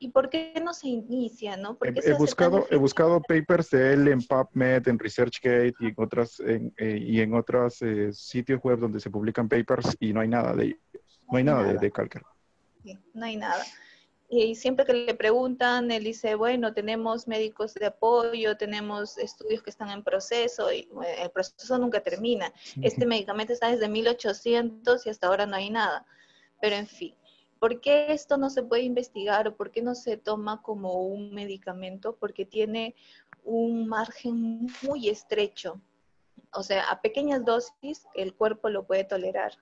¿Y 0.00 0.10
por 0.10 0.30
qué 0.30 0.52
no 0.64 0.72
se 0.74 0.88
inicia, 0.88 1.56
no? 1.56 1.76
Porque 1.76 2.00
he, 2.04 2.12
buscado, 2.14 2.66
he 2.70 2.76
buscado 2.76 3.20
papers 3.20 3.70
de 3.70 3.94
él 3.94 4.08
en 4.08 4.22
PubMed, 4.22 4.86
en 4.86 4.98
ResearchGate 4.98 5.74
y 5.80 5.86
en 5.86 5.94
otras, 5.96 6.38
en, 6.40 6.72
eh, 6.76 6.98
y 7.02 7.20
en 7.20 7.34
otros 7.34 7.82
eh, 7.82 8.12
sitios 8.12 8.60
web 8.62 8.78
donde 8.78 9.00
se 9.00 9.10
publican 9.10 9.48
papers 9.48 9.96
y 9.98 10.12
no 10.12 10.20
hay 10.20 10.28
nada 10.28 10.54
de 10.54 10.66
ellos. 10.66 10.78
No 11.30 11.38
hay 11.38 11.44
nada, 11.44 11.62
De, 11.64 11.78
de 11.78 11.90
Calker. 11.90 12.22
no 13.12 13.24
hay 13.24 13.36
nada. 13.36 13.64
Y 14.30 14.56
siempre 14.56 14.84
que 14.84 14.92
le 14.92 15.14
preguntan, 15.14 15.90
él 15.90 16.04
dice, 16.04 16.34
bueno, 16.34 16.74
tenemos 16.74 17.26
médicos 17.26 17.72
de 17.72 17.86
apoyo, 17.86 18.58
tenemos 18.58 19.16
estudios 19.16 19.62
que 19.62 19.70
están 19.70 19.88
en 19.90 20.04
proceso, 20.04 20.70
y 20.70 20.86
el 21.18 21.30
proceso 21.30 21.78
nunca 21.78 22.00
termina. 22.00 22.52
Este 22.82 23.06
medicamento 23.06 23.54
está 23.54 23.70
desde 23.70 23.88
1800 23.88 25.06
y 25.06 25.10
hasta 25.10 25.26
ahora 25.26 25.46
no 25.46 25.56
hay 25.56 25.70
nada. 25.70 26.04
Pero 26.60 26.76
en 26.76 26.86
fin, 26.86 27.14
¿por 27.58 27.80
qué 27.80 28.12
esto 28.12 28.36
no 28.36 28.50
se 28.50 28.62
puede 28.62 28.82
investigar 28.82 29.48
o 29.48 29.56
por 29.56 29.70
qué 29.70 29.82
no 29.82 29.94
se 29.94 30.16
toma 30.16 30.62
como 30.62 31.02
un 31.02 31.34
medicamento? 31.34 32.16
Porque 32.16 32.44
tiene 32.44 32.94
un 33.44 33.88
margen 33.88 34.66
muy 34.82 35.08
estrecho. 35.08 35.80
O 36.52 36.62
sea, 36.62 36.88
a 36.90 37.00
pequeñas 37.00 37.44
dosis 37.44 38.06
el 38.14 38.34
cuerpo 38.34 38.68
lo 38.68 38.86
puede 38.86 39.04
tolerar. 39.04 39.52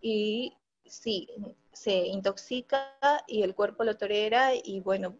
Y 0.00 0.56
sí, 0.86 1.28
se 1.72 2.06
intoxica 2.06 2.92
y 3.26 3.42
el 3.42 3.54
cuerpo 3.54 3.84
lo 3.84 3.96
tolera 3.96 4.54
y 4.54 4.80
bueno, 4.80 5.16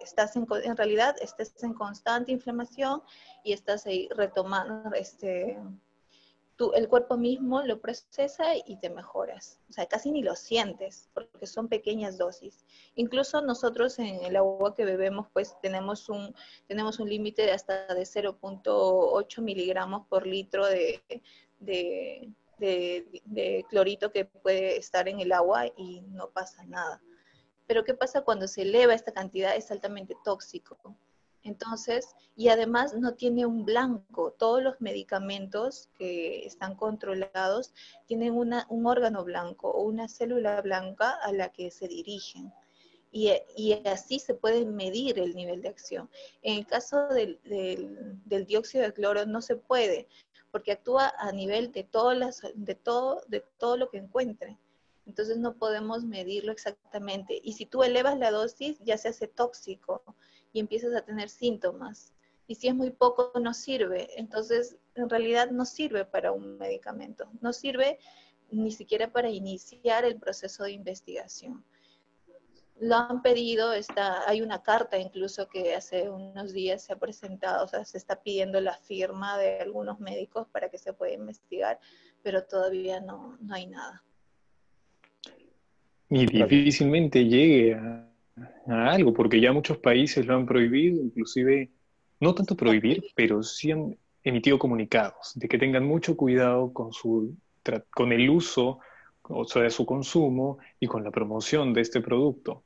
estás 0.00 0.34
en, 0.36 0.46
en 0.64 0.76
realidad 0.76 1.14
estás 1.20 1.62
en 1.62 1.74
constante 1.74 2.32
inflamación 2.32 3.02
y 3.44 3.52
estás 3.52 3.86
ahí 3.86 4.08
retomando, 4.16 4.94
este, 4.94 5.58
el 6.74 6.88
cuerpo 6.88 7.16
mismo 7.16 7.62
lo 7.62 7.80
procesa 7.80 8.54
y 8.54 8.76
te 8.80 8.90
mejoras. 8.90 9.58
O 9.68 9.72
sea, 9.72 9.86
casi 9.86 10.10
ni 10.10 10.22
lo 10.22 10.36
sientes 10.36 11.08
porque 11.14 11.46
son 11.46 11.68
pequeñas 11.68 12.18
dosis. 12.18 12.64
Incluso 12.94 13.40
nosotros 13.40 13.98
en 13.98 14.24
el 14.24 14.36
agua 14.36 14.74
que 14.74 14.84
bebemos 14.84 15.26
pues 15.32 15.56
tenemos 15.62 16.08
un, 16.08 16.34
tenemos 16.66 16.98
un 16.98 17.08
límite 17.08 17.42
de 17.42 17.52
hasta 17.52 17.94
de 17.94 18.02
0.8 18.02 19.42
miligramos 19.42 20.06
por 20.08 20.26
litro 20.26 20.66
de, 20.66 21.02
de 21.58 22.32
de, 22.60 23.64
clorito 23.68 24.12
que 24.12 24.24
puede 24.24 24.76
estar 24.76 25.08
en 25.08 25.20
el 25.20 25.32
agua 25.32 25.66
y 25.76 26.02
no 26.02 26.30
pasa 26.30 26.62
nada. 26.64 27.00
Pero 27.66 27.84
¿qué 27.84 27.94
pasa 27.94 28.22
cuando 28.22 28.48
se 28.48 28.62
eleva 28.62 28.94
esta 28.94 29.12
cantidad? 29.12 29.56
Es 29.56 29.70
altamente 29.70 30.16
tóxico. 30.24 30.76
Entonces, 31.42 32.14
y 32.36 32.48
además 32.48 32.94
no 32.94 33.14
tiene 33.14 33.46
un 33.46 33.64
blanco. 33.64 34.32
Todos 34.32 34.62
los 34.62 34.80
medicamentos 34.80 35.88
que 35.98 36.44
están 36.46 36.74
controlados 36.74 37.72
tienen 38.06 38.34
una, 38.34 38.66
un 38.68 38.86
órgano 38.86 39.24
blanco 39.24 39.70
o 39.70 39.82
una 39.82 40.08
célula 40.08 40.60
blanca 40.60 41.10
a 41.22 41.32
la 41.32 41.50
que 41.50 41.70
se 41.70 41.88
dirigen. 41.88 42.52
Y, 43.12 43.72
así 43.86 44.20
se 44.20 44.34
puede 44.34 44.64
medir 44.64 45.18
el 45.18 45.34
nivel 45.34 45.62
de 45.62 45.68
acción. 45.68 46.08
En 46.42 46.58
el 46.58 46.66
caso 46.66 47.08
del, 47.08 47.40
del, 47.42 48.20
del, 48.24 48.46
dióxido 48.46 48.84
de 48.84 48.92
cloro 48.92 49.26
no 49.26 49.42
se 49.42 49.56
puede, 49.56 50.06
porque 50.52 50.72
actúa 50.72 51.12
a 51.18 51.32
nivel 51.32 51.72
de, 51.72 51.82
todas 51.82 52.16
las, 52.16 52.42
de, 52.54 52.74
todo, 52.76 53.22
de 53.26 53.40
todo 53.58 53.76
lo 53.76 53.90
que 53.90 53.98
encuentre. 53.98 54.58
Entonces 55.06 55.38
no 55.38 55.56
podemos 55.56 56.04
medirlo 56.04 56.52
exactamente. 56.52 57.40
Y 57.42 57.54
si 57.54 57.66
tú 57.66 57.82
elevas 57.82 58.16
la 58.16 58.30
dosis, 58.30 58.78
ya 58.84 58.96
se 58.96 59.08
hace 59.08 59.26
tóxico 59.26 60.04
y 60.52 60.60
empiezas 60.60 60.94
a 60.94 61.02
tener 61.02 61.28
síntomas. 61.28 62.14
Y 62.46 62.56
si 62.56 62.68
es 62.68 62.74
muy 62.74 62.90
poco, 62.90 63.32
no 63.40 63.54
sirve. 63.54 64.08
Entonces, 64.16 64.76
en 64.94 65.08
realidad 65.08 65.50
no 65.50 65.64
sirve 65.64 66.04
para 66.04 66.32
un 66.32 66.58
medicamento. 66.58 67.30
No 67.40 67.52
sirve 67.52 67.98
ni 68.50 68.72
siquiera 68.72 69.12
para 69.12 69.30
iniciar 69.30 70.04
el 70.04 70.18
proceso 70.18 70.64
de 70.64 70.72
investigación 70.72 71.64
lo 72.80 72.96
han 72.96 73.22
pedido, 73.22 73.74
está, 73.74 74.28
hay 74.28 74.40
una 74.40 74.62
carta 74.62 74.98
incluso 74.98 75.48
que 75.48 75.74
hace 75.74 76.08
unos 76.08 76.52
días 76.52 76.82
se 76.82 76.94
ha 76.94 76.98
presentado, 76.98 77.64
o 77.64 77.68
sea, 77.68 77.84
se 77.84 77.98
está 77.98 78.22
pidiendo 78.22 78.60
la 78.60 78.74
firma 78.74 79.36
de 79.38 79.60
algunos 79.60 80.00
médicos 80.00 80.48
para 80.48 80.70
que 80.70 80.78
se 80.78 80.94
pueda 80.94 81.12
investigar, 81.12 81.78
pero 82.22 82.44
todavía 82.44 83.00
no, 83.00 83.36
no 83.40 83.54
hay 83.54 83.66
nada. 83.66 84.02
Y 86.08 86.26
difícilmente 86.26 87.24
llegue 87.26 87.74
a, 87.74 88.09
algo, 88.66 89.12
porque 89.12 89.40
ya 89.40 89.52
muchos 89.52 89.78
países 89.78 90.26
lo 90.26 90.34
han 90.36 90.46
prohibido, 90.46 91.02
inclusive, 91.02 91.70
no 92.20 92.34
tanto 92.34 92.56
prohibir, 92.56 93.04
pero 93.14 93.42
sí 93.42 93.70
han 93.72 93.96
emitido 94.22 94.58
comunicados 94.58 95.32
de 95.34 95.48
que 95.48 95.58
tengan 95.58 95.84
mucho 95.84 96.16
cuidado 96.16 96.72
con, 96.72 96.92
su, 96.92 97.34
con 97.90 98.12
el 98.12 98.28
uso 98.28 98.78
o 99.22 99.44
sea, 99.44 99.62
de 99.62 99.70
su 99.70 99.86
consumo 99.86 100.58
y 100.78 100.86
con 100.86 101.04
la 101.04 101.10
promoción 101.10 101.72
de 101.72 101.82
este 101.82 102.00
producto 102.00 102.64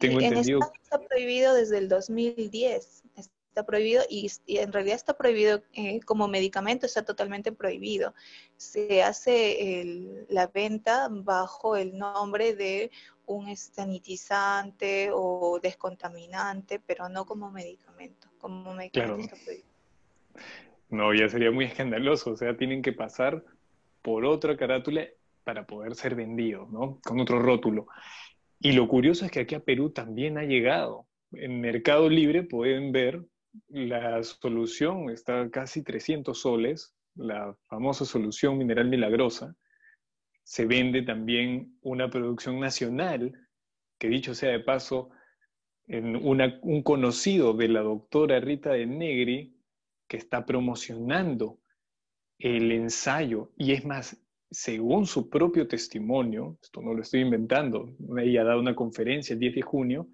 tengo 0.00 0.20
entendido. 0.20 0.60
está 0.82 0.98
prohibido 0.98 1.54
desde 1.54 1.78
el 1.78 1.88
2010. 1.88 3.02
Está 3.16 3.66
prohibido 3.66 4.02
y, 4.08 4.30
en 4.46 4.72
realidad 4.72 4.96
está 4.96 5.16
prohibido 5.16 5.62
eh, 5.74 6.00
como 6.00 6.26
medicamento, 6.26 6.86
está 6.86 7.04
totalmente 7.04 7.52
prohibido. 7.52 8.14
Se 8.56 9.02
hace 9.02 10.24
la 10.28 10.46
venta 10.46 11.08
bajo 11.10 11.76
el 11.76 11.98
nombre 11.98 12.54
de 12.54 12.90
un 13.30 13.56
sanitizante 13.56 15.10
o 15.12 15.60
descontaminante, 15.62 16.80
pero 16.80 17.08
no 17.08 17.24
como 17.24 17.50
medicamento. 17.50 18.28
Como 18.38 18.74
medicamento 18.74 19.36
claro. 19.44 19.62
No, 20.88 21.14
ya 21.14 21.28
sería 21.28 21.52
muy 21.52 21.66
escandaloso. 21.66 22.32
O 22.32 22.36
sea, 22.36 22.56
tienen 22.56 22.82
que 22.82 22.92
pasar 22.92 23.44
por 24.02 24.24
otra 24.24 24.56
carátula 24.56 25.06
para 25.44 25.64
poder 25.64 25.94
ser 25.94 26.16
vendidos, 26.16 26.68
¿no? 26.70 26.98
Con 27.04 27.20
otro 27.20 27.38
rótulo. 27.38 27.86
Y 28.58 28.72
lo 28.72 28.88
curioso 28.88 29.24
es 29.24 29.30
que 29.30 29.40
aquí 29.40 29.54
a 29.54 29.60
Perú 29.60 29.90
también 29.90 30.36
ha 30.36 30.42
llegado. 30.42 31.06
En 31.32 31.60
Mercado 31.60 32.08
Libre 32.08 32.42
pueden 32.42 32.90
ver 32.90 33.24
la 33.68 34.22
solución, 34.24 35.08
está 35.10 35.48
casi 35.50 35.82
300 35.84 36.38
soles, 36.38 36.94
la 37.14 37.56
famosa 37.68 38.04
solución 38.04 38.58
mineral 38.58 38.88
milagrosa. 38.88 39.54
Se 40.42 40.66
vende 40.66 41.02
también 41.02 41.78
una 41.82 42.10
producción 42.10 42.60
nacional, 42.60 43.32
que 43.98 44.08
dicho 44.08 44.34
sea 44.34 44.50
de 44.50 44.60
paso, 44.60 45.10
en 45.86 46.16
un 46.16 46.82
conocido 46.82 47.52
de 47.52 47.68
la 47.68 47.80
doctora 47.80 48.38
Rita 48.40 48.72
de 48.72 48.86
Negri, 48.86 49.56
que 50.08 50.16
está 50.16 50.46
promocionando 50.46 51.60
el 52.38 52.72
ensayo, 52.72 53.52
y 53.56 53.72
es 53.72 53.84
más, 53.84 54.16
según 54.50 55.06
su 55.06 55.28
propio 55.28 55.68
testimonio, 55.68 56.58
esto 56.62 56.80
no 56.80 56.94
lo 56.94 57.02
estoy 57.02 57.20
inventando, 57.20 57.94
ella 58.18 58.44
dado 58.44 58.60
una 58.60 58.74
conferencia 58.74 59.34
el 59.34 59.40
10 59.40 59.54
de 59.56 59.62
junio, 59.62 60.08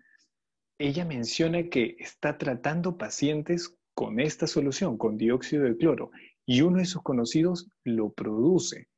ella 0.78 1.04
menciona 1.04 1.68
que 1.68 1.96
está 1.98 2.36
tratando 2.36 2.98
pacientes 2.98 3.78
con 3.94 4.20
esta 4.20 4.46
solución, 4.46 4.98
con 4.98 5.16
dióxido 5.16 5.64
de 5.64 5.76
cloro, 5.76 6.10
y 6.44 6.60
uno 6.60 6.78
de 6.78 6.84
sus 6.84 7.02
conocidos 7.02 7.70
lo 7.84 8.12
produce. 8.12 8.88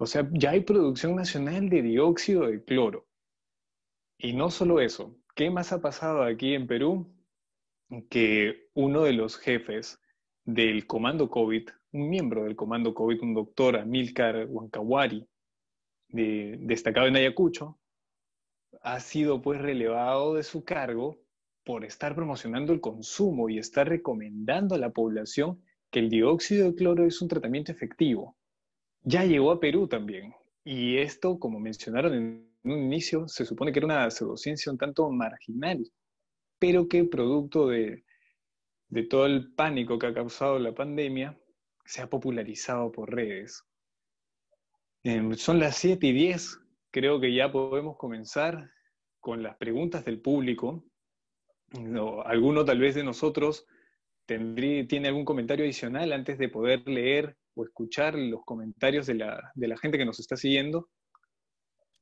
O 0.00 0.06
sea, 0.06 0.28
ya 0.32 0.50
hay 0.50 0.60
producción 0.60 1.14
nacional 1.14 1.68
de 1.68 1.82
dióxido 1.82 2.46
de 2.46 2.64
cloro. 2.64 3.06
Y 4.18 4.32
no 4.32 4.50
solo 4.50 4.80
eso, 4.80 5.16
¿qué 5.34 5.50
más 5.50 5.72
ha 5.72 5.80
pasado 5.80 6.22
aquí 6.22 6.54
en 6.54 6.66
Perú? 6.66 7.14
Que 8.08 8.68
uno 8.74 9.02
de 9.02 9.12
los 9.12 9.36
jefes 9.36 10.00
del 10.44 10.86
comando 10.86 11.28
COVID 11.28 11.68
un 11.92 12.08
miembro 12.08 12.44
del 12.44 12.56
comando 12.56 12.94
COVID, 12.94 13.22
un 13.22 13.34
doctor 13.34 13.76
Amilcar 13.76 14.46
Huancawari, 14.48 15.26
destacado 16.08 17.06
en 17.06 17.16
Ayacucho, 17.16 17.78
ha 18.82 19.00
sido 19.00 19.42
pues 19.42 19.60
relevado 19.60 20.34
de 20.34 20.42
su 20.42 20.64
cargo 20.64 21.18
por 21.64 21.84
estar 21.84 22.14
promocionando 22.14 22.72
el 22.72 22.80
consumo 22.80 23.48
y 23.48 23.58
estar 23.58 23.88
recomendando 23.88 24.74
a 24.74 24.78
la 24.78 24.90
población 24.90 25.62
que 25.90 25.98
el 25.98 26.08
dióxido 26.08 26.70
de 26.70 26.76
cloro 26.76 27.04
es 27.04 27.20
un 27.20 27.28
tratamiento 27.28 27.72
efectivo. 27.72 28.36
Ya 29.02 29.24
llegó 29.24 29.50
a 29.50 29.60
Perú 29.60 29.88
también. 29.88 30.34
Y 30.64 30.98
esto, 30.98 31.38
como 31.38 31.58
mencionaron 31.58 32.14
en 32.14 32.50
un 32.64 32.78
inicio, 32.78 33.26
se 33.28 33.44
supone 33.44 33.72
que 33.72 33.78
era 33.78 33.86
una 33.86 34.10
pseudociencia 34.10 34.70
un 34.70 34.78
tanto 34.78 35.10
marginal, 35.10 35.84
pero 36.58 36.86
que 36.88 37.04
producto 37.04 37.68
de, 37.68 38.04
de 38.88 39.02
todo 39.04 39.26
el 39.26 39.52
pánico 39.54 39.98
que 39.98 40.08
ha 40.08 40.14
causado 40.14 40.58
la 40.58 40.74
pandemia, 40.74 41.38
se 41.84 42.02
ha 42.02 42.10
popularizado 42.10 42.92
por 42.92 43.12
redes. 43.12 43.64
Em, 45.02 45.34
son 45.34 45.58
las 45.58 45.76
7 45.76 46.06
y 46.06 46.12
10. 46.12 46.60
Creo 46.90 47.20
que 47.20 47.32
ya 47.34 47.50
podemos 47.50 47.96
comenzar 47.96 48.70
con 49.18 49.42
las 49.42 49.56
preguntas 49.56 50.04
del 50.04 50.20
público. 50.20 50.84
alguno 52.24 52.64
tal 52.64 52.80
vez 52.80 52.96
de 52.96 53.04
nosotros 53.04 53.64
tendría, 54.26 54.86
tiene 54.88 55.08
algún 55.08 55.24
comentario 55.24 55.64
adicional 55.64 56.12
antes 56.12 56.36
de 56.36 56.48
poder 56.48 56.86
leer 56.88 57.36
o 57.60 57.64
escuchar 57.64 58.14
los 58.14 58.42
comentarios 58.44 59.06
de 59.06 59.14
la, 59.14 59.52
de 59.54 59.68
la 59.68 59.76
gente 59.76 59.98
que 59.98 60.06
nos 60.06 60.18
está 60.18 60.36
siguiendo. 60.36 60.88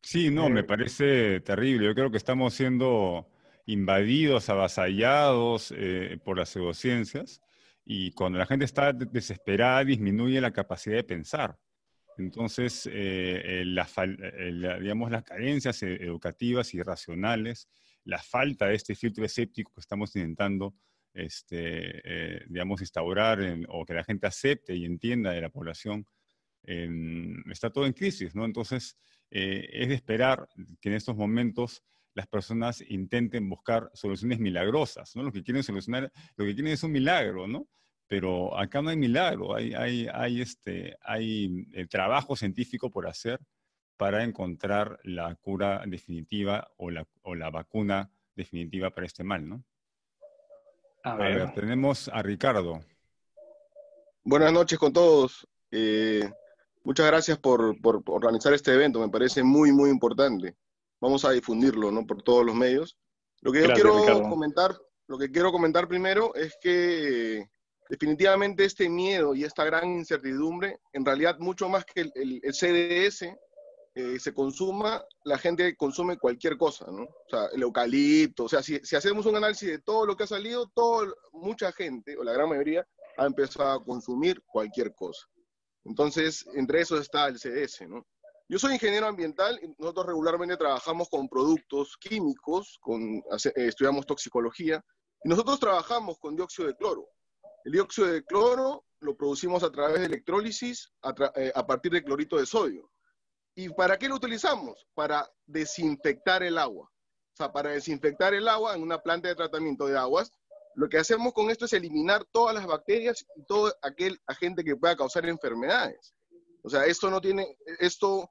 Sí, 0.02 0.30
no, 0.30 0.48
me 0.48 0.60
eh, 0.60 0.64
parece 0.64 1.40
terrible. 1.40 1.86
Yo 1.86 1.94
creo 1.94 2.10
que 2.10 2.16
estamos 2.16 2.54
siendo 2.54 3.28
invadidos, 3.66 4.48
avasallados 4.48 5.74
eh, 5.76 6.18
por 6.24 6.38
las 6.38 6.50
pseudociencias 6.50 7.40
y 7.84 8.12
cuando 8.12 8.38
la 8.38 8.46
gente 8.46 8.64
está 8.64 8.92
desesperada 8.92 9.84
disminuye 9.84 10.40
la 10.40 10.52
capacidad 10.52 10.96
de 10.96 11.04
pensar. 11.04 11.58
Entonces, 12.16 12.88
eh, 12.92 13.64
digamos, 14.80 15.10
las 15.10 15.22
carencias 15.24 15.82
educativas 15.82 16.74
y 16.74 16.82
racionales, 16.82 17.68
la 18.04 18.18
falta 18.18 18.66
de 18.66 18.74
este 18.74 18.94
filtro 18.94 19.24
escéptico 19.24 19.72
que 19.72 19.80
estamos 19.80 20.14
intentando 20.16 20.74
este, 21.18 22.44
digamos, 22.48 22.80
instaurar 22.80 23.40
o 23.68 23.84
que 23.84 23.94
la 23.94 24.04
gente 24.04 24.26
acepte 24.26 24.74
y 24.74 24.84
entienda 24.84 25.32
de 25.32 25.40
la 25.40 25.50
población, 25.50 26.06
está 27.50 27.70
todo 27.70 27.86
en 27.86 27.92
crisis, 27.92 28.34
¿no? 28.34 28.44
Entonces, 28.44 28.96
eh, 29.30 29.68
es 29.72 29.88
de 29.88 29.94
esperar 29.94 30.48
que 30.80 30.88
en 30.88 30.94
estos 30.94 31.16
momentos 31.16 31.82
las 32.14 32.26
personas 32.26 32.82
intenten 32.88 33.48
buscar 33.48 33.90
soluciones 33.94 34.38
milagrosas, 34.38 35.14
¿no? 35.14 35.22
Lo 35.22 35.32
que 35.32 35.42
quieren 35.42 35.62
solucionar, 35.62 36.10
lo 36.36 36.44
que 36.44 36.54
quieren 36.54 36.72
es 36.72 36.82
un 36.82 36.92
milagro, 36.92 37.46
¿no? 37.46 37.68
Pero 38.06 38.58
acá 38.58 38.80
no 38.80 38.88
hay 38.88 38.96
milagro, 38.96 39.54
hay, 39.54 39.74
hay, 39.74 40.08
hay, 40.12 40.40
este, 40.40 40.96
hay 41.02 41.66
el 41.72 41.88
trabajo 41.88 42.36
científico 42.36 42.90
por 42.90 43.06
hacer 43.06 43.38
para 43.96 44.24
encontrar 44.24 44.98
la 45.02 45.34
cura 45.34 45.82
definitiva 45.86 46.70
o 46.76 46.90
la, 46.90 47.06
o 47.22 47.34
la 47.34 47.50
vacuna 47.50 48.10
definitiva 48.34 48.90
para 48.90 49.06
este 49.06 49.24
mal, 49.24 49.48
¿no? 49.48 49.64
A 51.04 51.14
ver. 51.16 51.52
tenemos 51.54 52.08
a 52.08 52.22
Ricardo. 52.22 52.80
Buenas 54.24 54.52
noches 54.52 54.78
con 54.78 54.92
todos. 54.92 55.46
Eh, 55.70 56.28
Muchas 56.88 57.06
gracias 57.06 57.36
por, 57.36 57.76
organizar 58.06 58.54
este 58.54 58.72
evento, 58.72 58.98
me 58.98 59.10
parece 59.10 59.42
muy, 59.42 59.72
muy 59.72 59.90
importante. 59.90 60.56
Vamos 61.02 61.22
a 61.26 61.32
difundirlo 61.32 61.92
¿no? 61.92 62.06
por 62.06 62.22
todos 62.22 62.46
los 62.46 62.54
medios. 62.54 62.96
Lo 63.42 63.52
que 63.52 63.60
yo 63.60 63.74
quiero 63.74 64.22
comentar, 64.22 64.74
lo 65.06 65.18
que 65.18 65.30
quiero 65.30 65.52
comentar 65.52 65.86
primero 65.86 66.34
es 66.34 66.56
que 66.62 67.46
definitivamente 67.90 68.64
este 68.64 68.88
miedo 68.88 69.34
y 69.34 69.44
esta 69.44 69.66
gran 69.66 69.98
incertidumbre, 69.98 70.80
en 70.94 71.04
realidad 71.04 71.38
mucho 71.40 71.68
más 71.68 71.84
que 71.84 72.10
el, 72.14 72.40
CDS 72.54 73.36
eh, 73.98 74.20
se 74.20 74.32
consuma, 74.32 75.04
la 75.24 75.38
gente 75.38 75.74
consume 75.74 76.18
cualquier 76.18 76.56
cosa, 76.56 76.86
¿no? 76.88 77.02
O 77.02 77.28
sea, 77.28 77.46
el 77.52 77.62
eucalipto, 77.62 78.44
o 78.44 78.48
sea, 78.48 78.62
si, 78.62 78.78
si, 78.84 78.94
hacemos 78.94 79.26
un 79.26 79.34
análisis 79.34 79.68
de 79.68 79.80
todo 79.80 80.06
lo 80.06 80.16
que 80.16 80.22
ha 80.22 80.28
salido, 80.28 80.70
todo, 80.72 81.12
mucha 81.32 81.72
gente, 81.72 82.16
o 82.16 82.22
la 82.22 82.32
gran 82.32 82.48
mayoría, 82.48 82.86
ha 83.16 83.26
empezado 83.26 83.72
a 83.72 83.84
consumir 83.84 84.40
cualquier 84.46 84.94
cosa. 84.94 85.26
Entonces, 85.84 86.46
entre 86.54 86.80
esos 86.80 87.00
está 87.00 87.26
el 87.26 87.40
CS, 87.40 87.88
¿no? 87.88 88.06
Yo 88.48 88.60
soy 88.60 88.74
ingeniero 88.74 89.08
ambiental 89.08 89.58
y 89.60 89.74
nosotros 89.76 90.06
regularmente 90.06 90.56
trabajamos 90.56 91.08
con 91.08 91.28
productos 91.28 91.96
químicos, 91.96 92.78
con, 92.80 93.20
estudiamos 93.56 94.06
toxicología, 94.06 94.80
y 95.24 95.28
nosotros 95.28 95.58
trabajamos 95.58 96.20
con 96.20 96.36
dióxido 96.36 96.68
de 96.68 96.76
cloro. 96.76 97.08
El 97.64 97.72
dióxido 97.72 98.06
de 98.06 98.24
cloro 98.24 98.84
lo 99.00 99.16
producimos 99.16 99.64
a 99.64 99.72
través 99.72 99.98
de 99.98 100.06
electrólisis 100.06 100.88
a, 101.02 101.12
eh, 101.34 101.50
a 101.52 101.66
partir 101.66 101.90
de 101.90 102.04
clorito 102.04 102.36
de 102.36 102.46
sodio. 102.46 102.88
¿Y 103.58 103.70
para 103.70 103.98
qué 103.98 104.08
lo 104.08 104.14
utilizamos? 104.14 104.86
Para 104.94 105.28
desinfectar 105.44 106.44
el 106.44 106.58
agua. 106.58 106.84
O 106.86 107.36
sea, 107.36 107.50
para 107.50 107.70
desinfectar 107.70 108.32
el 108.32 108.46
agua 108.46 108.76
en 108.76 108.82
una 108.82 109.02
planta 109.02 109.26
de 109.26 109.34
tratamiento 109.34 109.88
de 109.88 109.98
aguas, 109.98 110.30
lo 110.76 110.88
que 110.88 110.98
hacemos 110.98 111.32
con 111.32 111.50
esto 111.50 111.64
es 111.64 111.72
eliminar 111.72 112.24
todas 112.30 112.54
las 112.54 112.68
bacterias 112.68 113.26
y 113.34 113.42
todo 113.46 113.74
aquel 113.82 114.20
agente 114.28 114.62
que 114.62 114.76
pueda 114.76 114.94
causar 114.94 115.26
enfermedades. 115.26 116.14
O 116.62 116.70
sea, 116.70 116.84
esto 116.86 117.10
no 117.10 117.20
tiene, 117.20 117.56
esto, 117.80 118.30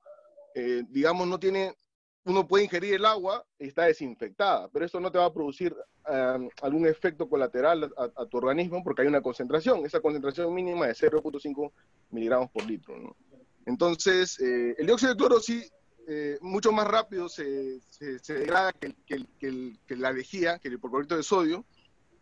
eh, 0.55 0.83
digamos, 0.87 1.27
no 1.27 1.37
tiene, 1.37 1.75
uno 2.23 2.47
puede 2.47 2.63
ingerir 2.63 2.93
el 2.93 3.03
agua 3.03 3.45
y 3.59 3.67
está 3.67 3.83
desinfectada, 3.83 4.69
pero 4.69 4.85
esto 4.85 5.01
no 5.01 5.11
te 5.11 5.17
va 5.17 5.25
a 5.25 5.33
producir 5.33 5.75
algún 6.61 6.87
efecto 6.87 7.27
colateral 7.27 7.93
a, 7.97 8.25
tu 8.27 8.37
organismo 8.37 8.81
porque 8.81 9.01
hay 9.01 9.09
una 9.09 9.21
concentración, 9.21 9.85
esa 9.85 9.99
concentración 9.99 10.53
mínima 10.53 10.87
de 10.87 10.93
0.5 10.93 11.69
miligramos 12.11 12.49
por 12.49 12.65
litro. 12.65 12.95
Entonces, 13.67 14.39
eh, 14.39 14.75
el 14.77 14.85
dióxido 14.85 15.11
de 15.11 15.17
cloro 15.17 15.41
sí 15.41 15.61
eh, 16.07 16.37
mucho 16.39 16.71
más 16.71 16.87
rápido 16.87 17.27
se, 17.27 17.81
degrada 18.29 18.71
que, 18.71 19.75
la 19.89 20.13
lejía, 20.13 20.57
que 20.57 20.69
el 20.69 20.75
hipoclorito 20.75 21.17
de 21.17 21.23
sodio, 21.23 21.65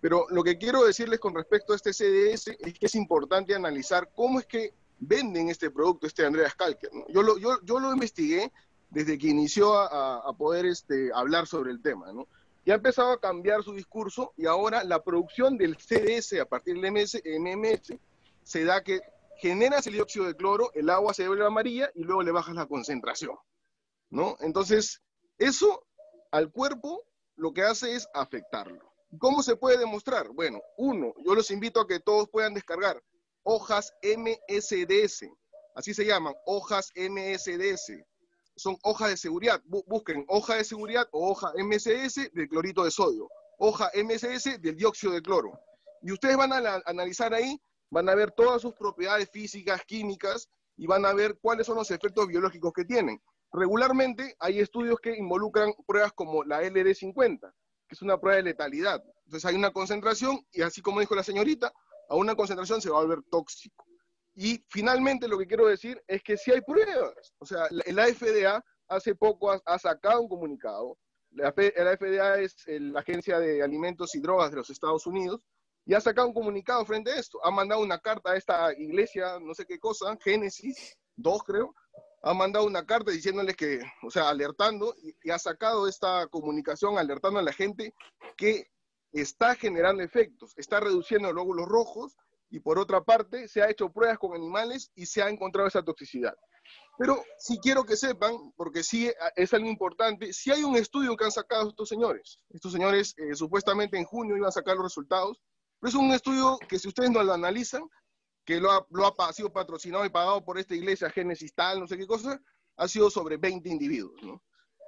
pero 0.02 0.26
lo 0.32 0.44
que 0.44 0.58
quiero 0.58 0.84
decirles 0.84 1.20
con 1.20 1.36
respecto 1.36 1.74
a 1.74 1.76
este 1.76 1.94
CDS 1.94 2.48
es 2.60 2.74
que 2.74 2.88
es 2.88 2.96
importante 2.96 3.54
analizar 3.54 4.10
cómo 4.16 4.40
es 4.40 4.48
que 4.48 4.74
venden 4.98 5.50
este 5.50 5.70
producto, 5.70 6.08
este 6.08 6.26
Andreas 6.26 6.56
Kalker. 6.56 6.90
Yo, 7.10 7.22
lo, 7.22 7.38
yo, 7.38 7.60
yo, 7.62 7.80
lo 7.80 7.94
investigué 7.94 8.52
desde 8.90 9.20
que 9.20 9.28
inició 9.28 9.76
a, 9.76 10.36
poder 10.36 10.66
este, 10.66 11.12
hablar 11.14 11.46
sobre 11.46 11.70
el 11.70 11.80
tema. 11.80 12.12
¿no? 12.12 12.28
Y 12.66 12.72
ha 12.72 12.76
empezado 12.76 13.12
a 13.12 13.20
cambiar 13.20 13.62
su 13.62 13.74
discurso 13.74 14.34
y 14.36 14.48
ahora 14.48 14.84
la 14.84 15.04
producción 15.04 15.60
del 15.60 15.78
CDS 15.78 16.40
a 16.42 16.46
partir 16.46 16.82
del 16.82 16.92
MS, 16.92 17.22
MMS 17.40 17.94
se 18.44 18.64
da 18.64 18.82
que 18.82 19.02
generas 19.38 19.88
el 19.88 19.94
dióxido 19.94 20.26
de 20.26 20.36
cloro, 20.36 20.72
el 20.74 20.90
agua 20.90 21.14
se 21.14 21.28
vuelve 21.28 21.46
amarilla 21.46 21.92
y 21.96 22.04
luego 22.04 22.24
le 22.24 22.32
bajas 22.32 22.56
la 22.56 22.66
concentración. 22.66 23.36
¿no? 24.10 24.38
Entonces, 24.40 25.02
eso 25.38 25.86
al 26.32 26.52
cuerpo 26.52 27.04
lo 27.36 27.54
que 27.54 27.64
hace 27.64 27.96
es 27.96 28.08
afectarlo. 28.14 28.92
¿Cómo 29.20 29.44
se 29.44 29.56
puede 29.56 29.78
demostrar? 29.78 30.30
Bueno, 30.30 30.62
uno, 30.78 31.14
yo 31.26 31.36
los 31.36 31.52
invito 31.52 31.80
a 31.80 31.88
que 31.88 32.00
todos 32.00 32.30
puedan 32.30 32.54
descargar 32.54 33.02
hojas 33.44 33.94
MSDS, 34.02 35.30
así 35.76 35.94
se 35.94 36.06
llaman, 36.06 36.34
hojas 36.46 36.92
MSDS. 36.96 38.04
Son 38.58 38.78
hojas 38.84 39.10
de 39.10 39.18
seguridad. 39.18 39.62
Busquen 39.66 40.26
hoja 40.30 40.56
de 40.56 40.64
seguridad 40.64 41.08
o 41.12 41.30
hoja 41.30 41.52
MSDS 41.58 42.32
del 42.34 42.48
clorito 42.48 42.84
de 42.84 42.92
sodio, 42.92 43.30
hoja 43.60 43.92
MSDS 43.94 44.62
del 44.62 44.76
dióxido 44.76 45.14
de 45.14 45.22
cloro. 45.22 45.60
Y 46.02 46.12
ustedes 46.12 46.38
van 46.38 46.54
a 46.54 46.82
analizar 46.86 47.34
ahí, 47.34 47.62
van 47.90 48.10
a 48.10 48.16
ver 48.16 48.32
todas 48.32 48.62
sus 48.62 48.74
propiedades 48.74 49.30
físicas, 49.32 49.84
químicas, 49.86 50.50
y 50.78 50.88
van 50.88 51.06
a 51.06 51.14
ver 51.14 51.38
cuáles 51.42 51.68
son 51.68 51.78
los 51.78 51.92
efectos 51.92 52.28
biológicos 52.28 52.74
que 52.74 52.86
tienen. 52.86 53.22
Regularmente 53.52 54.36
hay 54.40 54.60
estudios 54.60 55.00
que 55.00 55.16
involucran 55.16 55.74
pruebas 55.88 56.12
como 56.14 56.44
la 56.44 56.62
LD50 56.62 57.54
que 57.88 57.96
es 57.96 58.02
una 58.02 58.20
prueba 58.20 58.38
de 58.38 58.44
letalidad. 58.44 59.04
Entonces 59.26 59.46
hay 59.46 59.56
una 59.56 59.72
concentración 59.72 60.40
y 60.52 60.62
así 60.62 60.82
como 60.82 61.00
dijo 61.00 61.16
la 61.16 61.24
señorita, 61.24 61.72
a 62.10 62.16
una 62.16 62.36
concentración 62.36 62.82
se 62.82 62.90
va 62.90 63.00
a 63.00 63.02
volver 63.02 63.24
tóxico. 63.30 63.86
Y 64.36 64.64
finalmente 64.70 65.28
lo 65.28 65.38
que 65.38 65.48
quiero 65.48 65.68
decir 65.68 66.02
es 66.08 66.22
que 66.22 66.38
si 66.38 66.52
hay 66.52 66.62
pruebas. 66.62 67.34
O 67.40 67.46
sea, 67.46 67.68
la 67.70 68.08
FDA 68.08 68.64
hace 68.88 69.16
poco 69.16 69.52
ha, 69.52 69.80
sacado 69.80 70.22
un 70.22 70.28
comunicado. 70.28 70.98
La, 71.32 71.52
FDA 71.52 72.40
es 72.40 72.56
la 72.68 73.00
Agencia 73.00 73.40
de 73.40 73.64
Alimentos 73.64 74.14
y 74.16 74.20
Drogas 74.20 74.52
de 74.52 74.58
los 74.58 74.70
Estados 74.70 75.06
Unidos 75.06 75.42
y 75.86 75.94
ha 75.94 76.02
sacado 76.02 76.28
un 76.28 76.34
comunicado 76.34 76.86
frente 76.86 77.12
a 77.12 77.20
esto. 77.20 77.40
Ha 77.44 77.52
mandado 77.52 77.82
una 77.82 78.00
carta 78.00 78.32
a 78.32 78.38
esta 78.38 78.74
iglesia, 78.74 79.40
no 79.40 79.54
sé 79.54 79.66
qué 79.66 79.80
cosa, 79.80 80.18
Génesis 80.22 80.98
2 81.16 81.44
creo, 81.44 81.76
ha 82.24 82.34
mandado 82.34 82.66
una 82.66 82.86
carta 82.86 83.12
diciéndoles 83.12 83.56
que, 83.56 83.80
o 84.02 84.10
sea, 84.10 84.30
alertando 84.30 84.96
y, 85.02 85.30
ha 85.30 85.38
sacado 85.38 85.88
esta 85.88 86.28
comunicación 86.28 86.98
alertando 86.98 87.40
a 87.40 87.44
la 87.44 87.54
gente 87.54 87.94
que 88.36 88.68
está 89.12 89.56
generando 89.56 90.02
efectos, 90.02 90.54
está 90.58 90.80
reduciendo 90.80 91.32
los 91.32 91.46
glóbulos 91.46 91.68
rojos 91.68 92.18
y 92.50 92.60
por 92.60 92.80
otra 92.80 93.02
parte 93.04 93.48
se 93.48 93.62
ha 93.62 93.70
hecho 93.70 93.92
pruebas 93.92 94.18
con 94.18 94.34
animales 94.34 94.92
y 94.96 95.06
se 95.06 95.22
ha 95.22 95.30
encontrado 95.30 95.68
esa 95.68 95.84
toxicidad. 95.84 96.36
Pero 96.98 97.24
sí 97.38 97.60
quiero 97.62 97.84
que 97.84 97.96
sepan, 97.96 98.34
porque 98.56 98.82
sí 98.82 99.12
es 99.36 99.54
algo 99.54 99.68
importante, 99.68 100.34
si 100.34 100.52
hay 100.52 100.64
un 100.64 100.76
estudio 100.78 101.16
que 101.16 101.26
han 101.26 101.32
sacado 101.32 101.70
estos 101.70 101.90
señores. 101.90 102.40
Estos 102.50 102.72
señores 102.72 103.14
eh, 103.18 103.36
supuestamente 103.36 103.98
en 103.98 104.06
junio 104.06 104.36
iban 104.36 104.48
a 104.48 104.52
sacar 104.52 104.76
los 104.76 104.86
resultados, 104.86 105.42
pero 105.80 105.90
es 105.90 105.96
un 105.96 106.12
estudio 106.12 106.58
que 106.68 106.80
si 106.80 106.88
ustedes 106.88 107.12
no 107.12 107.24
lo 107.24 107.34
analizan, 107.34 107.84
que 108.46 108.60
lo 108.60 108.72
ha, 108.72 108.86
lo 108.92 109.08
ha 109.08 109.34
sido 109.34 109.52
patrocinado 109.52 110.06
y 110.06 110.10
pagado 110.10 110.44
por 110.44 110.58
esta 110.58 110.76
iglesia 110.76 111.10
Génesis 111.10 111.54
tal, 111.54 111.80
no 111.80 111.88
sé 111.88 111.98
qué 111.98 112.06
cosa, 112.06 112.40
ha 112.78 112.88
sido 112.88 113.10
sobre 113.10 113.38
20 113.38 113.68
individuos, 113.70 114.22
¿no? 114.24 114.42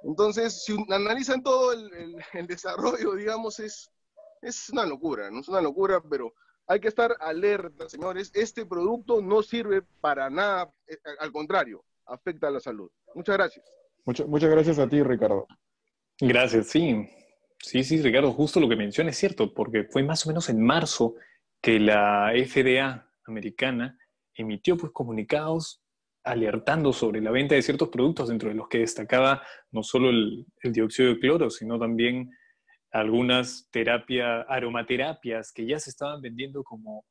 Entonces, 0.04 0.64
si 0.64 0.76
analizan 0.90 1.42
todo 1.42 1.72
el, 1.72 2.16
el, 2.32 2.46
desarrollo, 2.46 3.14
digamos, 3.14 3.58
es, 3.58 3.90
es 4.42 4.70
una 4.70 4.86
locura, 4.86 5.30
¿no? 5.30 5.40
Es 5.40 5.48
una 5.48 5.60
locura, 5.60 6.00
pero 6.00 6.32
hay 6.68 6.78
que 6.78 6.88
estar 6.88 7.16
alerta, 7.18 7.88
señores. 7.88 8.30
Este 8.34 8.64
producto 8.64 9.20
no 9.20 9.42
sirve 9.42 9.82
para 10.00 10.30
nada, 10.30 10.72
eh, 10.86 10.96
al 11.18 11.32
contrario, 11.32 11.84
afecta 12.06 12.46
a 12.46 12.50
la 12.52 12.60
salud. 12.60 12.90
Muchas 13.14 13.36
gracias. 13.36 13.66
Muchas, 14.04 14.28
muchas 14.28 14.50
gracias 14.50 14.78
a 14.78 14.88
ti, 14.88 15.02
Ricardo. 15.02 15.46
Gracias, 16.20 16.68
sí. 16.68 17.08
Sí, 17.60 17.82
sí, 17.82 18.00
Ricardo, 18.00 18.32
justo 18.32 18.60
lo 18.60 18.68
que 18.68 18.76
menciona 18.76 19.10
es 19.10 19.18
cierto, 19.18 19.52
porque 19.52 19.84
fue 19.84 20.02
más 20.02 20.24
o 20.24 20.30
menos 20.30 20.48
en 20.48 20.64
marzo 20.64 21.14
que 21.60 21.80
la 21.80 22.32
FDA 22.34 23.10
americana 23.26 23.98
emitió 24.34 24.76
pues 24.76 24.92
comunicados 24.92 25.82
alertando 26.24 26.92
sobre 26.92 27.20
la 27.20 27.30
venta 27.30 27.54
de 27.54 27.62
ciertos 27.62 27.88
productos, 27.88 28.28
dentro 28.28 28.48
de 28.48 28.54
los 28.54 28.68
que 28.68 28.78
destacaba 28.78 29.42
no 29.70 29.82
solo 29.82 30.10
el, 30.10 30.46
dióxido 30.62 31.08
de 31.08 31.18
cloro, 31.18 31.50
sino 31.50 31.78
también 31.78 32.30
algunas 32.90 33.68
terapias, 33.70 34.44
aromaterapias 34.48 35.52
que 35.52 35.66
ya 35.66 35.78
se 35.78 35.90
estaban 35.90 36.20
vendiendo 36.20 36.62
como 36.62 37.04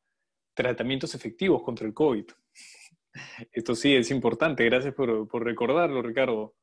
tratamientos 0.54 1.14
efectivos 1.16 1.64
contra 1.64 1.88
el 1.88 1.94
COVID. 1.94 2.26
Esto 3.52 3.76
sí 3.76 3.96
es 3.96 4.12
importante, 4.12 4.64
gracias 4.66 4.94
por, 4.94 5.44
recordarlo, 5.44 6.02
Ricardo. 6.02 6.56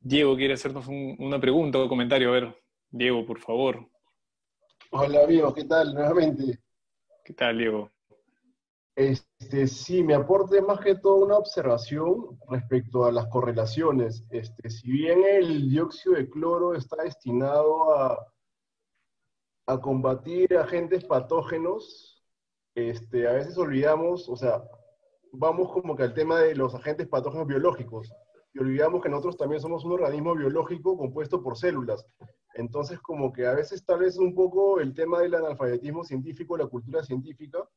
Diego 0.00 0.36
quiere 0.36 0.54
hacernos 0.54 0.86
una 0.88 1.40
pregunta 1.40 1.78
o 1.78 1.88
comentario. 1.88 2.28
A 2.28 2.32
ver, 2.32 2.63
Diego, 2.96 3.26
por 3.26 3.40
favor. 3.40 3.88
Hola 4.92 5.24
amigos, 5.24 5.52
¿qué 5.52 5.64
tal? 5.64 5.92
Nuevamente. 5.92 6.60
¿Qué 7.24 7.32
tal, 7.32 7.58
Diego? 7.58 7.90
Este, 8.94 9.66
sí, 9.66 10.04
me 10.04 10.14
aporte 10.14 10.62
más 10.62 10.78
que 10.78 10.94
todo 10.94 11.16
una 11.16 11.36
observación 11.36 12.38
respecto 12.48 13.04
a 13.04 13.10
las 13.10 13.26
correlaciones. 13.26 14.24
Este, 14.30 14.70
si 14.70 14.92
bien 14.92 15.24
el 15.24 15.68
dióxido 15.68 16.14
de 16.14 16.30
cloro 16.30 16.76
está 16.76 17.02
destinado 17.02 17.98
a, 17.98 18.32
a 19.66 19.80
combatir 19.80 20.56
agentes 20.56 21.04
patógenos, 21.04 22.24
este, 22.76 23.26
a 23.26 23.32
veces 23.32 23.58
olvidamos, 23.58 24.28
o 24.28 24.36
sea, 24.36 24.62
vamos 25.32 25.72
como 25.72 25.96
que 25.96 26.04
al 26.04 26.14
tema 26.14 26.38
de 26.38 26.54
los 26.54 26.72
agentes 26.76 27.08
patógenos 27.08 27.48
biológicos 27.48 28.14
y 28.52 28.60
olvidamos 28.60 29.02
que 29.02 29.08
nosotros 29.08 29.36
también 29.36 29.60
somos 29.60 29.84
un 29.84 29.94
organismo 29.94 30.36
biológico 30.36 30.96
compuesto 30.96 31.42
por 31.42 31.56
células. 31.56 32.06
Entonces, 32.54 33.00
como 33.00 33.32
que 33.32 33.46
a 33.46 33.54
veces 33.54 33.84
tal 33.84 34.00
vez 34.00 34.16
un 34.16 34.34
poco 34.34 34.80
el 34.80 34.94
tema 34.94 35.20
del 35.20 35.34
analfabetismo 35.34 36.04
científico, 36.04 36.56
la 36.56 36.66
cultura 36.66 37.02
científica, 37.02 37.68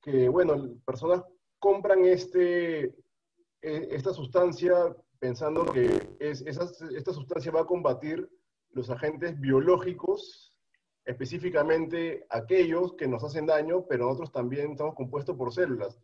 que, 0.00 0.28
bueno, 0.28 0.76
personas 0.84 1.22
compran 1.58 2.04
este, 2.04 2.84
e, 3.62 3.88
esta 3.90 4.12
sustancia 4.12 4.94
pensando 5.18 5.64
que 5.64 6.16
es, 6.18 6.42
esta 6.42 7.12
sustancia 7.12 7.50
va 7.50 7.62
a 7.62 7.66
combatir 7.66 8.28
los 8.70 8.90
agentes 8.90 9.40
biológicos 9.40 10.54
específicamente 11.04 12.26
aquellos 12.30 12.94
que 12.94 13.06
nos 13.06 13.22
hacen 13.24 13.46
daño, 13.46 13.84
pero 13.86 14.06
nosotros 14.06 14.32
también 14.32 14.72
estamos 14.72 14.94
compuestos 14.94 15.36
por 15.36 15.52
células. 15.52 16.00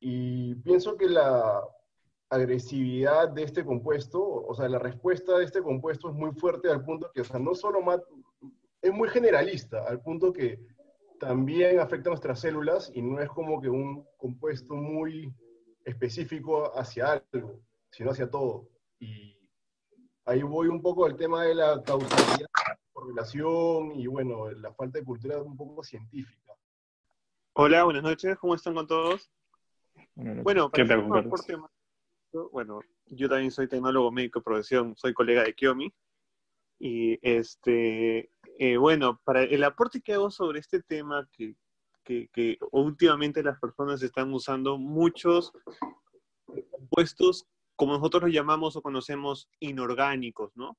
Y 0.00 0.54
pienso 0.56 0.96
que 0.96 1.08
la 1.08 1.62
agresividad 2.30 3.30
de 3.30 3.42
este 3.42 3.64
compuesto, 3.64 4.22
o 4.22 4.54
sea, 4.54 4.68
la 4.68 4.78
respuesta 4.78 5.38
de 5.38 5.44
este 5.44 5.62
compuesto 5.62 6.10
es 6.10 6.14
muy 6.14 6.32
fuerte 6.32 6.70
al 6.70 6.84
punto 6.84 7.10
que, 7.14 7.22
o 7.22 7.24
sea, 7.24 7.38
no 7.38 7.54
solo 7.54 7.80
es 8.82 8.92
muy 8.92 9.08
generalista, 9.08 9.84
al 9.86 10.00
punto 10.00 10.32
que 10.32 10.60
también 11.18 11.80
afecta 11.80 12.10
a 12.10 12.12
nuestras 12.12 12.40
células 12.40 12.92
y 12.94 13.02
no 13.02 13.20
es 13.20 13.28
como 13.30 13.60
que 13.60 13.68
un 13.68 14.06
compuesto 14.16 14.74
muy 14.74 15.32
específico 15.84 16.70
hacia 16.78 17.22
algo, 17.32 17.60
sino 17.90 18.10
hacia 18.10 18.30
todo. 18.30 18.68
Y 19.00 19.36
ahí 20.24 20.42
voy 20.42 20.68
un 20.68 20.80
poco 20.80 21.06
al 21.06 21.16
tema 21.16 21.44
de 21.44 21.54
la 21.54 21.82
causalidad 21.82 22.48
correlación 22.92 23.92
y 23.92 24.06
bueno, 24.06 24.50
la 24.50 24.72
falta 24.74 24.98
de 24.98 25.04
cultura 25.04 25.40
un 25.40 25.56
poco 25.56 25.82
científica. 25.82 26.52
Hola, 27.54 27.84
buenas 27.84 28.02
noches, 28.02 28.36
¿cómo 28.38 28.54
están 28.54 28.74
con 28.74 28.86
todos? 28.86 29.30
Bueno, 30.14 30.70
¿Qué 30.70 30.84
tal, 30.84 31.08
bueno, 32.52 32.80
yo 33.06 33.28
también 33.28 33.50
soy 33.50 33.68
tecnólogo 33.68 34.12
médico 34.12 34.40
de 34.40 34.44
profesión, 34.44 34.94
soy 34.96 35.14
colega 35.14 35.44
de 35.44 35.54
Kiomi. 35.54 35.92
Y 36.80 37.18
este, 37.22 38.30
eh, 38.58 38.76
bueno, 38.76 39.20
para 39.24 39.42
el 39.42 39.64
aporte 39.64 40.00
que 40.00 40.14
hago 40.14 40.30
sobre 40.30 40.60
este 40.60 40.82
tema, 40.82 41.28
que, 41.32 41.56
que, 42.04 42.28
que 42.32 42.58
últimamente 42.70 43.42
las 43.42 43.58
personas 43.58 44.02
están 44.02 44.32
usando 44.32 44.78
muchos 44.78 45.52
compuestos, 46.70 47.46
como 47.76 47.94
nosotros 47.94 48.24
los 48.24 48.32
llamamos 48.32 48.76
o 48.76 48.82
conocemos, 48.82 49.48
inorgánicos, 49.58 50.52
¿no? 50.54 50.78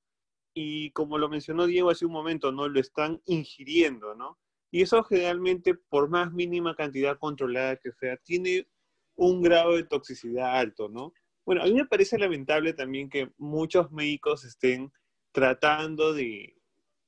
y 0.53 0.91
como 0.91 1.17
lo 1.17 1.29
mencionó 1.29 1.65
Diego 1.65 1.89
hace 1.89 2.05
un 2.05 2.11
momento, 2.11 2.51
¿no? 2.51 2.67
Lo 2.67 2.79
están 2.79 3.21
ingiriendo, 3.25 4.15
¿no? 4.15 4.37
Y 4.71 4.81
eso 4.81 5.03
generalmente, 5.03 5.73
por 5.73 6.09
más 6.09 6.31
mínima 6.31 6.75
cantidad 6.75 7.17
controlada 7.17 7.77
que 7.77 7.91
sea, 7.93 8.17
tiene 8.17 8.67
un 9.15 9.41
grado 9.41 9.75
de 9.75 9.83
toxicidad 9.83 10.57
alto, 10.57 10.89
¿no? 10.89 11.13
Bueno, 11.49 11.63
a 11.63 11.65
mí 11.65 11.73
me 11.73 11.85
parece 11.87 12.19
lamentable 12.19 12.73
también 12.73 13.09
que 13.09 13.31
muchos 13.39 13.91
médicos 13.91 14.45
estén 14.45 14.91
tratando 15.31 16.13
de, 16.13 16.55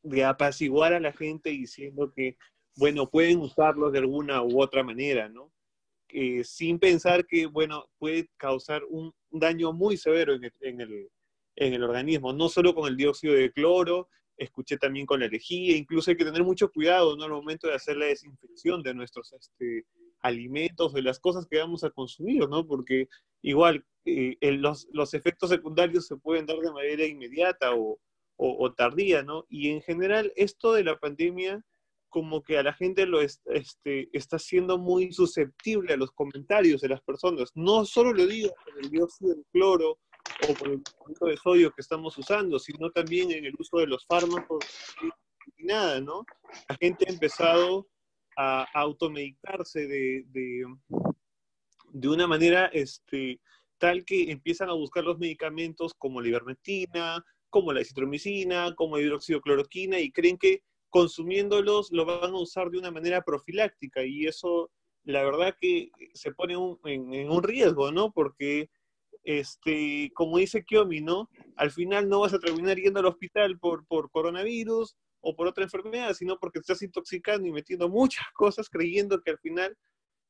de 0.01 0.23
apaciguar 0.23 0.93
a 0.93 0.99
la 0.99 1.13
gente 1.13 1.51
diciendo 1.51 2.11
que, 2.11 2.37
bueno, 2.75 3.07
pueden 3.07 3.37
usarlos 3.37 3.91
de 3.91 3.99
alguna 3.99 4.41
u 4.41 4.59
otra 4.59 4.81
manera, 4.81 5.29
¿no? 5.29 5.53
Eh, 6.09 6.43
sin 6.43 6.79
pensar 6.79 7.27
que, 7.27 7.45
bueno, 7.45 7.85
puede 7.99 8.31
causar 8.37 8.81
un 8.89 9.13
daño 9.29 9.73
muy 9.73 9.95
severo 9.95 10.33
en 10.33 10.43
el, 10.81 11.09
en 11.55 11.73
el 11.75 11.83
organismo, 11.83 12.33
no 12.33 12.49
solo 12.49 12.73
con 12.73 12.89
el 12.89 12.97
dióxido 12.97 13.35
de 13.35 13.51
cloro, 13.51 14.09
escuché 14.37 14.75
también 14.77 15.05
con 15.05 15.19
la 15.19 15.27
lejía, 15.27 15.77
incluso 15.77 16.09
hay 16.09 16.17
que 16.17 16.25
tener 16.25 16.43
mucho 16.43 16.71
cuidado 16.71 17.15
¿no? 17.15 17.25
al 17.25 17.31
momento 17.31 17.67
de 17.67 17.75
hacer 17.75 17.95
la 17.95 18.07
desinfección 18.07 18.81
de 18.81 18.95
nuestros 18.95 19.33
este, 19.33 19.85
alimentos, 20.21 20.93
de 20.93 21.03
las 21.03 21.19
cosas 21.19 21.45
que 21.45 21.59
vamos 21.59 21.83
a 21.83 21.91
consumir, 21.91 22.49
¿no? 22.49 22.65
porque 22.65 23.07
igual 23.41 23.85
eh, 24.05 24.37
los, 24.41 24.87
los, 24.91 25.13
efectos 25.13 25.49
secundarios 25.49 26.07
se 26.07 26.17
pueden 26.17 26.45
dar 26.45 26.57
de 26.57 26.71
manera 26.71 27.05
inmediata 27.05 27.75
o, 27.75 27.99
o, 28.37 28.73
tardía, 28.73 29.21
¿no? 29.21 29.45
Y 29.49 29.69
en 29.69 29.81
general 29.81 30.33
esto 30.35 30.73
de 30.73 30.83
la 30.83 30.97
pandemia 30.97 31.63
como 32.09 32.43
que 32.43 32.57
a 32.57 32.63
la 32.63 32.73
gente 32.73 33.05
lo 33.05 33.21
este, 33.21 34.09
está 34.11 34.39
siendo 34.39 34.77
muy 34.77 35.13
susceptible 35.13 35.93
a 35.93 35.97
los 35.97 36.11
comentarios 36.11 36.81
de 36.81 36.89
las 36.89 37.01
personas. 37.01 37.51
No 37.55 37.85
solo 37.85 38.11
lo 38.13 38.25
digo 38.25 38.49
con 38.65 38.83
el 38.83 38.89
dióxido 38.89 39.35
de 39.35 39.43
cloro 39.53 39.99
o 40.49 40.53
por 40.55 40.69
el 40.69 40.81
punto 40.81 41.25
de 41.27 41.37
sodio 41.37 41.71
que 41.71 41.81
estamos 41.81 42.17
usando, 42.17 42.59
sino 42.59 42.89
también 42.91 43.31
en 43.31 43.45
el 43.45 43.53
uso 43.57 43.77
de 43.77 43.87
los 43.87 44.05
fármacos 44.05 44.65
y 45.57 45.63
nada, 45.63 46.01
¿no? 46.01 46.25
La 46.67 46.75
gente 46.75 47.05
ha 47.07 47.13
empezado 47.13 47.87
a 48.37 48.67
automedicarse 48.73 49.87
de, 49.87 50.65
de 51.93 52.09
una 52.09 52.27
manera 52.27 52.67
este, 52.67 53.39
tal 53.77 54.05
que 54.05 54.31
empiezan 54.31 54.69
a 54.69 54.73
buscar 54.73 55.03
los 55.03 55.19
medicamentos 55.19 55.93
como 55.97 56.21
la 56.21 56.29
ivermectina, 56.29 57.23
como 57.49 57.73
la 57.73 57.83
citromicina, 57.83 58.73
como 58.75 58.97
la 58.97 59.03
hidroxidocloroquina 59.03 59.99
y 59.99 60.11
creen 60.11 60.37
que 60.37 60.63
consumiéndolos 60.89 61.91
lo 61.91 62.05
van 62.05 62.33
a 62.33 62.39
usar 62.39 62.69
de 62.69 62.77
una 62.77 62.91
manera 62.91 63.21
profiláctica 63.21 64.03
y 64.03 64.27
eso 64.27 64.71
la 65.03 65.23
verdad 65.23 65.55
que 65.59 65.89
se 66.13 66.31
pone 66.31 66.53
en, 66.85 67.13
en, 67.13 67.31
un 67.31 67.41
riesgo, 67.41 67.91
¿no? 67.91 68.11
Porque 68.11 68.69
este, 69.23 70.11
como 70.13 70.37
dice 70.37 70.63
Kiomi, 70.63 71.01
¿no? 71.01 71.29
Al 71.55 71.71
final 71.71 72.07
no 72.07 72.21
vas 72.21 72.33
a 72.33 72.39
terminar 72.39 72.77
yendo 72.77 72.99
al 72.99 73.07
hospital 73.07 73.57
por, 73.59 73.85
por 73.87 74.09
coronavirus 74.11 74.95
o 75.21 75.35
por 75.35 75.47
otra 75.47 75.63
enfermedad, 75.63 76.13
sino 76.13 76.37
porque 76.37 76.59
te 76.59 76.73
estás 76.73 76.81
intoxicando 76.81 77.47
y 77.47 77.51
metiendo 77.51 77.89
muchas 77.89 78.25
cosas 78.33 78.69
creyendo 78.69 79.21
que 79.21 79.31
al 79.31 79.39
final 79.39 79.77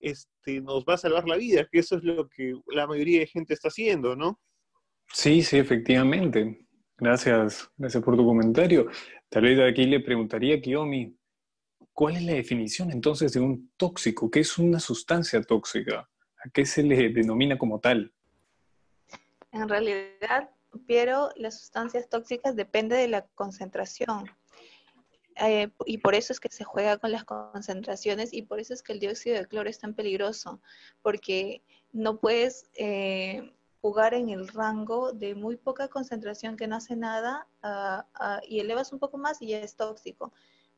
este, 0.01 0.61
nos 0.61 0.83
va 0.85 0.95
a 0.95 0.97
salvar 0.97 1.27
la 1.27 1.37
vida, 1.37 1.67
que 1.71 1.79
eso 1.79 1.97
es 1.97 2.03
lo 2.03 2.27
que 2.27 2.53
la 2.67 2.87
mayoría 2.87 3.19
de 3.19 3.27
gente 3.27 3.53
está 3.53 3.67
haciendo, 3.67 4.15
¿no? 4.15 4.39
Sí, 5.13 5.41
sí, 5.43 5.57
efectivamente. 5.57 6.65
Gracias, 6.97 7.69
gracias 7.77 8.03
por 8.03 8.15
tu 8.15 8.25
comentario. 8.25 8.87
Tal 9.29 9.43
vez 9.43 9.59
aquí 9.59 9.85
le 9.85 9.99
preguntaría 9.99 10.55
a 10.55 10.61
Kiyomi, 10.61 11.17
¿cuál 11.93 12.17
es 12.17 12.23
la 12.23 12.33
definición 12.33 12.91
entonces 12.91 13.33
de 13.33 13.39
un 13.39 13.71
tóxico? 13.77 14.29
¿Qué 14.29 14.41
es 14.41 14.57
una 14.57 14.79
sustancia 14.79 15.41
tóxica? 15.41 16.09
¿A 16.43 16.49
qué 16.53 16.65
se 16.65 16.83
le 16.83 17.09
denomina 17.09 17.57
como 17.57 17.79
tal? 17.79 18.13
En 19.51 19.67
realidad, 19.67 20.49
pero 20.87 21.29
las 21.35 21.59
sustancias 21.59 22.07
tóxicas 22.09 22.55
depende 22.55 22.95
de 22.95 23.07
la 23.07 23.27
concentración. 23.35 24.29
Eh, 25.37 25.69
y 25.85 25.99
por 25.99 26.15
eso 26.15 26.33
es 26.33 26.39
que 26.39 26.49
se 26.49 26.63
juega 26.63 26.97
con 26.97 27.11
las 27.11 27.23
concentraciones 27.23 28.33
y 28.33 28.41
por 28.41 28.59
eso 28.59 28.73
es 28.73 28.83
que 28.83 28.93
el 28.93 28.99
dióxido 28.99 29.37
de 29.37 29.47
cloro 29.47 29.69
es 29.69 29.79
tan 29.79 29.93
peligroso, 29.93 30.61
porque 31.01 31.63
no 31.93 32.19
puedes 32.19 32.69
eh, 32.75 33.53
jugar 33.81 34.13
en 34.13 34.29
el 34.29 34.47
rango 34.47 35.13
de 35.13 35.35
muy 35.35 35.57
poca 35.57 35.87
concentración 35.87 36.57
que 36.57 36.67
no 36.67 36.75
hace 36.75 36.95
nada 36.95 37.47
y 38.47 38.59
elevas 38.59 38.93
un 38.93 38.99
poco 38.99 39.17
más 39.17 39.41
y 39.41 39.47
ya 39.47 39.59
es 39.59 39.75
tóxico. 39.75 40.31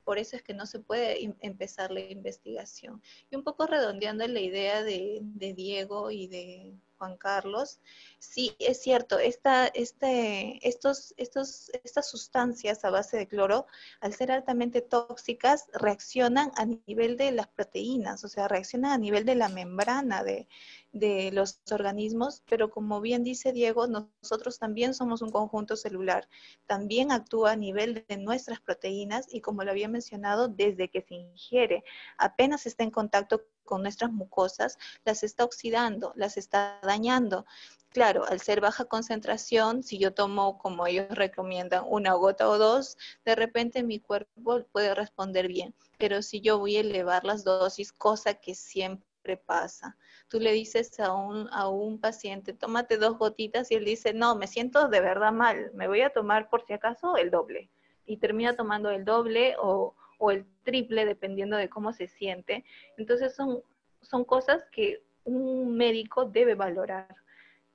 Por 0.03 0.17
eso 0.17 0.35
es 0.35 0.43
que 0.43 0.53
no 0.53 0.65
se 0.65 0.79
puede 0.79 1.33
empezar 1.39 1.91
la 1.91 2.01
investigación. 2.01 3.01
Y 3.31 3.35
un 3.37 3.43
poco 3.43 3.65
redondeando 3.65 4.27
la 4.27 4.39
idea 4.39 4.83
de 4.83 5.53
Diego 5.55 6.11
y 6.11 6.27
de 6.27 6.73
Juan 7.03 7.17
Carlos, 7.17 7.81
sí 8.17 8.55
es 8.59 8.81
cierto, 8.81 9.19
esta, 9.19 9.67
este, 9.67 10.65
estos, 10.65 11.13
estos, 11.17 11.69
estas 11.83 12.09
sustancias 12.09 12.85
a 12.85 12.91
base 12.91 13.17
de 13.17 13.27
cloro, 13.27 13.65
al 13.99 14.13
ser 14.13 14.31
altamente 14.31 14.79
tóxicas, 14.79 15.65
reaccionan 15.73 16.53
a 16.55 16.65
nivel 16.65 17.17
de 17.17 17.33
las 17.33 17.47
proteínas, 17.47 18.23
o 18.23 18.29
sea, 18.29 18.47
reaccionan 18.47 18.91
a 18.91 18.97
nivel 18.97 19.25
de 19.25 19.35
la 19.35 19.49
membrana 19.49 20.23
de, 20.23 20.47
de 20.93 21.31
los 21.33 21.59
organismos, 21.71 22.41
pero 22.47 22.69
como 22.69 23.01
bien 23.01 23.25
dice 23.25 23.51
Diego, 23.51 23.87
nosotros 23.87 24.57
también 24.57 24.93
somos 24.93 25.21
un 25.21 25.31
conjunto 25.31 25.75
celular, 25.75 26.29
también 26.67 27.11
actúa 27.11 27.51
a 27.51 27.55
nivel 27.57 28.05
de 28.07 28.17
nuestras 28.17 28.61
proteínas 28.61 29.25
y 29.27 29.41
como 29.41 29.63
lo 29.63 29.71
había 29.71 29.89
mencionado, 29.89 30.47
desde 30.47 30.89
que 30.89 31.01
se 31.01 31.15
ingiere, 31.15 31.83
apenas 32.17 32.65
está 32.65 32.83
en 32.83 32.91
contacto 32.91 33.43
con 33.63 33.81
nuestras 33.81 34.11
mucosas, 34.11 34.77
las 35.05 35.23
está 35.23 35.43
oxidando, 35.43 36.13
las 36.15 36.37
está 36.37 36.79
dañando. 36.83 37.45
Claro, 37.89 38.25
al 38.25 38.39
ser 38.39 38.59
baja 38.59 38.85
concentración, 38.85 39.83
si 39.83 39.99
yo 39.99 40.15
tomo, 40.15 40.57
como 40.57 40.87
ellos 40.87 41.07
recomiendan, 41.09 41.83
una 41.87 42.13
gota 42.13 42.49
o 42.49 42.57
dos, 42.57 42.97
de 43.23 43.35
repente 43.35 43.83
mi 43.83 43.99
cuerpo 43.99 44.63
puede 44.71 44.95
responder 44.95 45.47
bien. 45.47 45.75
Pero 45.99 46.23
si 46.23 46.41
yo 46.41 46.57
voy 46.57 46.77
a 46.77 46.79
elevar 46.79 47.23
las 47.23 47.43
dosis, 47.43 47.93
cosa 47.93 48.33
que 48.33 48.55
siempre 48.55 49.37
pasa, 49.37 49.95
tú 50.27 50.39
le 50.39 50.51
dices 50.53 50.99
a 50.99 51.13
un, 51.13 51.47
a 51.51 51.69
un 51.69 51.99
paciente, 51.99 52.53
tómate 52.53 52.97
dos 52.97 53.19
gotitas 53.19 53.69
y 53.69 53.75
él 53.75 53.85
dice, 53.85 54.11
no, 54.11 54.35
me 54.35 54.47
siento 54.47 54.87
de 54.87 54.99
verdad 54.99 55.31
mal, 55.31 55.71
me 55.75 55.87
voy 55.87 56.01
a 56.01 56.09
tomar 56.09 56.49
por 56.49 56.65
si 56.65 56.73
acaso 56.73 57.15
el 57.15 57.29
doble. 57.29 57.69
Y 58.07 58.17
termina 58.17 58.55
tomando 58.55 58.89
el 58.89 59.05
doble 59.05 59.55
o, 59.61 59.95
o 60.23 60.31
el 60.31 60.45
triple, 60.63 61.05
dependiendo 61.05 61.57
de 61.57 61.67
cómo 61.67 61.91
se 61.91 62.07
siente. 62.07 62.63
Entonces 62.97 63.35
son, 63.35 63.61
son 64.01 64.23
cosas 64.23 64.63
que 64.71 65.03
un 65.25 65.75
médico 65.75 66.23
debe 66.23 66.55
valorar. 66.55 67.13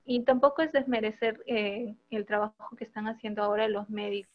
Y 0.07 0.23
tampoco 0.25 0.63
es 0.63 0.73
desmerecer 0.73 1.43
eh, 1.47 1.95
el 2.09 2.25
trabajo 2.25 2.75
que 2.77 2.85
están 2.85 3.07
haciendo 3.07 3.43
ahora 3.43 3.69
los 3.69 3.91
médicos, 3.91 4.33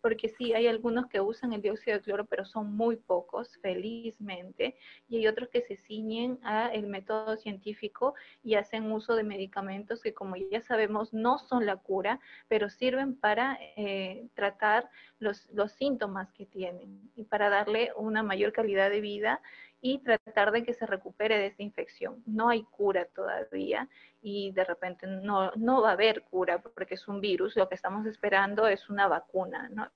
porque 0.00 0.28
sí, 0.28 0.52
hay 0.52 0.66
algunos 0.66 1.06
que 1.06 1.20
usan 1.20 1.52
el 1.52 1.62
dióxido 1.62 1.96
de 1.96 2.02
cloro, 2.02 2.24
pero 2.26 2.44
son 2.44 2.76
muy 2.76 2.96
pocos, 2.96 3.58
felizmente, 3.62 4.76
y 5.08 5.18
hay 5.18 5.26
otros 5.26 5.48
que 5.48 5.62
se 5.62 5.76
ciñen 5.76 6.38
a 6.42 6.68
el 6.68 6.86
método 6.86 7.36
científico 7.36 8.14
y 8.42 8.54
hacen 8.54 8.90
uso 8.90 9.14
de 9.14 9.24
medicamentos 9.24 10.02
que, 10.02 10.14
como 10.14 10.36
ya 10.36 10.60
sabemos, 10.60 11.12
no 11.12 11.38
son 11.38 11.66
la 11.66 11.76
cura, 11.76 12.20
pero 12.48 12.68
sirven 12.68 13.16
para 13.16 13.58
eh, 13.76 14.28
tratar 14.34 14.88
los, 15.18 15.48
los 15.52 15.72
síntomas 15.72 16.32
que 16.32 16.46
tienen 16.46 17.10
y 17.14 17.24
para 17.24 17.50
darle 17.50 17.92
una 17.96 18.22
mayor 18.22 18.52
calidad 18.52 18.90
de 18.90 19.00
vida 19.00 19.40
y 19.80 19.98
tratar 19.98 20.52
de 20.52 20.62
que 20.62 20.74
se 20.74 20.86
recupere 20.86 21.38
de 21.38 21.46
esa 21.46 21.62
infección. 21.62 22.22
No 22.26 22.48
hay 22.48 22.64
cura 22.64 23.06
todavía 23.06 23.88
y 24.22 24.52
de 24.52 24.64
repente 24.64 25.06
no, 25.06 25.52
no 25.56 25.82
va 25.82 25.90
a 25.90 25.92
haber 25.92 26.22
cura 26.22 26.60
porque 26.60 26.94
es 26.94 27.08
un 27.08 27.20
virus. 27.20 27.56
Lo 27.56 27.68
que 27.68 27.74
estamos 27.74 28.06
esperando 28.06 28.66
es 28.66 28.90
una 28.90 29.08
vacuna. 29.08 29.68
¿no? 29.70 29.88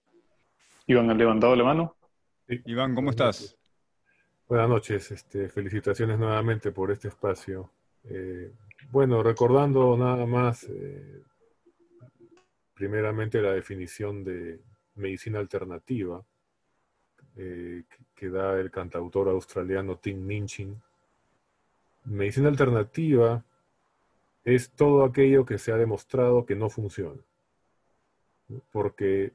Iván, 0.87 1.11
¿has 1.11 1.17
levantado 1.17 1.55
la 1.55 1.65
mano? 1.65 1.97
Iván, 2.49 2.95
¿cómo 2.95 3.11
estás? 3.11 3.57
Buenas 4.49 4.69
noches, 4.69 5.11
este, 5.11 5.49
felicitaciones 5.49 6.19
nuevamente 6.19 6.71
por 6.71 6.91
este 6.91 7.09
espacio. 7.09 7.71
Eh, 8.05 8.53
bueno, 8.91 9.23
recordando 9.23 9.97
nada 9.97 10.27
más, 10.27 10.65
eh, 10.65 11.23
primeramente 12.75 13.41
la 13.41 13.53
definición 13.53 14.23
de 14.23 14.61
medicina 14.97 15.39
alternativa 15.39 16.23
eh, 17.37 17.85
que 18.15 18.31
da 18.31 18.59
el 18.61 18.71
cantautor 18.71 19.29
australiano 19.29 19.99
Tim 19.99 20.25
Minchin. 20.25 20.81
Medicina 22.05 22.49
alternativa 22.49 23.45
es 24.45 24.71
todo 24.71 25.05
aquello 25.05 25.45
que 25.45 25.59
se 25.59 25.73
ha 25.73 25.77
demostrado 25.77 26.45
que 26.45 26.55
no 26.55 26.69
funciona. 26.69 27.21
Porque 28.71 29.33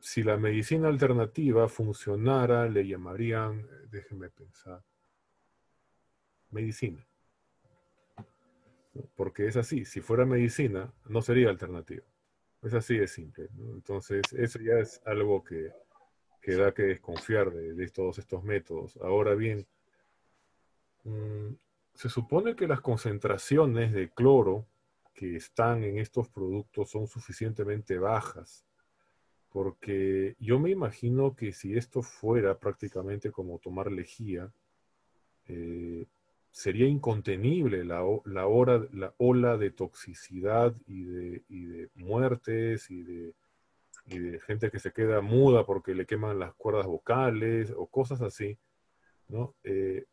si 0.00 0.22
la 0.22 0.36
medicina 0.36 0.88
alternativa 0.88 1.68
funcionara, 1.68 2.68
le 2.68 2.86
llamarían, 2.86 3.66
déjenme 3.90 4.28
pensar, 4.28 4.82
medicina. 6.50 7.06
Porque 9.16 9.46
es 9.46 9.56
así, 9.56 9.84
si 9.84 10.00
fuera 10.00 10.26
medicina, 10.26 10.92
no 11.08 11.22
sería 11.22 11.48
alternativa. 11.48 12.04
Es 12.62 12.74
así 12.74 12.98
de 12.98 13.06
simple. 13.06 13.48
Entonces, 13.72 14.22
eso 14.32 14.58
ya 14.60 14.74
es 14.74 15.00
algo 15.04 15.42
que, 15.44 15.72
que 16.44 16.56
da 16.56 16.74
que 16.74 16.82
desconfiar 16.82 17.50
de, 17.50 17.88
todos 17.88 18.18
estos 18.18 18.44
métodos. 18.44 18.98
Ahora 18.98 19.34
bien, 19.34 19.66
mm, 21.04 21.54
se 21.94 22.10
supone 22.10 22.54
que 22.54 22.68
las 22.68 22.82
concentraciones 22.82 23.94
de 23.94 24.10
cloro 24.10 24.66
que 25.14 25.36
están 25.36 25.84
en 25.84 25.98
estos 25.98 26.28
productos 26.28 26.90
son 26.90 27.06
suficientemente 27.06 27.98
bajas, 27.98 28.66
porque 29.48 30.36
yo 30.38 30.58
me 30.58 30.70
imagino 30.70 31.34
que 31.34 31.54
si 31.54 31.78
esto 31.78 32.02
fuera 32.02 32.58
prácticamente 32.58 33.30
como 33.30 33.58
tomar 33.58 33.90
lejía, 33.90 34.52
eh, 35.46 36.04
sería 36.50 36.86
incontenible 36.86 37.86
la, 37.86 38.04
ola 38.04 39.56
de 39.56 39.70
toxicidad 39.70 40.74
y 40.86 41.04
de 41.04 41.88
muertes 41.94 42.90
y 42.90 43.02
de 43.02 43.34
y 44.06 44.18
de 44.18 44.40
gente 44.40 44.70
que 44.70 44.78
se 44.78 44.92
queda 44.92 45.20
muda 45.20 45.64
porque 45.64 45.94
le 45.94 46.06
queman 46.06 46.38
las 46.38 46.54
cuerdas 46.54 46.86
vocales 46.86 47.72
o 47.76 47.86
cosas 47.86 48.20
así, 48.20 48.58
¿no? 49.28 49.54
Eh, 49.64 50.04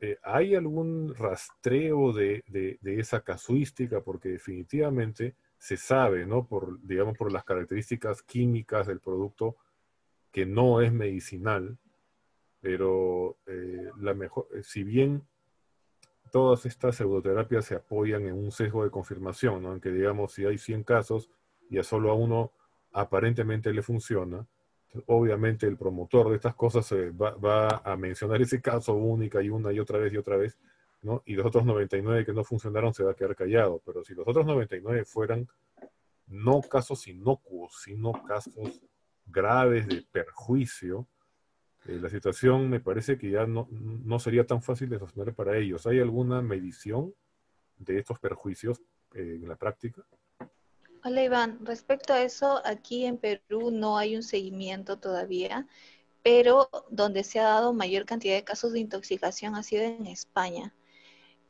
eh, 0.00 0.18
¿Hay 0.22 0.54
algún 0.54 1.14
rastreo 1.14 2.12
de, 2.12 2.44
de, 2.48 3.00
esa 3.00 3.22
casuística? 3.22 4.02
Porque 4.02 4.28
definitivamente 4.30 5.36
se 5.58 5.76
sabe, 5.76 6.26
¿no? 6.26 6.46
Por, 6.46 6.80
digamos, 6.82 7.16
por 7.16 7.32
las 7.32 7.44
características 7.44 8.22
químicas 8.22 8.86
del 8.86 9.00
producto, 9.00 9.56
que 10.30 10.44
no 10.44 10.82
es 10.82 10.92
medicinal, 10.92 11.78
pero 12.60 13.38
eh, 13.46 13.90
la 13.98 14.12
mejor, 14.12 14.48
si 14.62 14.84
bien 14.84 15.26
todas 16.30 16.66
estas 16.66 16.96
pseudoterapias 16.96 17.64
se 17.64 17.76
apoyan 17.76 18.26
en 18.26 18.34
un 18.34 18.52
sesgo 18.52 18.84
de 18.84 18.90
confirmación, 18.90 19.62
¿no? 19.62 19.70
Aunque 19.70 19.90
digamos, 19.90 20.32
si 20.32 20.44
hay 20.44 20.58
100 20.58 20.84
casos 20.84 21.30
y 21.70 21.78
a 21.78 21.82
solo 21.82 22.10
a 22.10 22.14
uno 22.14 22.52
aparentemente 22.96 23.72
le 23.72 23.82
funciona, 23.82 24.46
obviamente 25.06 25.66
el 25.66 25.76
promotor 25.76 26.30
de 26.30 26.36
estas 26.36 26.54
cosas 26.54 26.90
va, 26.92 27.82
a 27.84 27.96
mencionar 27.96 28.40
ese 28.40 28.62
caso 28.62 28.94
única 28.94 29.42
y 29.42 29.50
una 29.50 29.70
y 29.70 29.78
otra 29.78 29.98
vez 29.98 30.12
y 30.14 30.16
otra 30.16 30.36
vez, 30.36 30.58
¿no? 31.02 31.22
Y 31.26 31.34
los 31.34 31.46
otros 31.46 31.66
99 31.66 32.24
que 32.24 32.32
no 32.32 32.42
funcionaron 32.42 32.94
se 32.94 33.04
va 33.04 33.12
a 33.12 33.14
quedar 33.14 33.36
callado. 33.36 33.82
Pero 33.84 34.02
si 34.02 34.14
los 34.14 34.26
otros 34.26 34.46
99 34.46 35.04
fueran 35.04 35.46
no 36.26 36.62
casos 36.62 37.06
inocuos, 37.06 37.82
sino 37.84 38.12
casos 38.24 38.82
graves 39.26 39.86
de 39.86 40.02
perjuicio, 40.10 41.06
eh, 41.84 41.98
la 42.00 42.08
situación 42.08 42.70
me 42.70 42.80
parece 42.80 43.18
que 43.18 43.30
ya 43.30 43.46
no, 43.46 43.68
no, 43.70 44.18
sería 44.18 44.46
tan 44.46 44.62
fácil 44.62 44.88
de 44.88 44.98
sostener 44.98 45.34
para 45.34 45.58
ellos. 45.58 45.86
¿Hay 45.86 46.00
alguna 46.00 46.40
medición 46.40 47.14
de 47.76 47.98
estos 47.98 48.18
perjuicios 48.18 48.80
eh, 49.14 49.38
en 49.42 49.48
la 49.48 49.56
práctica? 49.56 50.02
Hola 51.08 51.22
Iván, 51.22 51.64
respecto 51.64 52.12
a 52.12 52.22
eso, 52.22 52.60
aquí 52.64 53.06
en 53.06 53.16
Perú 53.16 53.70
no 53.70 53.96
hay 53.96 54.16
un 54.16 54.24
seguimiento 54.24 54.98
todavía, 54.98 55.68
pero 56.24 56.68
donde 56.90 57.22
se 57.22 57.38
ha 57.38 57.44
dado 57.44 57.72
mayor 57.72 58.06
cantidad 58.06 58.34
de 58.34 58.42
casos 58.42 58.72
de 58.72 58.80
intoxicación 58.80 59.54
ha 59.54 59.62
sido 59.62 59.84
en 59.84 60.06
España. 60.08 60.74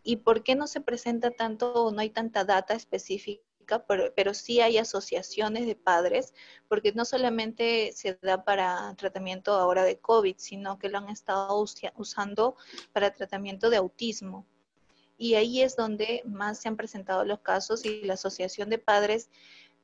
¿Y 0.02 0.16
por 0.16 0.42
qué 0.42 0.56
no 0.56 0.66
se 0.66 0.82
presenta 0.82 1.30
tanto 1.30 1.72
o 1.72 1.90
no 1.90 2.02
hay 2.02 2.10
tanta 2.10 2.44
data 2.44 2.74
específica? 2.74 3.86
Pero, 3.88 4.12
pero, 4.14 4.34
sí 4.34 4.60
hay 4.60 4.76
asociaciones 4.76 5.66
de 5.66 5.74
padres, 5.74 6.34
porque 6.68 6.92
no 6.92 7.06
solamente 7.06 7.92
se 7.94 8.18
da 8.20 8.44
para 8.44 8.94
tratamiento 8.96 9.54
ahora 9.54 9.84
de 9.84 9.98
COVID, 9.98 10.34
sino 10.36 10.78
que 10.78 10.90
lo 10.90 10.98
han 10.98 11.08
estado 11.08 11.64
usando 11.96 12.56
para 12.92 13.14
tratamiento 13.14 13.70
de 13.70 13.78
autismo 13.78 14.46
y 15.18 15.34
ahí 15.34 15.62
es 15.62 15.76
donde 15.76 16.22
más 16.24 16.58
se 16.58 16.68
han 16.68 16.76
presentado 16.76 17.24
los 17.24 17.40
casos 17.40 17.84
y 17.84 18.02
la 18.02 18.14
Asociación 18.14 18.68
de 18.70 18.78
Padres 18.78 19.30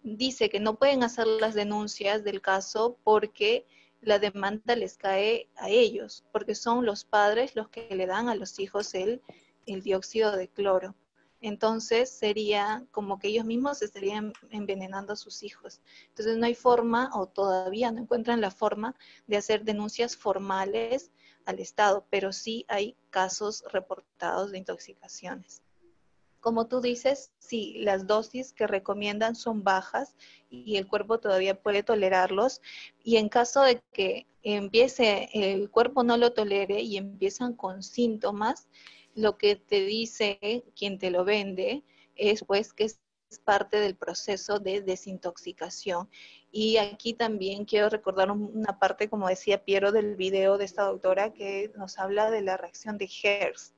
dice 0.02 0.50
que 0.50 0.60
no 0.60 0.76
pueden 0.78 1.02
hacer 1.02 1.26
las 1.26 1.54
denuncias 1.54 2.24
del 2.24 2.40
caso 2.40 2.98
porque 3.04 3.66
la 4.00 4.18
demanda 4.18 4.74
les 4.74 4.96
cae 4.96 5.48
a 5.56 5.70
ellos, 5.70 6.24
porque 6.32 6.54
son 6.54 6.84
los 6.84 7.04
padres 7.04 7.54
los 7.54 7.68
que 7.68 7.88
le 7.94 8.06
dan 8.06 8.28
a 8.28 8.34
los 8.34 8.58
hijos 8.58 8.94
el, 8.94 9.22
el 9.64 9.82
dióxido 9.82 10.36
de 10.36 10.48
cloro. 10.48 10.96
Entonces 11.40 12.10
sería 12.10 12.84
como 12.90 13.18
que 13.18 13.28
ellos 13.28 13.44
mismos 13.44 13.82
estarían 13.82 14.32
envenenando 14.50 15.12
a 15.12 15.16
sus 15.16 15.42
hijos. 15.42 15.80
Entonces 16.08 16.36
no 16.36 16.46
hay 16.46 16.54
forma 16.54 17.10
o 17.14 17.26
todavía 17.26 17.90
no 17.90 18.02
encuentran 18.02 18.40
la 18.40 18.50
forma 18.50 18.94
de 19.26 19.36
hacer 19.36 19.64
denuncias 19.64 20.16
formales 20.16 21.10
al 21.46 21.60
Estado, 21.60 22.06
pero 22.10 22.32
sí 22.32 22.64
hay 22.68 22.96
casos 23.10 23.64
reportados 23.72 24.52
de 24.52 24.58
intoxicaciones. 24.58 25.62
Como 26.40 26.66
tú 26.66 26.80
dices, 26.80 27.30
sí, 27.38 27.76
las 27.78 28.06
dosis 28.06 28.52
que 28.52 28.66
recomiendan 28.66 29.36
son 29.36 29.62
bajas 29.62 30.16
y 30.50 30.76
el 30.76 30.88
cuerpo 30.88 31.20
todavía 31.20 31.62
puede 31.62 31.84
tolerarlos. 31.84 32.60
Y 33.04 33.16
en 33.16 33.28
caso 33.28 33.62
de 33.62 33.80
que 33.92 34.26
empiece, 34.42 35.28
el 35.32 35.70
cuerpo 35.70 36.02
no 36.02 36.16
lo 36.16 36.32
tolere 36.32 36.80
y 36.80 36.96
empiezan 36.96 37.54
con 37.54 37.84
síntomas, 37.84 38.68
lo 39.14 39.38
que 39.38 39.56
te 39.56 39.84
dice 39.84 40.64
quien 40.74 40.98
te 40.98 41.10
lo 41.10 41.24
vende 41.24 41.84
es 42.16 42.44
pues 42.44 42.72
que 42.72 42.84
es 42.84 42.98
parte 43.44 43.78
del 43.78 43.96
proceso 43.96 44.58
de 44.58 44.80
desintoxicación 44.80 46.08
y 46.52 46.76
aquí 46.76 47.14
también 47.14 47.64
quiero 47.64 47.88
recordar 47.88 48.30
una 48.30 48.78
parte, 48.78 49.08
como 49.08 49.26
decía 49.26 49.64
Piero, 49.64 49.90
del 49.90 50.16
video 50.16 50.58
de 50.58 50.66
esta 50.66 50.84
doctora 50.84 51.32
que 51.32 51.72
nos 51.76 51.98
habla 51.98 52.30
de 52.30 52.42
la 52.42 52.58
reacción 52.58 52.98
de 52.98 53.10
Hertz, 53.22 53.72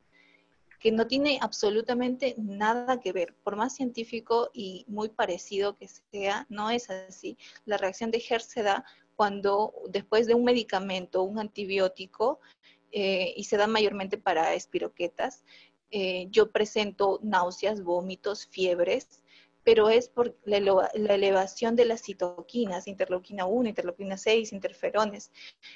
que 0.81 0.91
no 0.91 1.07
tiene 1.07 1.39
absolutamente 1.41 2.35
nada 2.37 3.01
que 3.01 3.13
ver. 3.13 3.33
Por 3.45 3.55
más 3.55 3.77
científico 3.77 4.51
y 4.53 4.85
muy 4.89 5.09
parecido 5.09 5.77
que 5.77 5.87
sea, 5.89 6.47
no 6.49 6.69
es 6.69 6.91
así. 6.91 7.39
La 7.65 7.77
reacción 7.77 8.11
de 8.11 8.23
Hertz 8.29 8.47
se 8.47 8.65
da 8.65 8.85
cuando 9.15 9.73
después 9.89 10.27
de 10.27 10.35
un 10.35 10.43
medicamento, 10.43 11.23
un 11.23 11.39
antibiótico, 11.39 12.41
eh, 12.91 13.35
y 13.37 13.45
se 13.45 13.57
da 13.57 13.69
mayormente 13.69 14.19
para 14.19 14.53
espiroquetas, 14.55 15.45
eh, 15.93 16.27
yo 16.31 16.51
presento 16.51 17.21
náuseas, 17.23 17.85
vómitos, 17.85 18.47
fiebres, 18.47 19.23
pero 19.65 19.89
es 19.89 20.09
por 20.09 20.37
la, 20.45 20.59
elevación 20.95 21.75
de 21.75 21.87
las 21.87 22.03
citoquinas, 22.03 22.87
interleuquina 22.87 23.47
1, 23.47 23.71
interleuquina 23.71 24.19
6, 24.19 24.53
interferones. 24.53 25.33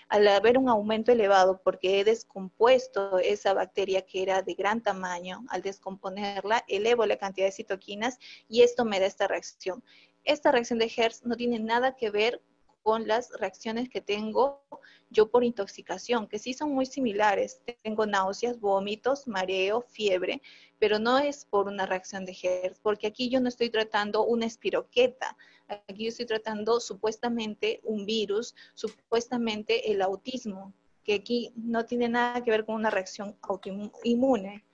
Al 0.09 0.29
haber 0.29 0.59
un 0.59 0.69
aumento 0.69 1.11
elevado, 1.11 1.61
porque 1.65 1.99
he 1.99 2.05
descompuesto 2.05 3.19
esa 3.19 3.55
bacteria 3.55 4.03
que 4.03 4.23
era 4.23 4.43
de 4.43 4.55
gran 4.55 4.83
tamaño, 4.83 5.45
al 5.49 5.63
descomponerla, 5.63 6.65
elevo 6.69 7.07
la 7.07 7.17
cantidad 7.17 7.47
de 7.47 7.53
citoquinas 7.53 8.19
y 8.47 8.63
esto 8.63 8.85
me 8.85 9.01
da 9.01 9.07
esta 9.07 9.27
reacción. 9.27 9.83
Esta 10.25 10.53
reacción 10.53 10.79
de 10.79 10.93
Hertz 10.95 11.25
no 11.25 11.37
tiene 11.37 11.59
nada 11.59 11.97
que 11.97 12.11
ver 12.11 12.43
con 12.83 13.07
las 13.07 13.31
reacciones 13.39 13.89
que 13.89 14.01
tengo 14.01 14.63
yo 15.11 15.31
por 15.31 15.45
intoxicación, 15.45 16.27
que 16.27 16.39
sí 16.39 16.55
son 16.55 16.73
muy 16.73 16.87
similares. 16.87 17.61
Tengo 17.83 18.07
náuseas, 18.07 18.61
vómitos, 18.61 19.27
mareo, 19.27 19.81
fiebre, 19.81 20.43
pero 20.79 20.99
no 20.99 21.19
es 21.19 21.45
por 21.45 21.67
una 21.67 21.87
reacción 21.87 22.25
de 22.25 22.37
Hertz, 22.41 22.79
porque 22.81 23.07
aquí 23.07 23.29
yo 23.29 23.41
no 23.41 23.49
estoy 23.49 23.71
tratando 23.71 24.25
una 24.25 24.47
espiroqueta, 24.47 25.37
aquí 25.69 26.05
yo 26.05 26.09
estoy 26.09 26.27
tratando 26.27 26.81
supuestamente 26.81 27.81
un 27.85 28.07
virus, 28.07 28.55
supuestamente 28.75 29.91
el 29.91 30.03
autismo, 30.03 30.75
que 31.05 31.15
aquí 31.15 31.53
no 31.57 31.87
tiene 31.87 32.09
nada 32.09 32.43
que 32.43 32.51
ver 32.51 32.65
con 32.65 32.75
una 32.75 32.91
reacción 32.91 33.37
autoinmune. 33.43 34.65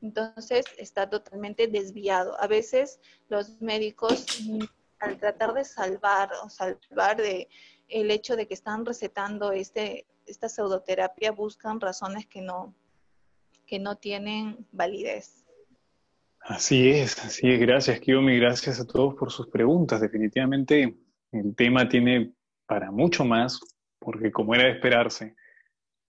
Entonces 0.00 0.64
está 0.78 1.08
totalmente 1.08 1.68
desviado. 1.68 2.40
A 2.40 2.46
veces 2.46 3.00
los 3.28 3.60
médicos 3.60 4.26
al 5.02 5.18
tratar 5.18 5.52
de 5.52 5.64
salvar 5.64 6.30
o 6.42 6.48
salvar 6.48 7.16
de 7.16 7.48
el 7.88 8.10
hecho 8.10 8.36
de 8.36 8.46
que 8.46 8.54
están 8.54 8.86
recetando 8.86 9.52
este, 9.52 10.06
esta 10.26 10.48
pseudoterapia 10.48 11.32
buscan 11.32 11.80
razones 11.80 12.26
que 12.26 12.40
no, 12.40 12.74
que 13.66 13.78
no 13.78 13.96
tienen 13.96 14.64
validez. 14.70 15.44
Así 16.40 16.90
es, 16.90 17.18
así 17.24 17.50
es. 17.50 17.60
Gracias, 17.60 18.00
Kiyomi. 18.00 18.38
Gracias 18.38 18.80
a 18.80 18.86
todos 18.86 19.14
por 19.14 19.30
sus 19.30 19.48
preguntas. 19.48 20.00
Definitivamente 20.00 20.96
el 21.32 21.54
tema 21.54 21.88
tiene 21.88 22.32
para 22.66 22.90
mucho 22.90 23.24
más, 23.24 23.60
porque 23.98 24.30
como 24.30 24.54
era 24.54 24.64
de 24.64 24.72
esperarse, 24.72 25.34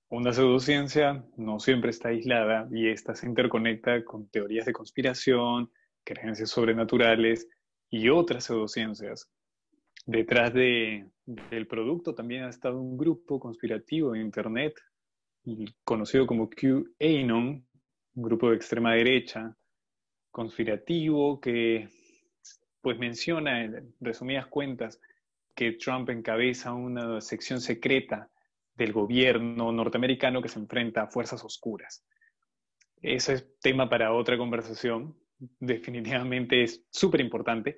una 0.10 0.32
pseudociencia 0.32 1.26
no 1.36 1.60
siempre 1.60 1.90
está 1.90 2.10
aislada 2.10 2.68
y 2.72 2.90
esta 2.90 3.16
se 3.16 3.26
interconecta 3.26 4.06
con 4.06 4.28
teorías 4.30 4.68
de 4.68 4.74
conspiración, 4.74 5.72
creencias 6.04 6.52
sobrenaturales 6.52 7.48
y 7.94 8.10
otras 8.10 8.46
pseudociencias. 8.46 9.30
Detrás 10.08 10.52
de, 10.52 11.12
del 11.28 11.68
producto 11.68 12.16
también 12.16 12.44
ha 12.44 12.50
estado 12.50 12.82
un 12.82 12.98
grupo 12.98 13.40
conspirativo 13.40 14.16
en 14.16 14.22
Internet 14.22 14.74
conocido 15.84 16.26
como 16.26 16.50
QAnon, 16.50 17.68
un 18.16 18.24
grupo 18.24 18.50
de 18.50 18.56
extrema 18.56 18.96
derecha 18.96 19.56
conspirativo 20.32 21.40
que 21.40 21.88
pues 22.82 22.98
menciona 22.98 23.64
en 23.64 23.94
resumidas 24.00 24.48
cuentas 24.48 25.00
que 25.54 25.74
Trump 25.74 26.10
encabeza 26.10 26.74
una 26.74 27.22
sección 27.22 27.62
secreta 27.62 28.32
del 28.74 28.92
gobierno 28.92 29.72
norteamericano 29.72 30.42
que 30.42 30.50
se 30.50 30.58
enfrenta 30.58 31.04
a 31.04 31.12
fuerzas 31.12 31.44
oscuras. 31.44 32.04
Ese 33.04 33.34
es 33.34 33.60
tema 33.60 33.88
para 33.88 34.14
otra 34.14 34.36
conversación, 34.36 35.16
definitivamente 35.60 36.64
es 36.64 36.86
súper 36.92 37.22
importante. 37.22 37.78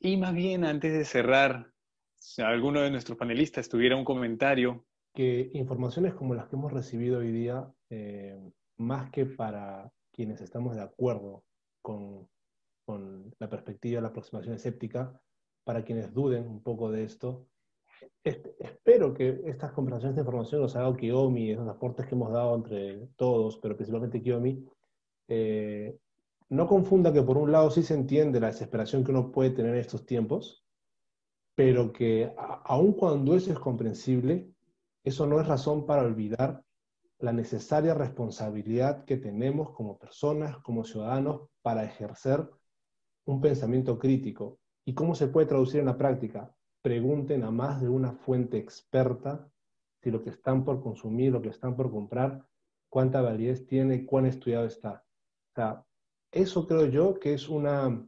Y 0.00 0.16
más 0.16 0.34
bien, 0.34 0.64
antes 0.64 0.92
de 0.92 1.04
cerrar, 1.04 1.72
si 2.18 2.42
alguno 2.42 2.80
de 2.80 2.90
nuestros 2.90 3.18
panelistas 3.18 3.68
tuviera 3.68 3.96
un 3.96 4.04
comentario. 4.04 4.84
Que 5.14 5.50
informaciones 5.54 6.14
como 6.14 6.34
las 6.34 6.48
que 6.48 6.56
hemos 6.56 6.72
recibido 6.72 7.18
hoy 7.18 7.32
día, 7.32 7.68
eh, 7.90 8.38
más 8.76 9.10
que 9.10 9.26
para 9.26 9.90
quienes 10.12 10.40
estamos 10.40 10.76
de 10.76 10.82
acuerdo 10.82 11.44
con, 11.82 12.28
con 12.84 13.34
la 13.38 13.48
perspectiva 13.48 14.00
la 14.00 14.08
aproximación 14.08 14.54
escéptica, 14.54 15.20
para 15.64 15.84
quienes 15.84 16.12
duden 16.12 16.48
un 16.48 16.62
poco 16.62 16.90
de 16.90 17.04
esto, 17.04 17.48
espero 18.22 19.14
que 19.14 19.40
estas 19.46 19.72
conversaciones 19.72 20.16
de 20.16 20.22
información 20.22 20.60
los 20.60 20.76
haga 20.76 20.96
Kiyomi, 20.96 21.50
esos 21.50 21.68
aportes 21.68 22.06
que 22.06 22.14
hemos 22.14 22.32
dado 22.32 22.54
entre 22.56 23.08
todos, 23.16 23.58
pero 23.58 23.76
principalmente 23.76 24.22
Kiyomi, 24.22 24.64
eh, 25.28 25.98
no 26.50 26.66
confunda 26.66 27.12
que 27.12 27.22
por 27.22 27.36
un 27.36 27.52
lado 27.52 27.70
sí 27.70 27.82
se 27.82 27.94
entiende 27.94 28.40
la 28.40 28.48
desesperación 28.48 29.04
que 29.04 29.10
uno 29.10 29.30
puede 29.30 29.50
tener 29.50 29.74
en 29.74 29.80
estos 29.80 30.06
tiempos, 30.06 30.64
pero 31.54 31.92
que 31.92 32.32
aun 32.36 32.92
cuando 32.92 33.34
eso 33.34 33.52
es 33.52 33.58
comprensible, 33.58 34.50
eso 35.04 35.26
no 35.26 35.40
es 35.40 35.46
razón 35.46 35.86
para 35.86 36.02
olvidar 36.02 36.62
la 37.18 37.32
necesaria 37.32 37.94
responsabilidad 37.94 39.04
que 39.04 39.16
tenemos 39.16 39.72
como 39.72 39.98
personas, 39.98 40.56
como 40.58 40.84
ciudadanos, 40.84 41.48
para 41.62 41.84
ejercer 41.84 42.48
un 43.26 43.40
pensamiento 43.40 43.98
crítico. 43.98 44.58
¿Y 44.84 44.94
cómo 44.94 45.14
se 45.14 45.26
puede 45.26 45.46
traducir 45.46 45.80
en 45.80 45.86
la 45.86 45.98
práctica? 45.98 46.54
Pregunten 46.80 47.42
a 47.42 47.50
más 47.50 47.80
de 47.80 47.88
una 47.88 48.12
fuente 48.12 48.56
experta 48.56 49.50
si 50.00 50.10
lo 50.10 50.22
que 50.22 50.30
están 50.30 50.64
por 50.64 50.80
consumir, 50.80 51.32
lo 51.32 51.42
que 51.42 51.48
están 51.48 51.76
por 51.76 51.90
comprar, 51.90 52.46
cuánta 52.88 53.20
validez 53.20 53.66
tiene 53.66 54.06
cuán 54.06 54.26
estudiado 54.26 54.66
está. 54.66 55.04
O 55.50 55.54
sea, 55.56 55.84
eso 56.32 56.66
creo 56.66 56.86
yo 56.86 57.18
que 57.18 57.34
es 57.34 57.48
una, 57.48 58.06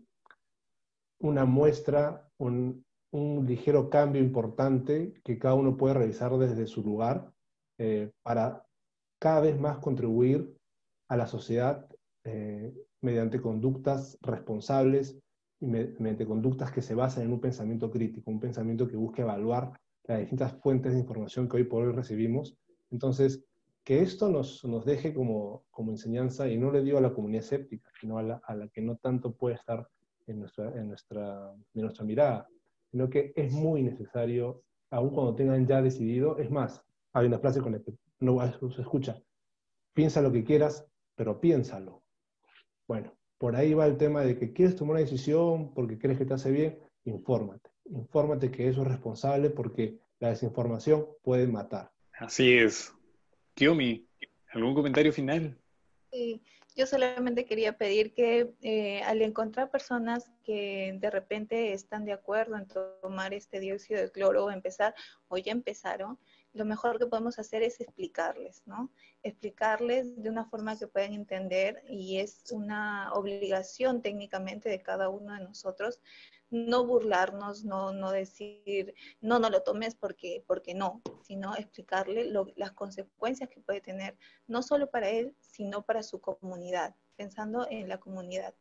una 1.21 1.45
muestra, 1.45 2.29
un, 2.39 2.85
ligero 3.13 3.91
cambio 3.91 4.23
importante 4.23 5.15
que 5.25 5.37
cada 5.37 5.55
uno 5.55 5.77
puede 5.77 5.95
realizar 5.95 6.31
desde 6.39 6.69
su 6.69 6.81
lugar 6.81 7.33
eh, 7.77 8.13
para 8.23 8.65
cada 9.19 9.41
vez 9.41 9.59
más 9.59 9.79
contribuir 9.79 10.57
a 11.09 11.17
la 11.17 11.27
sociedad 11.27 11.89
eh, 12.25 12.73
mediante 13.01 13.41
conductas 13.41 14.17
responsables 14.23 15.19
y 15.61 15.67
mediante 15.67 16.25
conductas 16.25 16.71
que 16.71 16.83
se 16.83 16.95
basan 16.95 17.25
en 17.25 17.33
un 17.33 17.41
pensamiento 17.41 17.91
crítico, 17.91 18.31
un 18.31 18.39
pensamiento 18.39 18.87
que 18.87 18.97
busque 18.97 19.23
evaluar 19.23 19.73
las 20.05 20.21
distintas 20.21 20.53
fuentes 20.61 20.93
de 20.93 21.01
información 21.01 21.49
que 21.49 21.57
hoy 21.57 21.65
por 21.65 21.85
hoy 21.85 21.93
recibimos. 21.93 22.57
Entonces, 22.91 23.45
que 23.85 24.01
esto 24.01 24.29
nos, 24.29 24.65
nos 24.65 24.85
deje 24.85 25.15
como, 25.15 25.65
como, 25.71 25.91
enseñanza, 25.91 26.49
y 26.49 26.57
no 26.59 26.71
le 26.71 26.83
digo 26.83 26.99
a 26.99 27.01
la 27.01 27.13
comunidad 27.13 27.43
escéptica, 27.43 27.91
sino 28.01 28.19
a 28.19 28.23
la, 28.23 28.43
a 28.45 28.55
la 28.55 28.69
que 28.69 28.83
no 28.83 28.97
tanto 28.97 29.33
puede 29.33 29.57
estar 29.57 29.89
en 30.27 30.41
nuestra, 30.41 30.69
en, 30.79 30.89
nuestra, 30.89 31.53
en 31.75 31.83
nuestra 31.83 32.05
mirada, 32.05 32.49
sino 32.91 33.09
que 33.09 33.33
es 33.35 33.53
muy 33.53 33.83
necesario, 33.83 34.63
aun 34.91 35.11
cuando 35.11 35.35
tengan 35.35 35.67
ya 35.67 35.83
decidido, 35.83 36.39
es 36.39 36.51
más, 36.51 36.85
hay 37.13 37.27
una 37.27 37.39
frase 37.39 37.61
con 37.61 37.73
la 37.73 37.81
que 37.81 37.95
no 38.21 38.39
se 38.71 38.83
escucha, 38.83 39.21
piensa 39.95 40.21
lo 40.21 40.33
que 40.33 40.45
quieras, 40.45 40.87
pero 41.15 41.41
piénsalo. 41.41 42.03
Bueno, 42.87 43.13
por 43.39 43.57
ahí 43.57 43.75
va 43.75 43.87
el 43.87 43.97
tema 43.97 44.23
de 44.23 44.39
que 44.39 44.53
quieres 44.53 44.77
tomar 44.77 44.93
una 44.93 45.01
decisión 45.01 45.73
porque 45.75 45.99
crees 45.99 46.19
que 46.19 46.27
te 46.27 46.35
hace 46.35 46.51
bien, 46.51 46.79
infórmate. 47.05 47.71
Infórmate 47.87 48.51
que 48.51 48.69
eso 48.69 48.83
es 48.83 48.89
responsable 48.89 49.51
porque 49.51 49.99
la 50.19 50.29
desinformación 50.29 51.07
puede 51.23 51.47
matar. 51.47 51.91
Así 52.19 52.53
es. 52.53 52.95
¿Algún 54.53 54.75
comentario 54.75 55.13
final? 55.13 55.59
Sí, 56.11 56.43
yo 56.75 56.87
solamente 56.87 57.45
quería 57.45 57.77
pedir 57.77 58.15
que 58.15 58.55
eh, 58.63 59.03
al 59.03 59.21
encontrar 59.21 59.71
personas 59.71 60.31
que 60.45 60.97
de 60.99 61.11
repente 61.11 61.75
están 61.75 62.07
de 62.07 62.13
acuerdo 62.13 62.57
en 62.57 62.67
tomar 62.67 63.35
este 63.35 63.61
dióxido 63.61 64.01
de 64.01 64.11
cloro 64.11 64.47
o 64.47 64.51
empezar, 64.51 64.95
o 65.29 65.37
ya 65.37 65.53
empezaron, 65.53 66.19
lo 66.53 66.65
mejor 66.65 66.99
que 66.99 67.07
podemos 67.07 67.39
hacer 67.39 67.63
es 67.63 67.81
explicarles, 67.81 68.63
¿no? 68.67 68.91
Explicarles 69.23 70.21
de 70.23 70.31
una 70.31 70.45
forma 70.47 70.79
que 70.79 70.89
puedan 70.89 71.13
entender 71.13 71.83
y 71.89 72.19
es 72.19 72.45
una 72.51 73.13
obligación 73.13 74.03
técnicamente 74.03 74.69
de 74.69 74.83
cada 74.83 75.09
uno 75.09 75.35
de 75.35 75.45
nosotros 75.45 76.01
no 76.51 76.85
burlarnos, 76.85 77.65
no, 77.65 77.93
no 77.93 78.11
decir, 78.11 78.95
no, 79.21 79.39
no 79.39 79.51
lo 79.51 79.63
tomes 79.63 79.95
porque, 79.95 80.43
porque 80.47 80.75
no, 80.75 81.01
sino 81.23 81.55
explicarle 81.55 82.31
las 82.57 82.73
consecuencias 82.73 83.49
que 83.49 83.61
puede 83.61 83.81
tener, 83.81 84.17
no 84.49 84.63
solo 84.63 84.91
para 84.91 85.09
él, 85.11 85.35
sino 85.39 85.83
para 85.83 86.03
su 86.03 86.21
comunidad, 86.21 86.95
pensando 87.17 87.67
en 87.71 87.89
la 87.89 87.99
comunidad. 87.99 88.55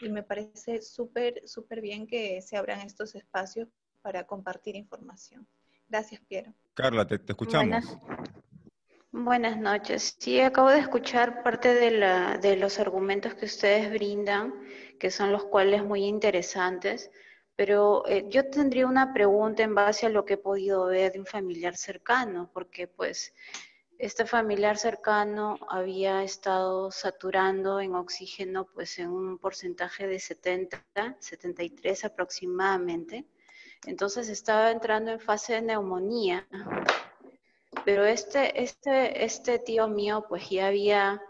Y 0.00 0.08
me 0.08 0.22
parece 0.22 0.80
súper, 0.82 1.46
súper 1.46 1.80
bien 1.80 2.06
que 2.06 2.40
se 2.42 2.56
abran 2.56 2.80
estos 2.80 3.14
espacios 3.14 3.68
para 4.02 4.26
compartir 4.26 4.76
información. 4.76 5.46
Gracias, 5.88 6.20
Piero. 6.28 6.52
Carla, 6.74 7.06
te, 7.06 7.14
escuchamos. 7.14 7.98
Buenas, 9.12 9.56
noches. 9.56 10.16
Sí, 10.18 10.40
acabo 10.40 10.68
de 10.68 10.80
escuchar 10.80 11.42
parte 11.42 11.72
de, 11.72 11.90
la, 11.90 12.36
de 12.36 12.56
los 12.56 12.78
argumentos 12.78 13.34
que 13.34 13.46
ustedes 13.46 13.90
brindan, 13.90 14.52
que 15.00 15.10
son 15.10 15.32
los 15.32 15.44
cuales 15.44 15.82
muy 15.82 16.04
interesantes, 16.04 17.10
pero 17.54 18.06
eh, 18.06 18.26
yo 18.28 18.50
tendría 18.50 18.86
una 18.86 19.14
pregunta 19.14 19.62
en 19.62 19.74
base 19.74 20.04
a 20.04 20.10
lo 20.10 20.26
que 20.26 20.34
he 20.34 20.38
podido 20.38 20.84
ver 20.86 21.12
de 21.12 21.20
un 21.20 21.26
familiar 21.26 21.76
cercano, 21.76 22.50
porque 22.52 22.86
pues 22.88 23.32
este 23.98 24.26
familiar 24.26 24.76
cercano 24.76 25.56
había 25.70 26.22
estado 26.22 26.90
saturando 26.90 27.80
en 27.80 27.94
oxígeno 27.94 28.66
pues 28.66 28.98
en 28.98 29.08
un 29.08 29.38
porcentaje 29.38 30.06
de 30.06 30.18
70, 30.18 30.84
73 31.18 32.04
aproximadamente. 32.04 33.24
Entonces 33.84 34.28
estaba 34.28 34.70
entrando 34.70 35.10
en 35.10 35.20
fase 35.20 35.54
de 35.54 35.62
neumonía. 35.62 36.46
Pero 37.84 38.04
este, 38.04 38.62
este, 38.62 39.24
este 39.24 39.58
tío 39.58 39.88
mío 39.88 40.24
pues 40.28 40.48
ya 40.48 40.68
había 40.68 41.20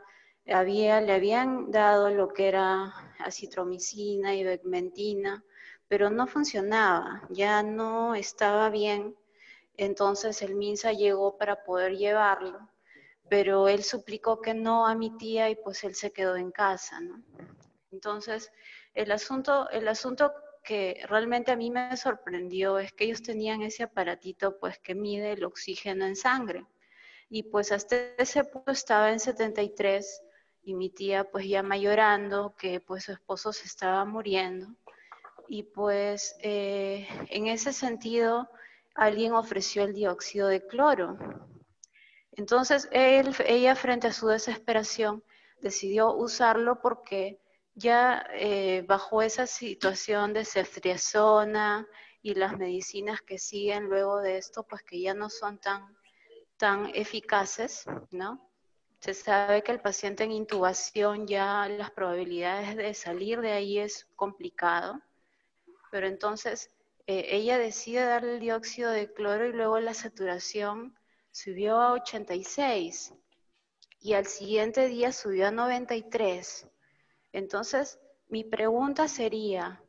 había, 0.52 1.00
le 1.00 1.12
habían 1.12 1.70
dado 1.70 2.10
lo 2.10 2.28
que 2.28 2.48
era 2.48 2.94
acitromicina 3.18 4.34
y 4.34 4.44
becmentina, 4.44 5.44
pero 5.88 6.10
no 6.10 6.26
funcionaba, 6.26 7.22
ya 7.30 7.62
no 7.62 8.14
estaba 8.14 8.70
bien. 8.70 9.16
Entonces 9.76 10.42
el 10.42 10.54
MINSA 10.54 10.92
llegó 10.92 11.36
para 11.36 11.64
poder 11.64 11.96
llevarlo, 11.96 12.68
pero 13.28 13.68
él 13.68 13.82
suplicó 13.82 14.40
que 14.40 14.54
no 14.54 14.86
a 14.86 14.94
mi 14.94 15.16
tía 15.16 15.50
y 15.50 15.56
pues 15.56 15.84
él 15.84 15.94
se 15.94 16.12
quedó 16.12 16.36
en 16.36 16.50
casa. 16.50 17.00
Entonces, 17.92 18.52
el 18.94 19.10
asunto, 19.12 19.68
el 19.70 19.88
asunto 19.88 20.32
que 20.66 21.00
realmente 21.08 21.52
a 21.52 21.56
mí 21.56 21.70
me 21.70 21.96
sorprendió 21.96 22.78
es 22.78 22.92
que 22.92 23.04
ellos 23.04 23.22
tenían 23.22 23.62
ese 23.62 23.84
aparatito 23.84 24.58
pues 24.58 24.78
que 24.80 24.96
mide 24.96 25.32
el 25.32 25.44
oxígeno 25.44 26.04
en 26.04 26.16
sangre. 26.16 26.66
Y 27.30 27.44
pues 27.44 27.70
hasta 27.70 27.96
ese 28.18 28.44
punto 28.44 28.72
estaba 28.72 29.12
en 29.12 29.20
73 29.20 30.22
y 30.64 30.74
mi 30.74 30.90
tía 30.90 31.24
pues 31.30 31.46
ya 31.48 31.62
mayorando 31.62 32.54
que 32.56 32.80
pues 32.80 33.04
su 33.04 33.12
esposo 33.12 33.52
se 33.52 33.66
estaba 33.66 34.04
muriendo. 34.04 34.66
Y 35.48 35.62
pues 35.62 36.36
eh, 36.40 37.06
en 37.30 37.46
ese 37.46 37.72
sentido 37.72 38.50
alguien 38.96 39.34
ofreció 39.34 39.84
el 39.84 39.94
dióxido 39.94 40.48
de 40.48 40.66
cloro. 40.66 41.16
Entonces 42.32 42.88
él, 42.90 43.34
ella 43.46 43.76
frente 43.76 44.08
a 44.08 44.12
su 44.12 44.26
desesperación 44.26 45.22
decidió 45.60 46.12
usarlo 46.12 46.80
porque 46.80 47.38
ya 47.76 48.26
eh, 48.32 48.84
bajo 48.88 49.20
esa 49.20 49.46
situación 49.46 50.32
de 50.32 50.46
ceftriaxona 50.46 51.86
y 52.22 52.34
las 52.34 52.56
medicinas 52.56 53.20
que 53.20 53.38
siguen 53.38 53.84
luego 53.84 54.20
de 54.22 54.38
esto, 54.38 54.62
pues 54.64 54.82
que 54.82 54.98
ya 54.98 55.12
no 55.12 55.28
son 55.28 55.58
tan, 55.58 55.94
tan 56.56 56.90
eficaces, 56.94 57.84
¿no? 58.10 58.50
Se 59.00 59.12
sabe 59.12 59.62
que 59.62 59.72
el 59.72 59.80
paciente 59.80 60.24
en 60.24 60.32
intubación 60.32 61.26
ya 61.26 61.68
las 61.68 61.90
probabilidades 61.90 62.76
de 62.76 62.94
salir 62.94 63.42
de 63.42 63.52
ahí 63.52 63.78
es 63.78 64.08
complicado, 64.16 65.02
pero 65.90 66.06
entonces 66.06 66.70
eh, 67.06 67.26
ella 67.28 67.58
decide 67.58 68.06
darle 68.06 68.34
el 68.34 68.40
dióxido 68.40 68.90
de 68.90 69.12
cloro 69.12 69.46
y 69.46 69.52
luego 69.52 69.78
la 69.80 69.92
saturación 69.92 70.98
subió 71.30 71.78
a 71.78 71.92
86 71.92 73.12
y 74.00 74.14
al 74.14 74.24
siguiente 74.24 74.88
día 74.88 75.12
subió 75.12 75.48
a 75.48 75.50
93 75.50 76.70
entonces, 77.36 78.00
mi 78.28 78.44
pregunta 78.44 79.08
sería, 79.08 79.84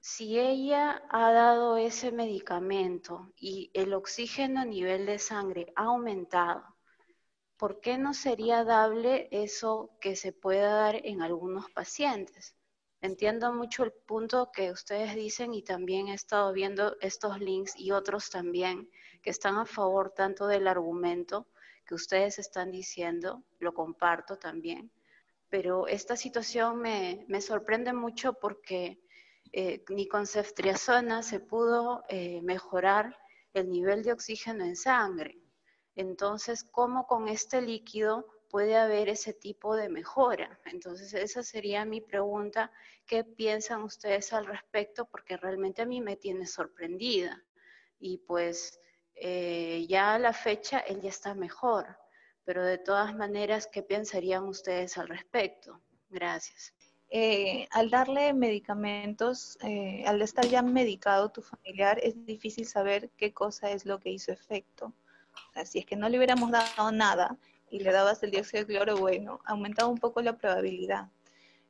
si 0.00 0.40
ella 0.40 1.00
ha 1.08 1.30
dado 1.30 1.76
ese 1.76 2.10
medicamento 2.10 3.32
y 3.36 3.70
el 3.74 3.94
oxígeno 3.94 4.62
a 4.62 4.64
nivel 4.64 5.06
de 5.06 5.20
sangre 5.20 5.72
ha 5.76 5.84
aumentado, 5.84 6.64
¿por 7.56 7.80
qué 7.80 7.96
no 7.96 8.12
sería 8.12 8.64
dable 8.64 9.28
eso 9.30 9.96
que 10.00 10.16
se 10.16 10.32
pueda 10.32 10.74
dar 10.74 10.96
en 11.06 11.22
algunos 11.22 11.70
pacientes? 11.70 12.56
Entiendo 13.00 13.52
mucho 13.52 13.84
el 13.84 13.92
punto 13.92 14.50
que 14.50 14.72
ustedes 14.72 15.14
dicen 15.14 15.54
y 15.54 15.62
también 15.62 16.08
he 16.08 16.14
estado 16.14 16.52
viendo 16.52 16.96
estos 17.00 17.38
links 17.38 17.72
y 17.76 17.92
otros 17.92 18.30
también 18.30 18.90
que 19.22 19.30
están 19.30 19.58
a 19.58 19.64
favor 19.64 20.10
tanto 20.10 20.48
del 20.48 20.66
argumento 20.66 21.46
que 21.86 21.94
ustedes 21.94 22.40
están 22.40 22.72
diciendo, 22.72 23.44
lo 23.60 23.74
comparto 23.74 24.38
también, 24.38 24.90
pero 25.50 25.88
esta 25.88 26.16
situación 26.16 26.80
me, 26.80 27.40
sorprende 27.40 27.92
mucho 27.92 28.34
porque 28.34 29.00
eh, 29.52 29.84
ni 29.88 30.06
con 30.06 30.26
ceftriaxona 30.26 31.22
se 31.22 31.40
pudo 31.40 32.04
eh, 32.08 32.40
mejorar 32.42 33.18
el 33.52 33.68
nivel 33.68 34.04
de 34.04 34.12
oxígeno 34.12 34.64
en 34.64 34.76
sangre. 34.76 35.38
Entonces, 35.96 36.62
¿cómo 36.62 37.06
con 37.08 37.28
este 37.28 37.60
líquido 37.60 38.26
puede 38.48 38.76
haber 38.76 39.08
ese 39.08 39.34
tipo 39.34 39.74
de 39.74 39.88
mejora? 39.88 40.60
Entonces, 40.66 41.12
esa 41.14 41.42
sería 41.42 41.84
mi 41.84 42.00
pregunta. 42.00 42.70
¿Qué 43.04 43.24
piensan 43.24 43.82
ustedes 43.82 44.32
al 44.32 44.46
respecto? 44.46 45.06
Porque 45.06 45.36
realmente 45.36 45.82
a 45.82 45.86
mí 45.86 46.00
me 46.00 46.16
tiene 46.16 46.46
sorprendida. 46.46 47.44
Y 47.98 48.18
pues 48.18 48.78
eh, 49.16 49.84
ya 49.88 50.14
a 50.14 50.18
la 50.20 50.32
fecha 50.32 50.78
él 50.78 51.00
ya 51.00 51.10
está 51.10 51.34
mejor 51.34 51.99
pero 52.50 52.64
de 52.64 52.78
todas 52.78 53.14
maneras, 53.14 53.68
¿qué 53.68 53.80
pensarían 53.80 54.42
ustedes 54.42 54.98
al 54.98 55.06
respecto? 55.06 55.80
Gracias. 56.08 56.74
Eh, 57.08 57.68
al 57.70 57.90
darle 57.90 58.32
medicamentos, 58.32 59.56
eh, 59.62 60.02
al 60.04 60.20
estar 60.20 60.44
ya 60.44 60.60
medicado 60.60 61.28
tu 61.28 61.42
familiar, 61.42 62.00
es 62.02 62.26
difícil 62.26 62.66
saber 62.66 63.08
qué 63.16 63.32
cosa 63.32 63.70
es 63.70 63.86
lo 63.86 64.00
que 64.00 64.10
hizo 64.10 64.32
efecto. 64.32 64.92
Si 65.64 65.78
es 65.78 65.86
que 65.86 65.94
no 65.94 66.08
le 66.08 66.18
hubiéramos 66.18 66.50
dado 66.50 66.90
nada 66.90 67.38
y 67.70 67.78
le 67.78 67.92
dabas 67.92 68.20
el 68.24 68.32
dióxido 68.32 68.64
de 68.64 68.74
cloro, 68.74 68.96
bueno, 68.96 69.38
aumentaba 69.44 69.88
un 69.88 69.98
poco 69.98 70.20
la 70.20 70.36
probabilidad. 70.36 71.08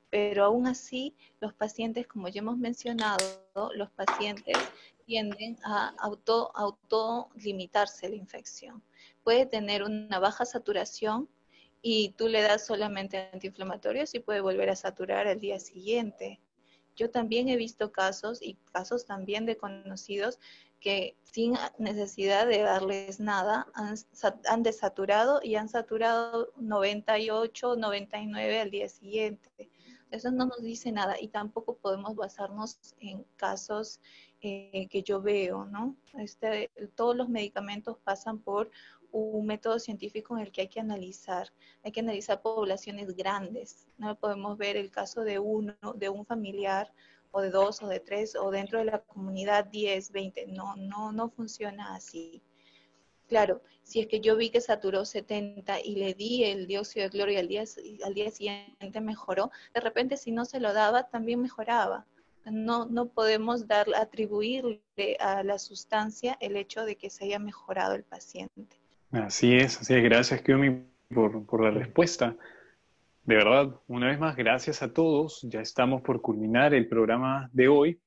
Pero 0.08 0.46
aún 0.46 0.66
así, 0.66 1.14
los 1.40 1.52
pacientes, 1.52 2.06
como 2.06 2.28
ya 2.28 2.38
hemos 2.38 2.56
mencionado, 2.56 3.18
los 3.74 3.90
pacientes 3.90 4.56
tienden 5.04 5.58
a 5.62 5.92
auto, 5.98 6.52
auto 6.54 7.28
limitarse 7.34 8.08
la 8.08 8.16
infección 8.16 8.82
puede 9.22 9.46
tener 9.46 9.82
una 9.82 10.18
baja 10.18 10.44
saturación 10.44 11.28
y 11.82 12.10
tú 12.10 12.28
le 12.28 12.42
das 12.42 12.66
solamente 12.66 13.30
antiinflamatorios 13.32 14.14
y 14.14 14.20
puede 14.20 14.40
volver 14.40 14.70
a 14.70 14.76
saturar 14.76 15.26
al 15.26 15.40
día 15.40 15.58
siguiente. 15.58 16.40
Yo 16.96 17.10
también 17.10 17.48
he 17.48 17.56
visto 17.56 17.92
casos 17.92 18.42
y 18.42 18.56
casos 18.72 19.06
también 19.06 19.46
de 19.46 19.56
conocidos 19.56 20.38
que 20.80 21.16
sin 21.24 21.54
necesidad 21.78 22.46
de 22.46 22.58
darles 22.58 23.20
nada 23.20 23.66
han, 23.74 24.62
desaturado 24.62 25.40
y 25.42 25.54
han 25.54 25.68
saturado 25.68 26.52
98, 26.56 27.76
99 27.76 28.60
al 28.60 28.70
día 28.70 28.88
siguiente. 28.88 29.70
Eso 30.10 30.30
no 30.32 30.46
nos 30.46 30.62
dice 30.62 30.90
nada 30.90 31.20
y 31.20 31.28
tampoco 31.28 31.76
podemos 31.76 32.16
basarnos 32.16 32.78
en 32.98 33.24
casos 33.36 34.00
eh, 34.40 34.88
que 34.90 35.02
yo 35.02 35.22
veo, 35.22 35.66
¿no? 35.66 35.96
Este, 36.18 36.70
todos 36.96 37.14
los 37.14 37.28
medicamentos 37.28 37.96
pasan 38.02 38.40
por 38.40 38.70
un 39.12 39.46
método 39.46 39.78
científico 39.78 40.36
en 40.36 40.44
el 40.44 40.52
que 40.52 40.62
hay 40.62 40.68
que 40.68 40.80
analizar, 40.80 41.52
hay 41.82 41.92
que 41.92 42.00
analizar 42.00 42.42
poblaciones 42.42 43.16
grandes. 43.16 43.88
No 43.98 44.18
podemos 44.18 44.56
ver 44.58 44.76
el 44.76 44.90
caso 44.90 45.22
de 45.22 45.38
uno, 45.38 45.74
de 45.94 46.08
un 46.08 46.24
familiar 46.24 46.92
o 47.32 47.40
de 47.40 47.50
dos 47.50 47.82
o 47.82 47.88
de 47.88 48.00
tres 48.00 48.34
o 48.36 48.50
dentro 48.50 48.78
de 48.78 48.86
la 48.86 48.98
comunidad 49.00 49.66
10, 49.66 50.12
20. 50.12 50.46
No, 50.48 50.76
no, 50.76 51.12
no 51.12 51.30
funciona 51.30 51.94
así. 51.94 52.42
Claro, 53.28 53.62
si 53.84 54.00
es 54.00 54.08
que 54.08 54.20
yo 54.20 54.36
vi 54.36 54.50
que 54.50 54.60
saturó 54.60 55.04
70 55.04 55.80
y 55.84 55.94
le 55.94 56.14
di 56.14 56.42
el 56.42 56.66
dióxido 56.66 57.04
de 57.04 57.10
cloro 57.10 57.30
y 57.30 57.36
al 57.36 57.46
día, 57.46 57.62
al 58.04 58.14
día 58.14 58.30
siguiente 58.30 59.00
mejoró, 59.00 59.52
de 59.72 59.80
repente 59.80 60.16
si 60.16 60.32
no 60.32 60.44
se 60.44 60.58
lo 60.58 60.72
daba 60.72 61.08
también 61.08 61.40
mejoraba. 61.40 62.06
No, 62.44 62.86
no 62.86 63.06
podemos 63.06 63.68
dar, 63.68 63.86
atribuirle 63.94 64.82
a 65.20 65.44
la 65.44 65.60
sustancia 65.60 66.36
el 66.40 66.56
hecho 66.56 66.84
de 66.84 66.96
que 66.96 67.10
se 67.10 67.26
haya 67.26 67.38
mejorado 67.38 67.94
el 67.94 68.02
paciente. 68.02 68.79
Así 69.12 69.56
es, 69.56 69.80
así 69.80 69.94
es. 69.94 70.04
Gracias, 70.04 70.40
Kiomi, 70.42 70.84
por, 71.12 71.64
la 71.64 71.70
respuesta. 71.72 72.36
De 73.24 73.34
verdad, 73.34 73.80
una 73.88 74.06
vez 74.06 74.20
más, 74.20 74.36
gracias 74.36 74.82
a 74.82 74.92
todos. 74.92 75.40
Ya 75.42 75.60
estamos 75.60 76.02
por 76.02 76.20
culminar 76.22 76.74
el 76.74 76.88
programa 76.88 77.50
de 77.52 77.66
hoy. 77.66 78.00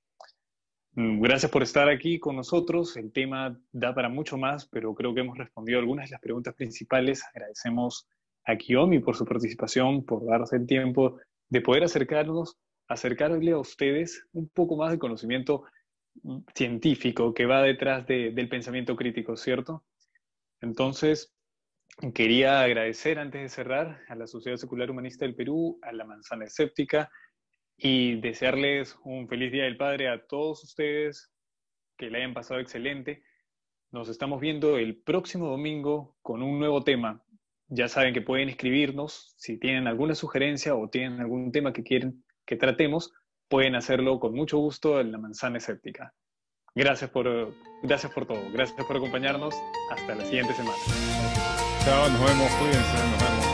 Mm, 0.94 1.22
gracias 1.22 1.52
por 1.52 1.62
estar 1.62 1.90
aquí 1.90 2.20
con 2.20 2.38
nosotros. 2.38 2.96
El 2.96 3.12
tema 3.12 3.60
da 3.74 3.94
para 3.94 4.08
mucho 4.08 4.38
más, 4.38 4.66
pero 4.66 4.96
creo 4.96 5.14
que 5.14 5.22
hemos 5.22 5.38
respondido 5.38 5.80
algunas 5.80 6.10
de 6.10 6.14
las 6.14 6.22
preguntas 6.22 6.54
principales. 6.56 7.22
Agradecemos 7.34 8.08
a 8.46 8.56
Kiomi 8.56 9.00
por 9.00 9.18
su 9.18 9.26
participación, 9.26 10.06
por 10.06 10.26
darse 10.26 10.56
el 10.56 10.66
tiempo 10.66 11.20
de 11.50 11.60
poder 11.60 11.84
acercarnos, 11.84 12.58
acercarle 12.88 13.52
a 13.52 13.58
ustedes 13.58 14.26
un 14.32 14.48
poco 14.48 14.78
más 14.78 14.92
de 14.92 15.00
conocimiento 15.00 15.64
mm, 16.24 16.38
científico 16.56 17.34
que 17.34 17.46
va 17.46 17.62
detrás 17.62 18.08
del 18.08 18.48
pensamiento 18.48 18.96
crítico, 18.96 19.36
¿cierto? 19.36 19.84
Entonces, 20.64 21.36
quería 22.14 22.62
agradecer 22.62 23.20
antes 23.20 23.42
de 23.42 23.50
cerrar 23.50 24.00
a 24.08 24.16
la 24.16 24.28
Sociedad 24.28 24.56
Secular 24.56 24.90
Humanista 24.90 25.26
del 25.26 25.36
Perú, 25.36 25.78
a 25.82 25.92
la 25.92 26.06
Manzana 26.06 26.46
Escéptica 26.46 27.12
y 27.76 28.22
desearles 28.22 28.98
un 29.04 29.28
feliz 29.28 29.52
Día 29.52 29.66
del 29.66 29.76
Padre 29.76 30.08
a 30.08 30.26
todos 30.26 30.64
ustedes, 30.64 31.34
que 31.98 32.10
le 32.10 32.20
hayan 32.20 32.34
pasado 32.34 32.62
excelente. 32.62 33.24
Nos 33.92 34.08
estamos 34.08 34.40
viendo 34.40 34.78
el 34.78 34.96
próximo 35.02 35.50
domingo 35.50 36.16
con 36.22 36.42
un 36.42 36.60
nuevo 36.60 36.82
tema. 36.82 37.22
Ya 37.68 37.90
saben 37.90 38.14
que 38.14 38.22
pueden 38.22 38.48
escribirnos 38.48 39.34
si 39.36 39.60
tienen 39.60 39.88
alguna 39.88 40.16
sugerencia 40.16 40.76
o 40.76 40.90
tienen 40.90 41.20
algún 41.20 41.52
tema 41.52 41.74
que 41.74 41.84
quieren 41.84 42.24
que 42.46 42.56
tratemos, 42.56 43.12
pueden 43.50 43.76
hacerlo 43.76 44.18
con 44.18 44.34
mucho 44.34 44.60
gusto 44.60 45.02
en 45.02 45.12
la 45.12 45.18
Manzana 45.18 45.58
Escéptica. 45.58 46.14
Gracias 46.76 47.12
por, 47.12 47.54
gracias 47.84 48.12
por 48.12 48.26
todo. 48.26 48.42
Gracias 48.52 48.84
por 48.86 48.98
acompañarnos. 48.98 49.54
Hasta 49.92 50.16
la 50.16 50.26
siguiente 50.26 50.54
semana. 50.54 50.76
Chao, 51.86 52.10
nos 52.10 52.20
vemos. 52.20 52.52
Cuídense. 52.54 52.98
Nos 53.12 53.22
vemos. 53.22 53.46